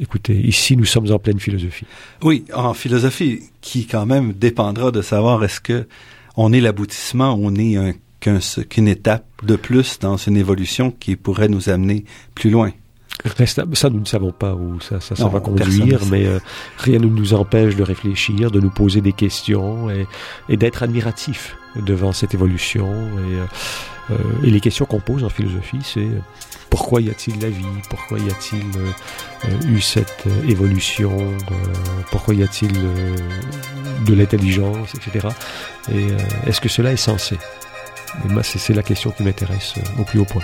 Écoutez, 0.00 0.34
ici, 0.34 0.76
nous 0.76 0.86
sommes 0.86 1.10
en 1.12 1.18
pleine 1.18 1.38
philosophie. 1.38 1.86
Oui, 2.22 2.44
en 2.54 2.72
philosophie, 2.72 3.40
qui 3.60 3.86
quand 3.86 4.06
même 4.06 4.32
dépendra 4.32 4.90
de 4.90 5.02
savoir 5.02 5.44
est-ce 5.44 5.60
que 5.60 5.86
on 6.36 6.52
est 6.52 6.60
l'aboutissement, 6.60 7.36
on 7.38 7.54
est 7.56 7.76
un, 7.76 7.92
qu'une 8.20 8.88
étape 8.88 9.26
de 9.42 9.56
plus 9.56 9.98
dans 9.98 10.16
une 10.16 10.36
évolution 10.36 10.90
qui 10.90 11.16
pourrait 11.16 11.48
nous 11.48 11.68
amener 11.68 12.04
plus 12.34 12.50
loin. 12.50 12.70
ça, 13.44 13.90
nous 13.90 14.00
ne 14.00 14.06
savons 14.06 14.32
pas 14.32 14.54
où 14.54 14.80
ça, 14.80 15.00
ça, 15.00 15.14
ça 15.14 15.28
va 15.28 15.40
conduire, 15.40 16.00
mais 16.10 16.24
euh, 16.26 16.38
rien 16.78 16.98
ne 16.98 17.06
nous 17.06 17.34
empêche 17.34 17.76
de 17.76 17.82
réfléchir, 17.82 18.50
de 18.50 18.60
nous 18.60 18.70
poser 18.70 19.00
des 19.00 19.12
questions 19.12 19.90
et, 19.90 20.06
et 20.48 20.56
d'être 20.56 20.82
admiratif 20.82 21.56
devant 21.76 22.12
cette 22.12 22.32
évolution. 22.32 22.86
Et, 22.86 24.12
euh, 24.12 24.16
et 24.42 24.50
les 24.50 24.60
questions 24.60 24.86
qu'on 24.86 25.00
pose 25.00 25.24
en 25.24 25.28
philosophie, 25.28 25.80
c'est 25.82 26.08
pourquoi 26.72 27.02
y 27.02 27.10
a-t-il 27.10 27.38
la 27.38 27.50
vie? 27.50 27.66
Pourquoi 27.90 28.18
y 28.18 28.30
a-t-il 28.30 28.64
euh, 28.78 29.68
eu 29.68 29.82
cette 29.82 30.24
évolution 30.48 31.14
Pourquoi 32.10 32.32
y 32.34 32.42
a-t-il 32.42 32.72
de 32.72 34.14
l'intelligence, 34.14 34.94
etc. 34.94 35.28
Et 35.92 36.06
est-ce 36.46 36.62
que 36.62 36.70
cela 36.70 36.90
est 36.90 36.96
censé 36.96 37.36
Et 38.24 38.28
moi, 38.32 38.42
c'est 38.42 38.72
la 38.72 38.82
question 38.82 39.10
qui 39.10 39.22
m'intéresse 39.22 39.74
au 39.98 40.04
plus 40.04 40.20
haut 40.20 40.24
point. 40.24 40.40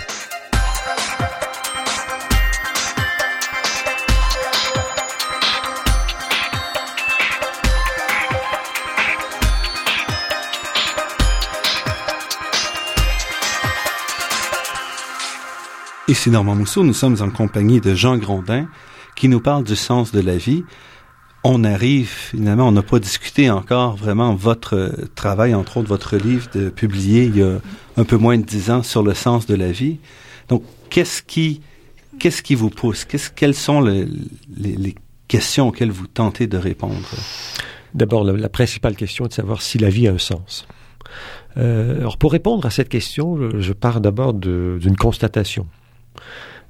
Ici 16.09 16.31
Normand 16.31 16.55
Mousseau, 16.55 16.83
nous 16.83 16.95
sommes 16.95 17.17
en 17.21 17.29
compagnie 17.29 17.81
de 17.81 17.93
Jean 17.93 18.17
Grondin 18.17 18.67
qui 19.15 19.27
nous 19.27 19.39
parle 19.39 19.63
du 19.63 19.75
sens 19.75 20.11
de 20.11 20.19
la 20.19 20.37
vie. 20.37 20.63
On 21.43 21.63
arrive, 21.63 22.09
finalement, 22.09 22.67
on 22.67 22.71
n'a 22.71 22.81
pas 22.81 22.97
discuté 22.97 23.51
encore 23.51 23.95
vraiment 23.95 24.33
votre 24.33 24.91
travail, 25.13 25.53
entre 25.53 25.77
autres 25.77 25.87
votre 25.87 26.17
livre 26.17 26.47
de, 26.51 26.69
publié 26.69 27.25
il 27.25 27.37
y 27.37 27.43
a 27.43 27.59
un 27.95 28.03
peu 28.05 28.17
moins 28.17 28.39
de 28.39 28.43
dix 28.43 28.71
ans 28.71 28.81
sur 28.81 29.03
le 29.03 29.13
sens 29.13 29.45
de 29.45 29.53
la 29.53 29.71
vie. 29.71 29.99
Donc, 30.47 30.63
qu'est-ce 30.89 31.21
qui, 31.21 31.61
qu'est-ce 32.17 32.41
qui 32.41 32.55
vous 32.55 32.71
pousse? 32.71 33.05
Quelles 33.35 33.53
sont 33.53 33.79
les, 33.79 34.07
les, 34.57 34.95
questions 35.27 35.67
auxquelles 35.67 35.91
vous 35.91 36.07
tentez 36.07 36.47
de 36.47 36.57
répondre? 36.57 37.07
D'abord, 37.93 38.23
la, 38.23 38.49
principale 38.49 38.95
question 38.95 39.25
est 39.25 39.29
de 39.29 39.33
savoir 39.35 39.61
si 39.61 39.77
la 39.77 39.91
vie 39.91 40.07
a 40.07 40.13
un 40.13 40.17
sens. 40.17 40.67
Euh, 41.57 41.99
alors, 41.99 42.17
pour 42.17 42.31
répondre 42.31 42.65
à 42.65 42.71
cette 42.71 42.89
question, 42.89 43.59
je 43.59 43.73
pars 43.73 44.01
d'abord 44.01 44.33
d'une 44.33 44.97
constatation. 44.97 45.67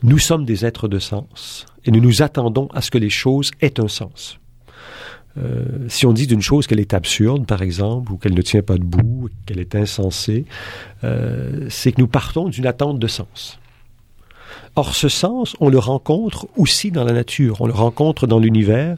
Nous 0.04 0.20
sommes 0.20 0.46
des 0.46 0.66
êtres 0.66 0.88
de 0.88 1.00
sens 1.00 1.66
et 1.86 1.92
nous 1.92 2.02
nous 2.02 2.22
attendons 2.22 2.68
à 2.74 2.82
ce 2.82 2.92
que 2.92 2.98
les 2.98 3.10
choses 3.10 3.52
aient 3.62 3.80
un 3.80 3.88
sens. 3.88 4.40
Euh, 5.38 5.88
si 5.88 6.06
on 6.06 6.14
dit 6.14 6.28
d'une 6.28 6.42
chose 6.42 6.68
qu'elle 6.68 6.80
est 6.80 6.94
absurde, 6.94 7.46
par 7.46 7.62
exemple, 7.62 8.12
ou 8.12 8.18
qu'elle 8.18 8.34
ne 8.34 8.42
tient 8.42 8.62
pas 8.62 8.78
debout, 8.78 9.30
qu'elle 9.46 9.60
est 9.60 9.76
insensée, 9.76 10.46
euh, 11.04 11.68
c'est 11.70 11.92
que 11.92 12.02
nous 12.02 12.08
partons 12.08 12.50
d'une 12.50 12.66
attente 12.66 13.00
de 13.00 13.08
sens. 13.08 13.60
Or, 14.76 14.96
ce 14.96 15.10
sens, 15.10 15.56
on 15.60 15.70
le 15.70 15.80
rencontre 15.80 16.48
aussi 16.58 16.92
dans 16.92 17.04
la 17.04 17.14
nature, 17.14 17.62
on 17.62 17.68
le 17.68 17.74
rencontre 17.74 18.28
dans 18.28 18.40
l'univers. 18.40 18.98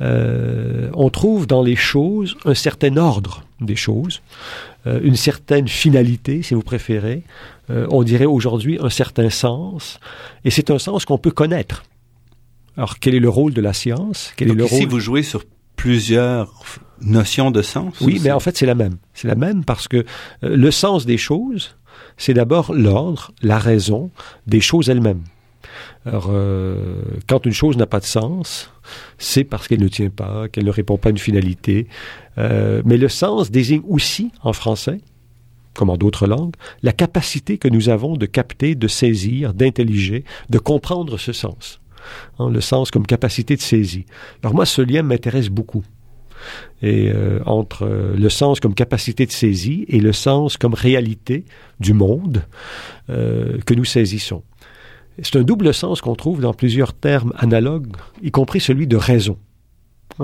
Euh, 0.00 0.90
on 0.94 1.10
trouve 1.10 1.46
dans 1.46 1.62
les 1.62 1.76
choses 1.76 2.36
un 2.44 2.54
certain 2.54 2.96
ordre 2.96 3.44
des 3.60 3.76
choses, 3.76 4.22
une 4.86 5.16
certaine 5.16 5.68
finalité, 5.68 6.42
si 6.42 6.54
vous 6.54 6.62
préférez. 6.62 7.22
Euh, 7.70 7.86
on 7.90 8.02
dirait 8.02 8.24
aujourd'hui 8.24 8.78
un 8.80 8.90
certain 8.90 9.30
sens, 9.30 10.00
et 10.44 10.50
c'est 10.50 10.70
un 10.70 10.78
sens 10.78 11.04
qu'on 11.04 11.18
peut 11.18 11.30
connaître. 11.30 11.84
Alors, 12.76 12.98
quel 12.98 13.14
est 13.14 13.20
le 13.20 13.28
rôle 13.28 13.52
de 13.52 13.60
la 13.60 13.72
science? 13.72 14.32
Quel 14.36 14.48
Donc 14.48 14.56
est 14.56 14.60
le 14.60 14.66
ici, 14.66 14.80
rôle... 14.80 14.88
vous 14.88 15.00
jouez 15.00 15.22
sur 15.22 15.42
plusieurs 15.76 16.52
notions 17.00 17.50
de 17.50 17.62
sens. 17.62 17.94
Oui, 18.00 18.20
mais 18.22 18.30
en 18.30 18.40
fait, 18.40 18.56
c'est 18.56 18.66
la 18.66 18.74
même. 18.74 18.96
C'est 19.14 19.28
la 19.28 19.34
même 19.34 19.64
parce 19.64 19.88
que 19.88 19.98
euh, 19.98 20.56
le 20.56 20.70
sens 20.70 21.06
des 21.06 21.18
choses, 21.18 21.76
c'est 22.16 22.34
d'abord 22.34 22.72
l'ordre, 22.72 23.32
la 23.42 23.58
raison 23.58 24.10
des 24.46 24.60
choses 24.60 24.90
elles-mêmes. 24.90 25.22
Alors, 26.04 26.28
euh, 26.30 27.02
quand 27.26 27.46
une 27.46 27.52
chose 27.52 27.76
n'a 27.76 27.86
pas 27.86 28.00
de 28.00 28.04
sens, 28.04 28.70
c'est 29.18 29.44
parce 29.44 29.68
qu'elle 29.68 29.82
ne 29.82 29.88
tient 29.88 30.10
pas, 30.10 30.48
qu'elle 30.48 30.64
ne 30.64 30.70
répond 30.70 30.96
pas 30.96 31.08
à 31.08 31.10
une 31.10 31.18
finalité. 31.18 31.86
Euh, 32.38 32.82
mais 32.84 32.96
le 32.96 33.08
sens 33.08 33.50
désigne 33.50 33.82
aussi, 33.88 34.30
en 34.42 34.52
français, 34.52 35.00
comme 35.78 35.90
en 35.90 35.96
d'autres 35.96 36.26
langues, 36.26 36.54
la 36.82 36.92
capacité 36.92 37.56
que 37.56 37.68
nous 37.68 37.88
avons 37.88 38.16
de 38.16 38.26
capter, 38.26 38.74
de 38.74 38.88
saisir, 38.88 39.54
d'intelliger, 39.54 40.24
de 40.50 40.58
comprendre 40.58 41.18
ce 41.18 41.32
sens. 41.32 41.80
Hein, 42.40 42.50
le 42.50 42.60
sens 42.60 42.90
comme 42.90 43.06
capacité 43.06 43.54
de 43.54 43.60
saisie. 43.60 44.04
Alors 44.42 44.54
moi, 44.54 44.66
ce 44.66 44.82
lien 44.82 45.02
m'intéresse 45.02 45.50
beaucoup. 45.50 45.84
Et 46.82 47.10
euh, 47.10 47.40
entre 47.46 47.84
euh, 47.84 48.16
le 48.16 48.28
sens 48.28 48.58
comme 48.58 48.74
capacité 48.74 49.24
de 49.24 49.30
saisie 49.30 49.84
et 49.88 50.00
le 50.00 50.12
sens 50.12 50.56
comme 50.56 50.74
réalité 50.74 51.44
du 51.78 51.92
monde 51.92 52.44
euh, 53.08 53.58
que 53.64 53.74
nous 53.74 53.84
saisissons. 53.84 54.42
C'est 55.22 55.36
un 55.36 55.42
double 55.42 55.72
sens 55.72 56.00
qu'on 56.00 56.14
trouve 56.16 56.40
dans 56.40 56.54
plusieurs 56.54 56.92
termes 56.92 57.32
analogues, 57.36 57.88
y 58.22 58.32
compris 58.32 58.60
celui 58.60 58.88
de 58.88 58.96
raison. 58.96 59.36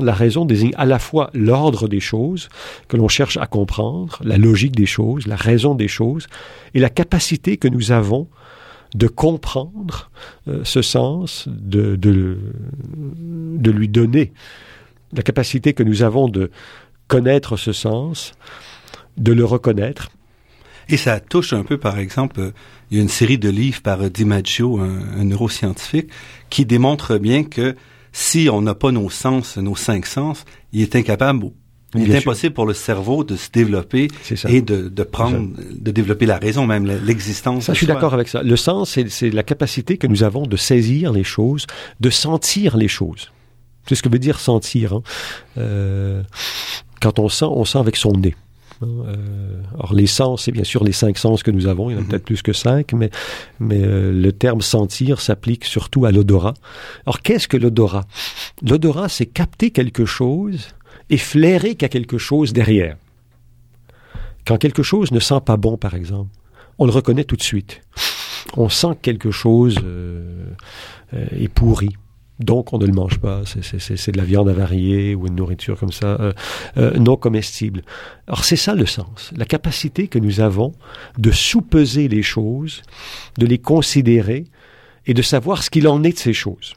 La 0.01 0.13
raison 0.13 0.45
désigne 0.45 0.73
à 0.77 0.85
la 0.85 0.99
fois 0.99 1.31
l'ordre 1.35 1.89
des 1.89 2.01
choses 2.01 2.49
que 2.89 2.97
l'on 2.97 3.09
cherche 3.09 3.37
à 3.37 3.47
comprendre, 3.47 4.19
la 4.25 4.39
logique 4.39 4.75
des 4.75 4.87
choses, 4.87 5.27
la 5.27 5.37
raison 5.37 5.75
des 5.75 5.89
choses, 5.89 6.27
et 6.75 6.81
la 6.81 6.91
capacité 6.91 7.57
que 7.57 7.69
nous 7.69 7.93
avons 7.93 8.29
de 8.95 9.07
comprendre 9.09 10.11
euh, 10.49 10.61
ce 10.65 10.83
sens, 10.83 11.49
de, 11.49 11.97
de, 11.97 12.39
de 12.87 13.71
lui 13.71 13.89
donner 13.89 14.33
la 15.13 15.23
capacité 15.23 15.75
que 15.75 15.83
nous 15.83 16.03
avons 16.03 16.29
de 16.29 16.51
connaître 17.09 17.57
ce 17.57 17.73
sens, 17.73 18.33
de 19.17 19.33
le 19.33 19.45
reconnaître. 19.45 20.11
Et 20.89 20.97
ça 20.97 21.19
touche 21.21 21.53
un 21.53 21.63
peu, 21.63 21.79
par 21.79 21.99
exemple, 21.99 22.53
il 22.91 22.97
y 22.97 23.01
a 23.01 23.03
une 23.03 23.09
série 23.09 23.39
de 23.39 23.49
livres 23.49 23.81
par 23.81 24.11
DiMaggio, 24.11 24.79
un, 24.79 25.01
un 25.19 25.25
neuroscientifique, 25.25 26.11
qui 26.51 26.67
démontre 26.67 27.17
bien 27.19 27.45
que 27.45 27.75
si 28.15 28.49
on 28.49 28.63
n'a 28.63 28.75
pas 28.75 28.93
nos 28.93 29.11
sens, 29.11 29.59
nos 29.59 29.75
cinq 29.75 30.07
sens, 30.07 30.45
il 30.73 30.83
est 30.83 30.97
incapable 30.97 31.51
il 31.97 32.11
est 32.11 32.19
impossible 32.19 32.55
pour 32.55 32.67
le 32.67 32.75
cerveau 32.75 33.25
de 33.25 33.37
se 33.37 33.51
développer 33.51 34.09
et 34.49 34.63
de, 34.63 34.89
de 34.89 35.03
prendre, 35.03 35.51
de 35.71 35.91
développer 35.91 36.27
la 36.27 36.39
raison, 36.39 36.67
même 36.67 36.87
l'existence. 37.05 37.67
Je 37.69 37.75
suis 37.75 37.87
d'accord 37.87 38.15
avec 38.15 38.29
ça. 38.29 38.43
Le 38.43 38.57
sens, 38.57 38.99
c'est 39.09 39.31
la 39.31 39.43
capacité 39.43 39.97
que 39.97 40.07
nous 40.07 40.23
avons 40.23 40.47
de 40.47 40.57
saisir 40.57 41.13
les 41.13 41.25
choses, 41.25 41.67
de 42.01 42.11
sentir 42.11 42.77
les 42.77 42.89
choses. 42.89 43.31
C'est 43.87 43.95
ce 43.95 44.03
que 44.03 44.09
veut 44.09 44.19
dire 44.19 44.41
sentir. 44.41 44.95
Hein. 44.95 45.03
Euh, 45.59 46.23
quand 47.01 47.19
on 47.19 47.29
sent, 47.29 47.45
on 47.45 47.65
sent 47.65 47.79
avec 47.79 47.97
son 47.97 48.13
nez. 48.13 48.35
Hein. 48.85 49.05
Euh, 49.09 49.63
alors 49.75 49.95
les 49.95 50.07
sens, 50.07 50.45
c'est 50.45 50.53
bien 50.53 50.65
sûr 50.65 50.85
les 50.85 50.93
cinq 50.93 51.19
sens 51.19 51.43
que 51.43 51.51
nous 51.51 51.67
avons, 51.67 51.91
il 51.91 51.95
y 51.95 51.97
en 51.97 51.99
a 51.99 52.03
mm 52.03 52.05
-hmm. 52.05 52.11
peut-être 52.11 52.25
plus 52.25 52.43
que 52.43 52.53
cinq, 52.53 52.93
mais, 52.93 53.11
mais 53.59 53.83
euh, 53.83 54.13
le 54.13 54.33
terme 54.33 54.61
sentir 54.61 55.21
s'applique 55.21 55.65
surtout 55.65 56.07
à 56.07 56.13
l'odorat. 56.13 56.55
Alors 57.07 57.21
qu'est-ce 57.25 57.49
que 57.49 57.57
l'odorat? 57.57 58.05
L'odorat, 58.63 59.09
c'est 59.09 59.27
capter 59.27 59.71
quelque 59.71 60.05
chose 60.05 60.59
et 61.11 61.19
flairer 61.19 61.71
qu'il 61.77 61.83
y 61.83 61.91
a 61.93 61.95
quelque 61.99 62.19
chose 62.19 62.53
derrière. 62.53 62.97
Quand 64.47 64.59
quelque 64.59 64.83
chose 64.83 65.11
ne 65.13 65.21
sent 65.21 65.41
pas 65.45 65.57
bon, 65.57 65.77
par 65.79 65.95
exemple, 65.95 66.31
on 66.79 66.87
le 66.87 66.93
reconnaît 66.93 67.25
tout 67.25 67.37
de 67.37 67.43
suite. 67.43 67.81
On 68.57 68.69
sent 68.69 68.95
que 68.97 69.03
quelque 69.11 69.31
chose 69.31 69.77
euh, 69.83 70.47
est 71.45 71.49
pourri. 71.49 71.91
Donc, 72.41 72.73
on 72.73 72.79
ne 72.79 72.87
le 72.87 72.93
mange 72.93 73.19
pas. 73.19 73.43
C'est 73.45 74.13
de 74.13 74.17
la 74.17 74.25
viande 74.25 74.49
avariée 74.49 75.15
ou 75.15 75.27
une 75.27 75.37
nourriture 75.37 75.79
comme 75.79 75.93
ça, 75.93 76.19
euh, 76.21 76.33
euh, 76.77 76.99
non 76.99 77.17
comestible. 77.17 77.83
Alors, 78.27 78.45
c'est 78.45 78.57
ça 78.57 78.75
le 78.75 78.87
sens. 78.87 79.31
La 79.37 79.45
capacité 79.45 80.09
que 80.09 80.19
nous 80.19 80.41
avons 80.41 80.73
de 81.17 81.31
sous-peser 81.31 82.09
les 82.09 82.23
choses, 82.23 82.83
de 83.39 83.47
les 83.47 83.59
considérer 83.59 84.47
et 85.07 85.15
de 85.15 85.23
savoir 85.23 85.63
ce 85.63 85.71
qu'il 85.71 85.87
en 85.87 86.03
est 86.03 86.13
de 86.13 86.19
ces 86.19 86.33
choses. 86.33 86.75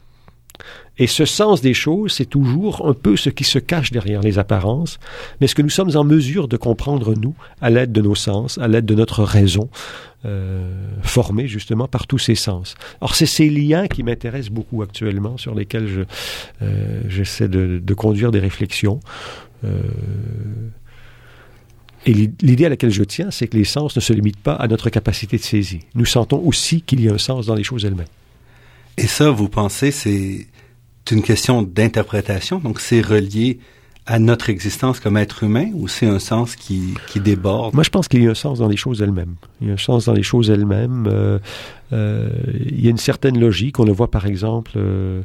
Et 0.99 1.07
ce 1.07 1.25
sens 1.25 1.61
des 1.61 1.73
choses, 1.73 2.13
c'est 2.13 2.25
toujours 2.25 2.87
un 2.87 2.93
peu 2.93 3.15
ce 3.15 3.29
qui 3.29 3.43
se 3.43 3.59
cache 3.59 3.91
derrière 3.91 4.21
les 4.21 4.39
apparences, 4.39 4.99
mais 5.39 5.47
ce 5.47 5.55
que 5.55 5.61
nous 5.61 5.69
sommes 5.69 5.95
en 5.95 6.03
mesure 6.03 6.47
de 6.47 6.57
comprendre, 6.57 7.13
nous, 7.15 7.35
à 7.61 7.69
l'aide 7.69 7.91
de 7.91 8.01
nos 8.01 8.15
sens, 8.15 8.57
à 8.57 8.67
l'aide 8.67 8.85
de 8.85 8.95
notre 8.95 9.23
raison, 9.23 9.69
euh, 10.25 10.67
formée 11.03 11.47
justement 11.47 11.87
par 11.87 12.07
tous 12.07 12.17
ces 12.17 12.35
sens. 12.35 12.75
Or, 13.01 13.15
c'est 13.15 13.27
ces 13.27 13.49
liens 13.49 13.87
qui 13.87 14.01
m'intéressent 14.01 14.51
beaucoup 14.51 14.81
actuellement, 14.81 15.37
sur 15.37 15.53
lesquels 15.53 15.87
je, 15.87 16.01
euh, 16.63 17.01
j'essaie 17.07 17.47
de, 17.47 17.79
de, 17.83 17.93
conduire 17.93 18.31
des 18.31 18.39
réflexions. 18.39 18.99
Euh, 19.63 19.81
et 22.07 22.13
l'idée 22.41 22.65
à 22.65 22.69
laquelle 22.69 22.89
je 22.89 23.03
tiens, 23.03 23.29
c'est 23.31 23.47
que 23.47 23.57
les 23.57 23.65
sens 23.65 23.95
ne 23.95 24.01
se 24.01 24.13
limitent 24.13 24.39
pas 24.39 24.53
à 24.53 24.67
notre 24.67 24.89
capacité 24.89 25.37
de 25.37 25.43
saisie. 25.43 25.81
Nous 25.93 26.05
sentons 26.05 26.41
aussi 26.43 26.81
qu'il 26.81 27.01
y 27.01 27.09
a 27.09 27.13
un 27.13 27.17
sens 27.17 27.45
dans 27.45 27.55
les 27.55 27.63
choses 27.63 27.85
elles-mêmes. 27.85 28.07
Et 28.97 29.07
ça, 29.07 29.29
vous 29.29 29.49
pensez, 29.49 29.91
c'est 29.91 30.47
une 31.11 31.21
question 31.21 31.61
d'interprétation, 31.61 32.59
donc 32.59 32.79
c'est 32.79 33.01
relié 33.01 33.59
à 34.07 34.19
notre 34.19 34.49
existence 34.49 35.01
comme 35.01 35.17
être 35.17 35.43
humain 35.43 35.69
ou 35.73 35.89
c'est 35.89 36.05
un 36.05 36.19
sens 36.19 36.55
qui, 36.55 36.93
qui 37.07 37.19
déborde? 37.19 37.73
Moi, 37.73 37.83
je 37.83 37.89
pense 37.89 38.07
qu'il 38.07 38.23
y 38.23 38.27
a 38.27 38.31
un 38.31 38.35
sens 38.35 38.59
dans 38.59 38.69
les 38.69 38.77
choses 38.77 39.01
elles-mêmes. 39.01 39.35
Il 39.59 39.67
y 39.67 39.69
a 39.69 39.73
un 39.73 39.77
sens 39.77 40.05
dans 40.05 40.13
les 40.13 40.23
choses 40.23 40.49
elles-mêmes. 40.49 41.07
Euh, 41.11 41.39
euh, 41.91 42.29
il 42.69 42.83
y 42.83 42.87
a 42.87 42.89
une 42.89 42.97
certaine 42.97 43.37
logique. 43.37 43.79
On 43.79 43.83
le 43.83 43.91
voit 43.91 44.09
par 44.09 44.25
exemple 44.25 44.71
euh, 44.77 45.21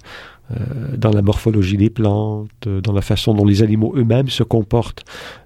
dans 0.97 1.13
la 1.13 1.23
morphologie 1.23 1.77
des 1.77 1.91
plantes, 1.91 2.69
dans 2.69 2.93
la 2.93 3.03
façon 3.03 3.35
dont 3.35 3.45
les 3.45 3.63
animaux 3.63 3.95
eux-mêmes 3.97 4.29
se 4.29 4.43
comportent. 4.43 5.05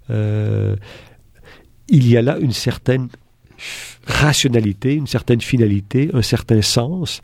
il 0.09 0.79
y 2.09 2.17
a 2.17 2.23
là 2.23 2.39
une 2.39 2.53
certaine 2.53 3.09
rationalité, 4.07 4.95
une 4.95 5.07
certaine 5.07 5.43
finalité, 5.43 6.11
un 6.15 6.23
certain 6.23 6.63
sens 6.63 7.21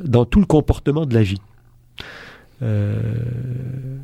dans 0.00 0.24
tout 0.24 0.40
le 0.40 0.46
comportement 0.46 1.06
de 1.06 1.14
la 1.14 1.22
vie. 1.22 1.40
Euh, 2.62 3.98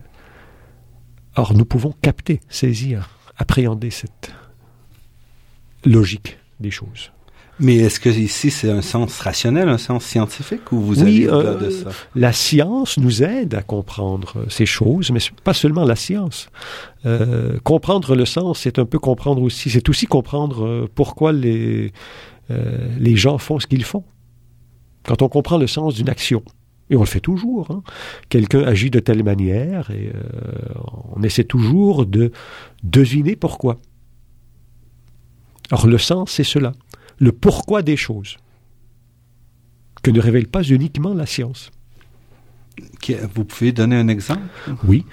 or, 1.36 1.55
nous 1.55 1.64
pouvons 1.64 1.94
capter, 2.03 2.40
saisir, 2.48 3.11
appréhender 3.36 3.90
cette 3.90 4.32
logique 5.84 6.38
des 6.61 6.70
choses. 6.70 7.11
Mais 7.61 7.76
est-ce 7.76 8.00
que 8.00 8.09
ici 8.09 8.50
c'est 8.50 8.70
un 8.70 8.82
sens 8.82 9.20
rationnel, 9.20 9.68
un 9.68 9.78
sens 9.78 10.05
scientifique 10.05 10.72
ou 10.72 10.80
vous 10.80 11.03
oui, 11.03 11.28
euh, 11.28 11.59
de 11.59 11.70
ça? 11.70 11.90
La 12.14 12.32
science 12.32 12.98
nous 12.98 13.22
aide 13.22 13.55
à 13.55 13.62
comprendre 13.62 14.46
ces 14.48 14.66
choses, 14.66 15.11
mais 15.11 15.20
pas 15.44 15.55
seulement 15.55 15.84
la 15.84 15.94
science. 15.94 16.48
Euh, 17.05 17.59
comprendre 17.62 18.16
le 18.16 18.24
sens, 18.24 18.61
c'est 18.61 18.78
un 18.78 18.86
peu 18.86 18.98
comprendre 18.98 19.42
aussi, 19.42 19.70
c'est 19.70 19.88
aussi 19.88 20.07
comprendre 20.07 20.88
pourquoi 20.94 21.32
les 21.32 21.92
les 22.98 23.16
gens 23.16 23.38
font 23.38 23.59
ce 23.59 23.66
qu'ils 23.66 23.84
font. 23.84 24.05
Quand 25.05 25.22
on 25.22 25.28
comprend 25.30 25.57
le 25.57 25.66
sens 25.66 25.94
d'une 25.94 26.11
action, 26.11 26.42
et 26.91 26.97
on 26.97 27.01
le 27.01 27.07
fait 27.07 27.20
toujours. 27.20 27.70
Hein. 27.70 27.83
Quelqu'un 28.28 28.62
agit 28.62 28.91
de 28.91 28.99
telle 28.99 29.24
manière 29.24 29.91
et 29.91 30.12
on 31.14 31.22
essaie 31.22 31.45
toujours 31.45 32.07
de 32.07 32.33
deviner 32.83 33.37
pourquoi. 33.37 33.78
Or, 35.70 35.87
le 35.87 35.99
sens, 35.99 36.33
c'est 36.33 36.45
cela 36.45 36.72
le 37.22 37.30
pourquoi 37.30 37.83
des 37.83 37.97
choses, 37.97 38.37
que 40.03 40.11
ne 40.11 40.20
révèle 40.20 40.49
pas 40.49 40.62
uniquement 40.62 41.14
la 41.14 41.24
science. 41.24 41.70
Vous 43.35 43.45
pouvez 43.45 43.70
donner 43.70 43.97
un 43.97 44.09
exemple? 44.09 44.43
Oui. 44.85 45.05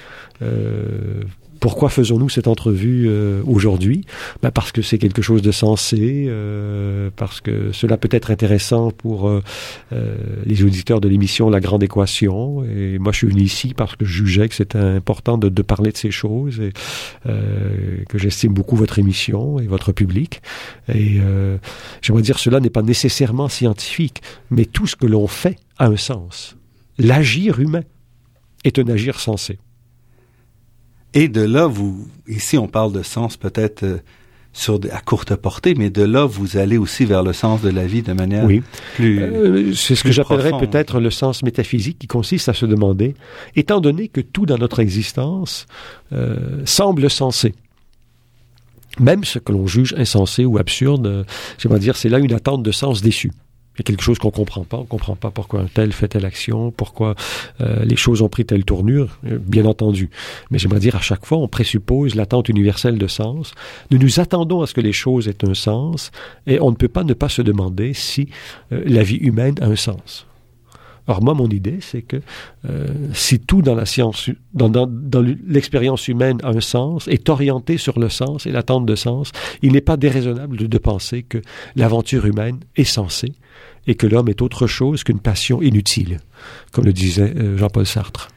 Euh, 0.42 1.24
pourquoi 1.60 1.90
faisons-nous 1.90 2.30
cette 2.30 2.48
entrevue 2.48 3.08
euh, 3.08 3.42
aujourd'hui? 3.46 4.06
Ben 4.42 4.52
Parce 4.52 4.72
que 4.72 4.82
c'est 4.82 4.98
quelque 4.98 5.22
chose 5.22 5.42
de 5.42 5.52
sensé, 5.52 6.26
euh, 6.28 7.10
parce 7.16 7.42
que 7.42 7.72
cela 7.72 7.98
peut 7.98 8.10
être 8.12 8.32
intéressant 8.32 8.92
pour 8.92 9.30
euh, 9.30 9.42
les 10.46 10.64
auditeurs 10.64 11.02
de 11.02 11.08
l'émission 11.08 11.50
La 11.50 11.60
Grande 11.60 11.84
Équation. 11.84 12.64
Et 12.64 12.98
moi, 13.00 13.12
je 13.12 13.18
suis 13.18 13.28
venu 13.28 13.42
ici 13.42 13.74
parce 13.74 13.96
que 13.96 14.06
je 14.06 14.24
jugeais 14.24 14.48
que 14.48 14.56
c'était 14.56 14.80
important 14.80 15.38
de, 15.38 15.50
de, 15.50 15.62
parler 15.62 15.92
de 15.92 15.98
ces 15.98 16.12
choses 16.12 16.60
et 16.62 16.72
que 17.26 18.18
j'estime 18.18 18.54
beaucoup 18.54 18.76
votre 18.76 19.00
émission 19.00 19.60
et 19.60 19.68
votre 19.68 19.92
public. 19.92 20.42
Et 20.94 21.20
j'aimerais 22.02 22.22
dire, 22.22 22.40
cela 22.40 22.60
n'est 22.60 22.70
pas 22.70 22.82
nécessairement 22.82 23.50
scientifique, 23.50 24.22
mais 24.50 24.66
tout 24.66 24.88
ce 24.88 24.96
que 24.96 25.06
l'on 25.06 25.28
fait 25.28 25.58
a 25.78 25.88
un 25.88 25.98
sens. 25.98 26.56
L'agir 26.98 27.60
humain 27.60 27.84
est 28.64 28.80
un 28.80 28.88
agir 28.88 29.20
sensé. 29.20 29.60
Et 31.14 31.28
de 31.28 31.42
là, 31.42 31.68
vous, 31.68 32.08
ici, 32.28 32.58
on 32.58 32.68
parle 32.68 32.94
de 32.94 33.02
sens 33.02 33.36
peut-être 33.36 33.84
euh, 33.84 33.98
sur 34.54 34.80
à 34.92 35.02
courte 35.02 35.36
portée, 35.36 35.74
mais 35.76 35.90
de 35.90 36.04
là, 36.04 36.26
vous 36.26 36.58
allez 36.58 36.78
aussi 36.78 37.06
vers 37.06 37.24
le 37.24 37.34
sens 37.34 37.62
de 37.62 37.70
la 37.70 37.86
vie 37.86 38.02
de 38.02 38.14
manière 38.14 38.46
oui. 38.46 38.62
plus. 38.96 39.22
Euh, 39.22 39.74
c'est 39.74 39.96
ce 39.96 40.04
que 40.04 40.12
j'appellerais 40.12 40.58
peut-être 40.60 41.00
le 41.00 41.10
sens 41.10 41.44
métaphysique 41.44 41.98
qui 42.00 42.08
consiste 42.08 42.50
à 42.50 42.54
se 42.54 42.66
demander, 42.66 43.16
étant 43.56 43.80
donné 43.80 44.08
que 44.08 44.22
tout 44.22 44.46
dans 44.46 44.58
notre 44.58 44.80
existence 44.80 45.66
euh, 46.14 46.62
semble 46.66 47.10
sensé, 47.10 47.54
même 49.00 49.24
ce 49.24 49.40
que 49.40 49.52
l'on 49.52 49.66
juge 49.66 49.96
insensé 49.98 50.46
ou 50.46 50.58
absurde, 50.58 51.26
dire, 51.80 51.96
c'est 51.96 52.10
là 52.10 52.20
une 52.20 52.34
attente 52.34 52.64
de 52.64 52.72
sens 52.72 53.02
déçu. 53.02 53.32
Il 53.76 53.80
y 53.80 53.82
a 53.82 53.86
quelque 53.86 54.04
chose 54.04 54.20
qu'on 54.20 54.32
comprend 54.32 54.66
pas. 54.66 54.78
On 54.78 54.86
comprend 54.86 55.16
pas 55.16 55.32
pourquoi 55.32 55.62
un 55.62 55.68
tel 55.68 55.94
fait 55.94 56.10
telle 56.10 56.26
action, 56.26 56.70
pourquoi 56.70 57.16
euh, 57.62 57.86
les 57.86 57.96
choses 57.96 58.22
ont 58.22 58.28
pris 58.28 58.44
telle 58.44 58.66
tournure, 58.66 59.20
euh, 59.26 59.38
bien 59.40 59.66
entendu. 59.66 60.10
Mais 60.52 60.60
j'aimerais 60.60 60.82
dire 60.82 60.98
à 60.98 61.02
chaque 61.02 61.26
fois, 61.26 61.38
on 61.38 61.48
présuppose 61.48 62.16
l'attente 62.16 62.50
universelle 62.50 62.98
de 62.98 63.08
sens. 63.08 63.54
Nous 63.90 63.98
nous 63.98 64.20
attendons 64.20 64.62
à 64.62 64.68
ce 64.68 64.74
que 64.74 64.82
les 64.82 64.92
choses 64.92 65.30
aient 65.30 65.46
un 65.46 65.54
sens, 65.54 66.12
et 66.46 66.60
on 66.60 66.72
ne 66.72 66.76
peut 66.76 66.90
pas 66.90 67.06
ne 67.06 67.14
pas 67.14 67.30
se 67.30 67.42
demander 67.42 67.94
si 67.94 68.28
euh, 68.74 68.84
la 68.86 69.02
vie 69.04 69.16
humaine 69.16 69.56
a 69.62 69.68
un 69.68 69.78
sens. 69.78 70.26
Or, 71.08 71.24
moi, 71.24 71.34
mon 71.34 71.48
idée, 71.48 71.80
c'est 71.82 72.04
que 72.04 72.22
si 73.14 73.40
tout 73.40 73.64
dans 73.64 73.74
la 73.74 73.88
science, 73.88 74.30
dans, 74.54 74.88
l'expérience 75.48 76.08
humaine 76.08 76.38
a 76.44 76.50
un 76.50 76.62
sens, 76.62 77.08
est 77.08 77.30
orienté 77.30 77.78
sur 77.78 77.98
le 77.98 78.10
sens 78.10 78.46
et 78.46 78.52
l'attente 78.52 78.86
de 78.86 78.94
sens, 78.94 79.32
il 79.64 79.72
n'est 79.72 79.82
pas 79.82 79.98
déraisonnable 79.98 80.56
de 80.56 80.78
penser 80.78 81.24
que 81.24 81.40
l'aventure 81.76 82.28
humaine 82.28 82.60
est 82.76 82.84
censée 82.84 83.34
et 83.90 83.96
que 83.96 84.06
l'homme 84.06 84.30
est 84.30 84.44
autre 84.44 84.68
chose 84.68 85.04
qu'une 85.04 85.20
passion 85.20 85.64
inutile, 85.64 86.20
comme 86.72 86.86
le 86.86 86.94
disait 86.94 87.34
euh, 87.36 87.58
Jean-Paul 87.58 87.88
Sartre. 87.88 88.30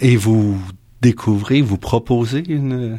Et 0.00 0.16
vous 0.16 0.58
découvrez, 1.02 1.60
vous 1.60 1.76
proposez 1.76 2.42
une, 2.48 2.98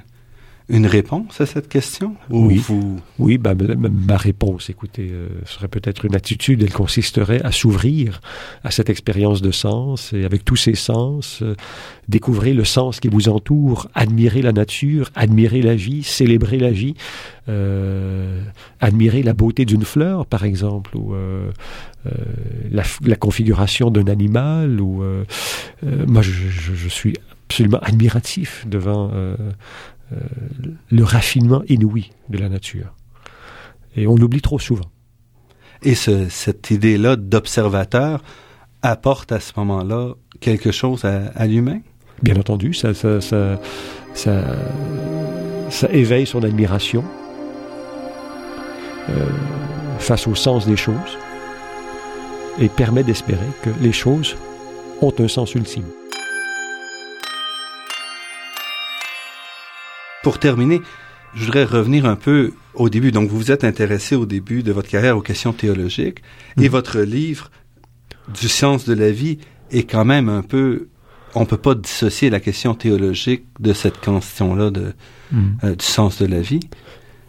une 0.70 0.86
réponse 0.86 1.42
à 1.42 1.46
cette 1.48 1.68
question? 1.68 2.16
Oui, 2.30 2.58
vous... 2.58 3.00
oui 3.18 3.38
bah, 3.40 3.54
ma, 3.56 4.18
réponse, 4.18 4.70
écoutez, 4.70 5.10
euh, 5.12 5.28
serait 5.46 5.68
peut-être 5.68 6.06
une 6.06 6.16
attitude, 6.16 6.62
elle 6.62 6.72
consisterait 6.72 7.42
à 7.42 7.52
s'ouvrir 7.52 8.22
à 8.64 8.70
cette 8.70 8.90
expérience 8.90 9.42
de 9.42 9.52
sens, 9.52 10.14
et 10.14 10.26
avec 10.26 10.46
tous 10.46 10.56
ces 10.56 10.76
sens, 10.76 11.42
euh, 11.42 11.56
découvrir 12.08 12.56
le 12.56 12.66
sens 12.66 13.00
qui 13.00 13.08
vous 13.08 13.30
entoure, 13.30 13.90
admirer 13.96 14.44
la 14.44 14.52
nature, 14.52 15.10
admirer 15.16 15.64
la 15.64 15.76
vie, 15.76 16.04
célébrer 16.04 16.60
la 16.60 16.72
vie, 16.72 16.94
euh, 17.50 18.44
admirer 18.80 19.24
la 19.24 19.34
beauté 19.34 19.66
d'une 19.66 19.84
fleur, 19.84 20.28
par 20.28 20.46
exemple, 20.46 20.96
ou 20.96 21.14
la, 22.72 22.84
la, 23.04 23.16
configuration 23.16 23.90
d'un 23.90 24.08
animal, 24.08 24.80
ou 24.80 25.04
moi 26.08 26.22
je, 26.22 26.32
je, 26.32 26.74
je, 26.74 26.88
suis 26.88 27.16
absolument 27.50 27.80
admiratif 27.82 28.64
devant 28.68 29.10
euh, 29.12 29.36
le 30.90 31.04
raffinement 31.04 31.62
inouï 31.68 32.12
de 32.30 32.38
la 32.38 32.50
nature. 32.50 32.96
Et 33.96 34.08
on 34.08 34.16
l'oublie 34.16 34.42
trop 34.42 34.60
souvent. 34.60 34.90
Et 35.84 35.96
ce, 35.96 36.30
cette 36.30 36.72
idée-là 36.72 37.16
d'observateur 37.16 38.22
apporte 38.82 39.32
à 39.32 39.40
ce 39.40 39.54
moment-là 39.58 40.14
quelque 40.40 40.72
chose 40.72 41.06
à, 41.06 41.28
à 41.36 41.48
l'humain? 41.48 41.80
Bien 42.22 42.36
entendu, 42.36 42.74
ça, 42.74 42.94
ça, 42.94 43.22
ça, 43.22 43.60
ça, 44.14 44.44
ça 45.70 45.90
éveille 45.92 46.26
son 46.26 46.44
admiration 46.44 47.04
euh, 49.10 49.28
face 50.00 50.28
au 50.28 50.36
sens 50.36 50.66
des 50.66 50.76
choses 50.76 51.18
et 52.60 52.68
permet 52.68 53.04
d'espérer 53.04 53.48
que 53.62 53.70
les 53.82 53.94
choses 53.94 54.36
ont 55.02 55.14
un 55.18 55.28
sens 55.30 55.56
ultime. 55.56 55.86
Pour 60.24 60.40
terminer, 60.40 60.82
je 61.36 61.46
voudrais 61.46 61.64
revenir 61.64 62.06
un 62.06 62.16
peu 62.16 62.54
au 62.74 62.90
début. 62.90 63.12
Donc, 63.12 63.30
vous 63.30 63.38
vous 63.38 63.52
êtes 63.52 63.64
intéressé 63.64 64.16
au 64.16 64.26
début 64.26 64.64
de 64.64 64.72
votre 64.72 64.90
carrière 64.90 65.18
aux 65.18 65.22
questions 65.22 65.54
théologiques 65.54 66.22
et 66.58 66.64
mhm. 66.64 66.70
votre 66.70 67.00
livre 67.00 67.52
du 68.40 68.48
sens 68.48 68.86
de 68.86 68.94
la 68.94 69.12
vie 69.12 69.40
est 69.72 69.84
quand 69.84 70.06
même 70.06 70.30
un 70.30 70.42
peu 70.42 70.88
on 71.36 71.46
peut 71.46 71.58
pas 71.58 71.76
dissocier 71.76 72.30
la 72.30 72.40
question 72.40 72.74
théologique 72.74 73.46
de 73.60 73.74
cette 73.74 74.00
question-là 74.00 74.72
de 74.72 74.94
mhm. 75.32 75.58
euh, 75.64 75.76
du 75.76 75.86
sens 75.86 76.22
de 76.22 76.26
la 76.26 76.42
vie. 76.42 76.62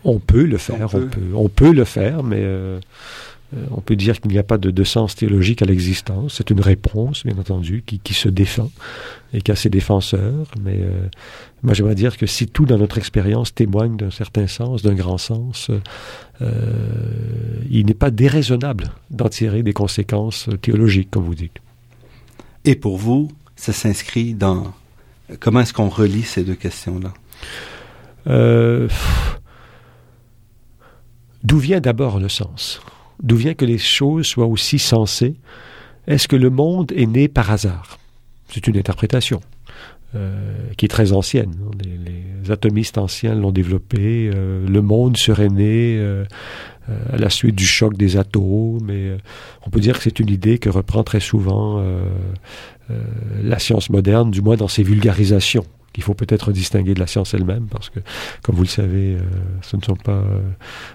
On 0.04 0.18
peut 0.18 0.44
le 0.44 0.56
faire, 0.56 0.88
on 0.94 1.00
peut, 1.00 1.08
on 1.34 1.48
peut, 1.50 1.72
le 1.72 1.84
faire, 1.84 2.22
mais 2.22 2.40
euh, 2.40 2.80
on 3.72 3.80
peut 3.80 3.96
dire 3.96 4.20
qu'il 4.20 4.30
n'y 4.30 4.38
a 4.38 4.44
pas 4.44 4.58
de, 4.58 4.84
sens 4.84 5.16
théologique 5.16 5.60
à 5.62 5.64
l'existence. 5.64 6.34
C'est 6.36 6.50
une 6.50 6.60
réponse, 6.60 7.24
bien 7.24 7.36
entendu, 7.36 7.82
qui, 7.84 7.98
qui, 7.98 8.14
se 8.14 8.28
défend 8.28 8.70
et 9.32 9.40
qui 9.40 9.50
a 9.50 9.56
ses 9.56 9.70
défenseurs. 9.70 10.46
Mais 10.62 10.78
euh, 10.78 11.08
moi, 11.62 11.74
j'aimerais 11.74 11.96
dire 11.96 12.16
que 12.16 12.26
si 12.26 12.46
tout 12.46 12.64
dans 12.64 12.78
notre 12.78 12.98
expérience 12.98 13.52
témoigne 13.52 13.96
d'un 13.96 14.10
certain 14.10 14.46
sens, 14.46 14.82
d'un 14.82 14.94
grand 14.94 15.18
sens, 15.18 15.70
euh, 16.40 16.50
il 17.68 17.86
n'est 17.86 17.94
pas 17.94 18.10
déraisonnable 18.10 18.92
d'en 19.10 19.28
tirer 19.28 19.64
des 19.64 19.72
conséquences 19.72 20.48
théologiques, 20.62 21.10
comme 21.10 21.24
vous 21.24 21.34
dites. 21.34 21.58
Et 22.64 22.76
pour 22.76 22.98
vous, 22.98 23.32
ça 23.56 23.72
s'inscrit 23.72 24.34
dans... 24.34 24.72
Comment 25.40 25.60
est-ce 25.60 25.72
qu'on 25.72 25.88
relie 25.88 26.22
ces 26.22 26.44
deux 26.44 26.54
questions-là? 26.54 27.12
D'où 31.42 31.58
vient 31.58 31.80
d'abord 31.80 32.20
le 32.20 32.28
sens? 32.28 32.80
D'où 33.22 33.36
vient 33.36 33.54
que 33.54 33.64
les 33.64 33.78
choses 33.78 34.26
soient 34.26 34.46
aussi 34.46 34.78
sensées? 34.78 35.34
Est-ce 36.06 36.28
que 36.28 36.36
le 36.36 36.50
monde 36.50 36.92
est 36.92 37.06
né 37.06 37.28
par 37.28 37.50
hasard? 37.50 37.98
C'est 38.48 38.66
une 38.66 38.76
interprétation 38.76 39.40
euh, 40.16 40.56
qui 40.76 40.86
est 40.86 40.88
très 40.88 41.12
ancienne. 41.12 41.54
Les, 41.84 42.50
atomistes 42.50 42.98
anciens 42.98 43.36
l'ont 43.36 43.52
développé. 43.52 44.28
Euh, 44.34 44.66
le 44.66 44.82
monde 44.82 45.16
serait 45.16 45.48
né 45.48 45.98
euh, 45.98 46.24
à 47.12 47.16
la 47.16 47.30
suite 47.30 47.54
du 47.54 47.64
choc 47.64 47.96
des 47.96 48.16
atomes. 48.16 48.80
Mais 48.82 49.16
on 49.64 49.70
peut 49.70 49.78
dire 49.78 49.98
que 49.98 50.02
c'est 50.02 50.18
une 50.18 50.30
idée 50.30 50.58
que 50.58 50.68
reprend 50.68 51.04
très 51.04 51.20
souvent 51.20 51.80
la 53.40 53.60
science 53.60 53.88
moderne, 53.88 54.32
du 54.32 54.42
moins 54.42 54.56
dans 54.56 54.66
ses 54.66 54.82
vulgarisations 54.82 55.64
qu'il 55.92 56.02
faut 56.02 56.14
peut-être 56.14 56.50
distinguer 56.50 56.94
de 56.94 57.00
la 57.00 57.06
science 57.06 57.34
elle-même, 57.34 57.66
parce 57.70 57.88
que, 57.88 58.00
comme 58.42 58.56
vous 58.56 58.62
le 58.62 58.68
savez, 58.68 59.16
ce 59.62 59.76
ne 59.76 59.82
sont 59.82 59.96
pas 59.96 60.24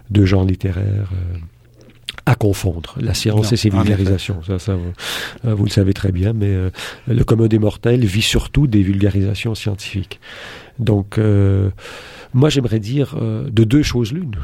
deux 0.09 0.25
genres 0.25 0.43
littéraires 0.43 1.11
à 2.25 2.35
confondre 2.35 2.95
la 2.99 3.13
science 3.13 3.53
et 3.53 3.57
ses 3.57 3.69
vulgarisations. 3.69 4.41
Ça, 4.43 4.57
ça 4.57 4.73
euh, 4.73 5.53
vous, 5.53 5.65
le 5.65 5.69
savez 5.69 5.93
très 5.93 6.11
bien, 6.11 6.33
mais 6.33 6.49
euh, 6.49 6.69
le 7.07 7.23
commun 7.23 7.47
des 7.47 7.59
mortels 7.59 8.03
vit 8.03 8.21
surtout 8.21 8.67
des 8.67 8.81
vulgarisations 8.81 9.53
scientifiques. 9.53 10.19
Donc, 10.79 11.17
euh, 11.17 11.69
moi, 12.33 12.49
j'aimerais 12.49 12.79
dire 12.79 13.15
de 13.15 13.63
deux 13.63 13.83
choses 13.83 14.11
l'une. 14.11 14.35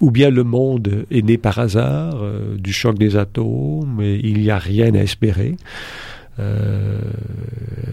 ou 0.00 0.10
bien 0.10 0.30
le 0.30 0.44
monde 0.44 1.04
est 1.10 1.22
né 1.22 1.36
par 1.36 1.58
hasard 1.58 2.18
euh, 2.22 2.56
du 2.56 2.72
choc 2.72 2.98
des 2.98 3.16
atomes 3.16 4.00
et 4.02 4.20
il 4.22 4.40
n'y 4.40 4.50
a 4.50 4.58
rien 4.58 4.94
à 4.94 4.98
espérer. 4.98 5.56
Euh, 6.40 6.98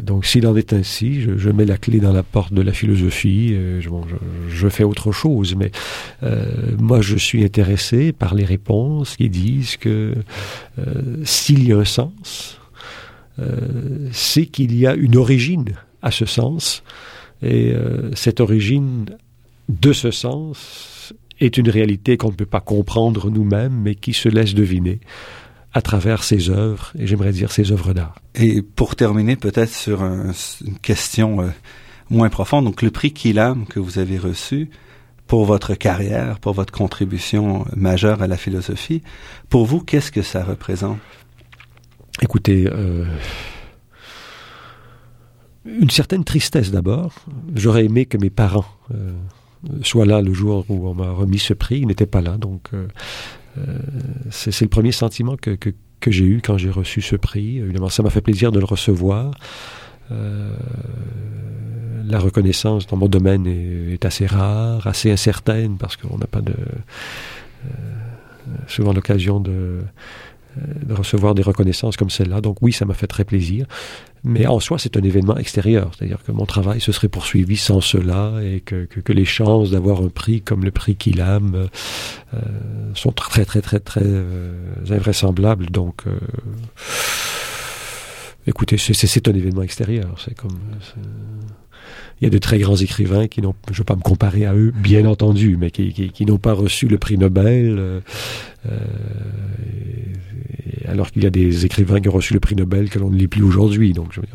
donc 0.02 0.26
s'il 0.26 0.48
en 0.48 0.56
est 0.56 0.74
ainsi, 0.74 1.22
je, 1.22 1.50
mets 1.50 1.66
la 1.66 1.78
clé 1.78 2.00
dans 2.00 2.14
la 2.14 2.24
porte 2.24 2.54
de 2.54 2.62
la 2.62 2.72
philosophie, 2.72 3.50
euh, 3.54 3.82
je, 3.82 3.89
je, 4.50 4.70
fais 4.70 4.84
autre 4.84 5.12
chose, 5.12 5.56
mais 5.56 5.72
moi 6.78 7.02
je 7.02 7.18
suis 7.18 7.43
intéressé 7.43 8.14
par 8.14 8.34
les 8.34 8.45
réponses 8.45 9.18
qui 9.18 9.30
disent 9.30 9.78
que 9.78 10.14
s'il 11.24 11.68
y 11.68 11.74
a 11.74 11.78
un 11.78 11.86
sens, 11.86 12.60
c'est 14.12 14.45
qu'il 14.45 14.76
y 14.78 14.88
a 14.88 14.95
une 14.95 15.18
origine 15.18 15.74
à 16.02 16.12
ce 16.12 16.26
sens, 16.26 16.84
et 17.43 17.74
cette 18.14 18.39
origine 18.39 19.06
de 19.70 19.93
ce 19.93 20.12
sens 20.12 21.14
est 21.39 21.58
une 21.58 21.70
réalité 21.70 22.18
qu'on 22.18 22.32
ne 22.32 22.36
peut 22.36 22.45
pas 22.45 22.62
comprendre 22.62 23.30
nous-mêmes, 23.30 23.80
mais 23.84 23.95
qui 23.95 24.14
se 24.14 24.30
laisse 24.30 24.54
deviner 24.54 25.00
à 25.78 25.82
travers 25.84 26.23
ses 26.23 26.49
œuvres, 26.49 26.91
et 26.97 27.05
j'aimerais 27.05 27.32
dire 27.32 27.51
ses 27.51 27.71
œuvres 27.71 27.93
d'art. 27.93 28.15
Et 28.34 28.63
pour 28.63 28.95
terminer 28.95 29.36
peut-être 29.36 29.71
sur 29.71 30.01
une 30.01 30.34
question 30.82 31.41
euh, 31.41 31.49
moins 32.09 32.30
profonde, 32.30 32.65
donc 32.65 32.82
le 32.82 32.89
prix 32.89 33.13
Kilam 33.13 33.67
que 33.67 33.80
vous 33.80 33.99
avez 33.99 34.17
reçu 34.17 34.71
pour 35.28 35.45
votre 35.45 35.75
carrière, 35.75 36.39
pour 36.39 36.53
votre 36.53 36.73
contribution 36.73 37.65
majeure 37.75 38.23
à 38.23 38.28
la 38.28 38.38
philosophie, 38.38 39.03
pour 39.49 39.67
vous, 39.67 39.80
qu'est-ce 39.80 40.11
que 40.11 40.23
ça 40.23 40.43
représente? 40.43 40.97
Écoutez, 42.23 42.67
euh, 42.67 43.05
une 45.63 45.91
certaine 45.91 46.23
tristesse 46.23 46.71
d'abord. 46.71 47.13
J'aurais 47.53 47.86
aimé 47.86 48.07
que 48.07 48.17
mes 48.17 48.32
parents 48.32 48.65
euh, 48.95 49.11
soit 49.84 50.07
là 50.07 50.21
le 50.21 50.34
jour 50.34 50.65
où 50.69 50.88
on 50.88 50.95
m'a 50.95 51.11
remis 51.11 51.38
ce 51.38 51.53
prix. 51.53 51.82
Il 51.82 51.88
n'était 51.88 52.07
pas 52.07 52.21
là, 52.21 52.38
donc 52.38 52.69
euh, 52.73 52.88
euh, 52.88 52.88
c'est 54.30 54.62
le 54.62 54.70
premier 54.70 54.91
sentiment 54.91 55.36
que, 55.36 55.58
j'ai 56.08 56.26
eu 56.26 56.41
quand 56.41 56.58
j'ai 56.58 56.70
reçu 56.70 57.01
ce 57.01 57.16
prix. 57.16 57.58
Évidemment, 57.58 57.89
ça 57.89 58.01
m'a 58.03 58.10
fait 58.10 58.22
plaisir 58.22 58.51
de 58.51 58.60
le 58.60 58.66
recevoir. 58.66 59.32
Euh, 60.12 60.55
la 62.05 62.20
reconnaissance 62.20 62.88
dans 62.88 62.95
mon 62.95 63.10
domaine 63.10 63.45
est, 63.45 64.05
assez 64.05 64.26
rare, 64.26 64.88
assez 64.88 65.12
incertaine, 65.12 65.78
parce 65.78 65.97
qu'on 65.97 66.18
n'a 66.18 66.28
pas 66.28 66.39
euh, 66.39 66.53
souvent 68.68 68.93
l'occasion 68.93 69.41
de 69.41 69.84
recevoir 70.89 71.36
des 71.36 71.43
reconnaissances 71.43 71.97
comme 71.97 72.10
celle-là. 72.10 72.39
Donc 72.39 72.62
oui, 72.62 72.72
ça 72.72 72.86
m'a 72.86 72.93
fait 72.93 73.08
très 73.08 73.26
plaisir. 73.26 73.66
Mais 74.24 74.45
en 74.47 74.59
soi, 74.59 74.78
c'est 74.80 74.97
un 74.97 75.03
événement 75.03 75.38
extérieur. 75.38 75.91
C'est-à-dire 75.95 76.24
que 76.24 76.32
mon 76.32 76.45
travail 76.45 76.82
se 76.82 76.91
serait 76.91 77.07
poursuivi 77.07 77.57
sans 77.57 77.82
cela 77.82 78.34
et 78.43 78.61
que, 78.61 78.86
que, 78.86 79.13
les 79.13 79.26
chances 79.26 79.72
d'avoir 79.72 80.01
un 80.01 80.09
prix 80.09 80.41
comme 80.41 80.63
le 80.63 80.72
prix 80.72 80.95
Kilam 80.95 81.55
euh, 81.55 81.68
euh, 82.34 82.39
sont 82.93 83.11
très, 83.11 83.45
très, 83.45 83.61
très, 83.61 83.80
très 83.80 84.01
euh, 84.03 84.76
invraisemblables. 84.89 85.68
Donc, 85.68 86.03
euh, 86.07 86.18
écoutez, 88.47 88.78
c'est 88.78 89.28
un 89.28 89.34
événement 89.34 89.63
extérieur. 89.63 90.15
C'est 90.24 90.36
comme... 90.36 90.59
Il 92.20 92.24
y 92.24 92.28
a 92.28 92.32
de 92.32 92.39
très 92.39 92.57
grands 92.57 92.76
écrivains 92.76 93.28
qui 93.28 93.41
n'ont, 93.41 93.53
je 93.68 93.74
ne 93.74 93.78
veux 93.78 93.84
pas 93.84 93.95
me 93.95 94.01
comparer 94.01 94.47
à 94.47 94.55
eux, 94.55 94.74
bien 94.76 95.05
entendu, 95.05 95.55
mais 95.55 95.70
qui 95.70 96.26
n'ont 96.26 96.39
pas 96.39 96.53
reçu 96.53 96.88
le 96.88 96.97
prix 96.97 97.15
Nobel. 97.15 98.01
Euh, 98.70 98.72
alors 100.88 101.12
qu'il 101.12 101.24
y 101.24 101.28
a 101.28 101.30
des 101.30 101.66
écrivains 101.66 102.00
qui 102.00 102.10
ont 102.10 102.14
reçu 102.14 102.34
le 102.34 102.40
prix 102.40 102.56
Nobel 102.56 102.90
que 102.90 103.00
l'on 103.00 103.10
ne 103.10 103.18
lit 103.18 103.28
plus 103.28 103.44
aujourd'hui. 103.44 103.94
Donc, 103.94 104.14
je 104.14 104.22
veux 104.22 104.28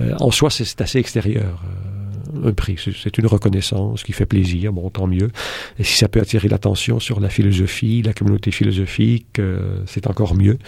euh, 0.00 0.14
en 0.20 0.30
soi, 0.30 0.50
c'est 0.50 0.80
assez 0.80 0.98
extérieur. 0.98 1.62
Euh, 1.64 2.48
un 2.48 2.52
prix, 2.52 2.76
c'est 2.78 3.18
une 3.18 3.26
reconnaissance 3.26 4.04
qui 4.04 4.12
fait 4.12 4.26
plaisir, 4.26 4.72
bon, 4.72 4.88
tant 4.90 5.06
mieux. 5.06 5.30
Et 5.78 5.84
si 5.84 5.96
ça 5.96 6.08
peut 6.08 6.20
attirer 6.20 6.48
l'attention 6.48 7.00
sur 7.00 7.18
la 7.18 7.28
philosophie, 7.28 8.02
la 8.02 8.12
communauté 8.12 8.52
philosophique, 8.52 9.38
euh, 9.38 9.82
c'est 9.86 10.06
encore 10.06 10.36
mieux. 10.36 10.58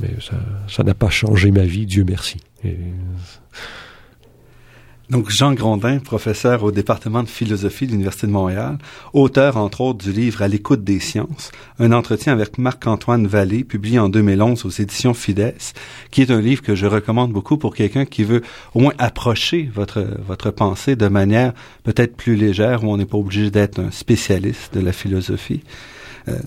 Mais 0.00 0.10
ça 0.68 0.82
n'a 0.82 0.94
pas 0.94 1.10
changé 1.10 1.50
ma 1.52 1.64
vie, 1.64 1.86
Dieu 1.86 2.04
merci. 2.04 2.38
Donc 5.12 5.28
Jean 5.28 5.52
Grondin, 5.52 5.98
professeur 5.98 6.64
au 6.64 6.72
département 6.72 7.22
de 7.22 7.28
philosophie 7.28 7.86
de 7.86 7.92
l'Université 7.92 8.26
de 8.26 8.32
Montréal, 8.32 8.78
auteur 9.12 9.58
entre 9.58 9.82
autres 9.82 10.02
du 10.02 10.10
livre 10.10 10.40
À 10.40 10.48
l'écoute 10.48 10.84
des 10.84 11.00
sciences, 11.00 11.52
un 11.78 11.92
entretien 11.92 12.32
avec 12.32 12.56
Marc-Antoine 12.56 13.26
Vallée, 13.26 13.62
publié 13.62 13.98
en 13.98 14.08
2011 14.08 14.64
aux 14.64 14.70
éditions 14.70 15.12
Fides, 15.12 15.54
qui 16.10 16.22
est 16.22 16.30
un 16.30 16.40
livre 16.40 16.62
que 16.62 16.74
je 16.74 16.86
recommande 16.86 17.30
beaucoup 17.30 17.58
pour 17.58 17.74
quelqu'un 17.74 18.06
qui 18.06 18.24
veut 18.24 18.40
au 18.74 18.80
moins 18.80 18.94
approcher 18.96 19.70
votre 19.74 20.02
votre 20.26 20.50
pensée 20.50 20.96
de 20.96 21.08
manière 21.08 21.52
peut-être 21.84 22.16
plus 22.16 22.34
légère, 22.34 22.82
où 22.82 22.90
on 22.90 22.96
n'est 22.96 23.04
pas 23.04 23.18
obligé 23.18 23.50
d'être 23.50 23.80
un 23.80 23.90
spécialiste 23.90 24.72
de 24.72 24.80
la 24.80 24.92
philosophie. 24.92 25.60
Euh, 26.28 26.38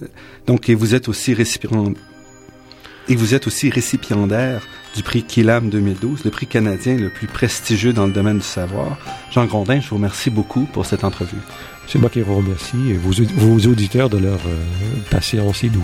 donc, 0.47 0.69
et 0.69 0.73
vous 0.73 0.95
êtes 0.95 1.07
aussi 1.07 1.35
récipient, 1.35 1.93
et 3.07 3.15
vous 3.15 3.35
êtes 3.35 3.47
aussi 3.47 3.69
récipiendaire 3.69 4.61
du 4.95 5.03
prix 5.03 5.23
Kilam 5.23 5.69
2012, 5.69 6.23
le 6.23 6.31
prix 6.31 6.47
canadien 6.47 6.95
le 6.95 7.09
plus 7.09 7.27
prestigieux 7.27 7.93
dans 7.93 8.05
le 8.07 8.13
domaine 8.13 8.37
du 8.37 8.43
savoir. 8.43 8.97
Jean 9.31 9.45
Grondin, 9.45 9.79
je 9.79 9.89
vous 9.89 9.95
remercie 9.95 10.29
beaucoup 10.29 10.67
pour 10.71 10.85
cette 10.85 11.03
entrevue. 11.03 11.41
C'est 11.87 11.99
moi 11.99 12.09
qui 12.09 12.21
vous 12.21 12.35
remercie 12.35 12.91
et 12.91 12.93
vos, 12.93 13.67
auditeurs 13.67 14.09
de 14.09 14.17
leur 14.17 14.39
euh, 14.47 14.63
patience 15.11 15.63
et 15.63 15.69
doux. 15.69 15.83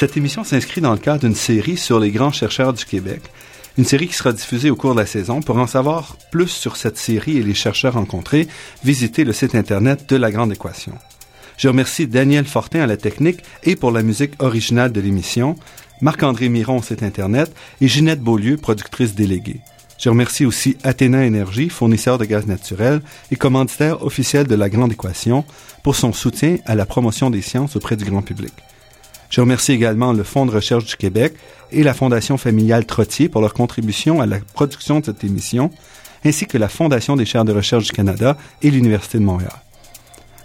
Cette 0.00 0.16
émission 0.16 0.44
s'inscrit 0.44 0.80
dans 0.80 0.94
le 0.94 0.98
cadre 0.98 1.20
d'une 1.20 1.34
série 1.34 1.76
sur 1.76 2.00
les 2.00 2.10
grands 2.10 2.32
chercheurs 2.32 2.72
du 2.72 2.86
Québec, 2.86 3.20
une 3.76 3.84
série 3.84 4.08
qui 4.08 4.14
sera 4.14 4.32
diffusée 4.32 4.70
au 4.70 4.74
cours 4.74 4.94
de 4.94 5.00
la 5.00 5.04
saison. 5.04 5.42
Pour 5.42 5.58
en 5.58 5.66
savoir 5.66 6.16
plus 6.32 6.48
sur 6.48 6.76
cette 6.76 6.96
série 6.96 7.36
et 7.36 7.42
les 7.42 7.52
chercheurs 7.52 7.92
rencontrés, 7.92 8.48
visitez 8.82 9.24
le 9.24 9.34
site 9.34 9.54
internet 9.54 10.08
de 10.08 10.16
La 10.16 10.30
Grande 10.30 10.52
Équation. 10.52 10.94
Je 11.58 11.68
remercie 11.68 12.06
Daniel 12.06 12.46
Fortin 12.46 12.80
à 12.80 12.86
la 12.86 12.96
technique 12.96 13.42
et 13.62 13.76
pour 13.76 13.90
la 13.90 14.02
musique 14.02 14.42
originale 14.42 14.90
de 14.90 15.02
l'émission, 15.02 15.54
Marc-André 16.00 16.48
Miron 16.48 16.78
au 16.78 16.82
site 16.82 17.02
internet 17.02 17.54
et 17.82 17.86
Ginette 17.86 18.22
Beaulieu, 18.22 18.56
productrice 18.56 19.14
déléguée. 19.14 19.60
Je 19.98 20.08
remercie 20.08 20.46
aussi 20.46 20.78
Athéna 20.82 21.26
Énergie, 21.26 21.68
fournisseur 21.68 22.16
de 22.16 22.24
gaz 22.24 22.46
naturel 22.46 23.02
et 23.30 23.36
commanditaire 23.36 24.02
officiel 24.02 24.46
de 24.46 24.54
La 24.54 24.70
Grande 24.70 24.92
Équation, 24.92 25.44
pour 25.82 25.94
son 25.94 26.14
soutien 26.14 26.56
à 26.64 26.74
la 26.74 26.86
promotion 26.86 27.28
des 27.28 27.42
sciences 27.42 27.76
auprès 27.76 27.96
du 27.96 28.06
grand 28.06 28.22
public. 28.22 28.54
Je 29.30 29.40
remercie 29.40 29.72
également 29.72 30.12
le 30.12 30.24
Fonds 30.24 30.44
de 30.44 30.50
recherche 30.50 30.84
du 30.84 30.96
Québec 30.96 31.34
et 31.70 31.84
la 31.84 31.94
Fondation 31.94 32.36
familiale 32.36 32.84
Trottier 32.84 33.28
pour 33.28 33.40
leur 33.40 33.54
contribution 33.54 34.20
à 34.20 34.26
la 34.26 34.38
production 34.54 34.98
de 34.98 35.04
cette 35.04 35.22
émission, 35.22 35.70
ainsi 36.24 36.46
que 36.46 36.58
la 36.58 36.68
Fondation 36.68 37.16
des 37.16 37.24
chaires 37.24 37.44
de 37.44 37.52
recherche 37.52 37.84
du 37.84 37.92
Canada 37.92 38.36
et 38.60 38.72
l'Université 38.72 39.18
de 39.18 39.22
Montréal. 39.22 39.54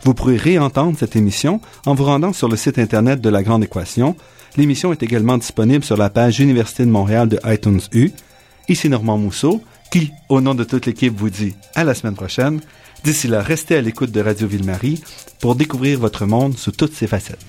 Vous 0.03 0.13
pourrez 0.13 0.38
réentendre 0.38 0.95
cette 0.99 1.15
émission 1.15 1.61
en 1.88 1.95
vous 1.95 2.03
rendant 2.03 2.31
sur 2.31 2.47
le 2.47 2.55
site 2.55 2.77
Internet 2.77 3.21
de 3.21 3.29
La 3.29 3.41
Grande 3.41 3.63
Équation. 3.63 4.15
L'émission 4.55 4.91
est 4.91 5.01
également 5.01 5.39
disponible 5.39 5.83
sur 5.83 5.97
la 5.97 6.11
page 6.11 6.39
Université 6.39 6.86
de 6.86 6.91
Montréal 6.91 7.27
de 7.27 7.39
iTunes 7.45 7.81
U. 7.91 8.11
Ici 8.69 8.88
Normand 8.88 9.17
Mousseau, 9.17 9.63
qui, 9.89 10.11
au 10.29 10.41
nom 10.41 10.53
de 10.53 10.63
toute 10.63 10.86
l'équipe, 10.86 11.17
vous 11.17 11.31
dit 11.31 11.55
à 11.73 11.83
la 11.83 11.95
semaine 11.95 12.13
prochaine. 12.13 12.61
D'ici 13.03 13.27
là, 13.27 13.41
restez 13.41 13.77
à 13.77 13.81
l'écoute 13.81 14.11
de 14.11 14.21
Radio 14.21 14.47
Ville-Marie 14.47 15.01
pour 15.39 15.55
découvrir 15.55 15.99
votre 15.99 16.27
monde 16.27 16.55
sous 16.55 16.71
toutes 16.71 16.93
ses 16.93 17.07
facettes. 17.07 17.45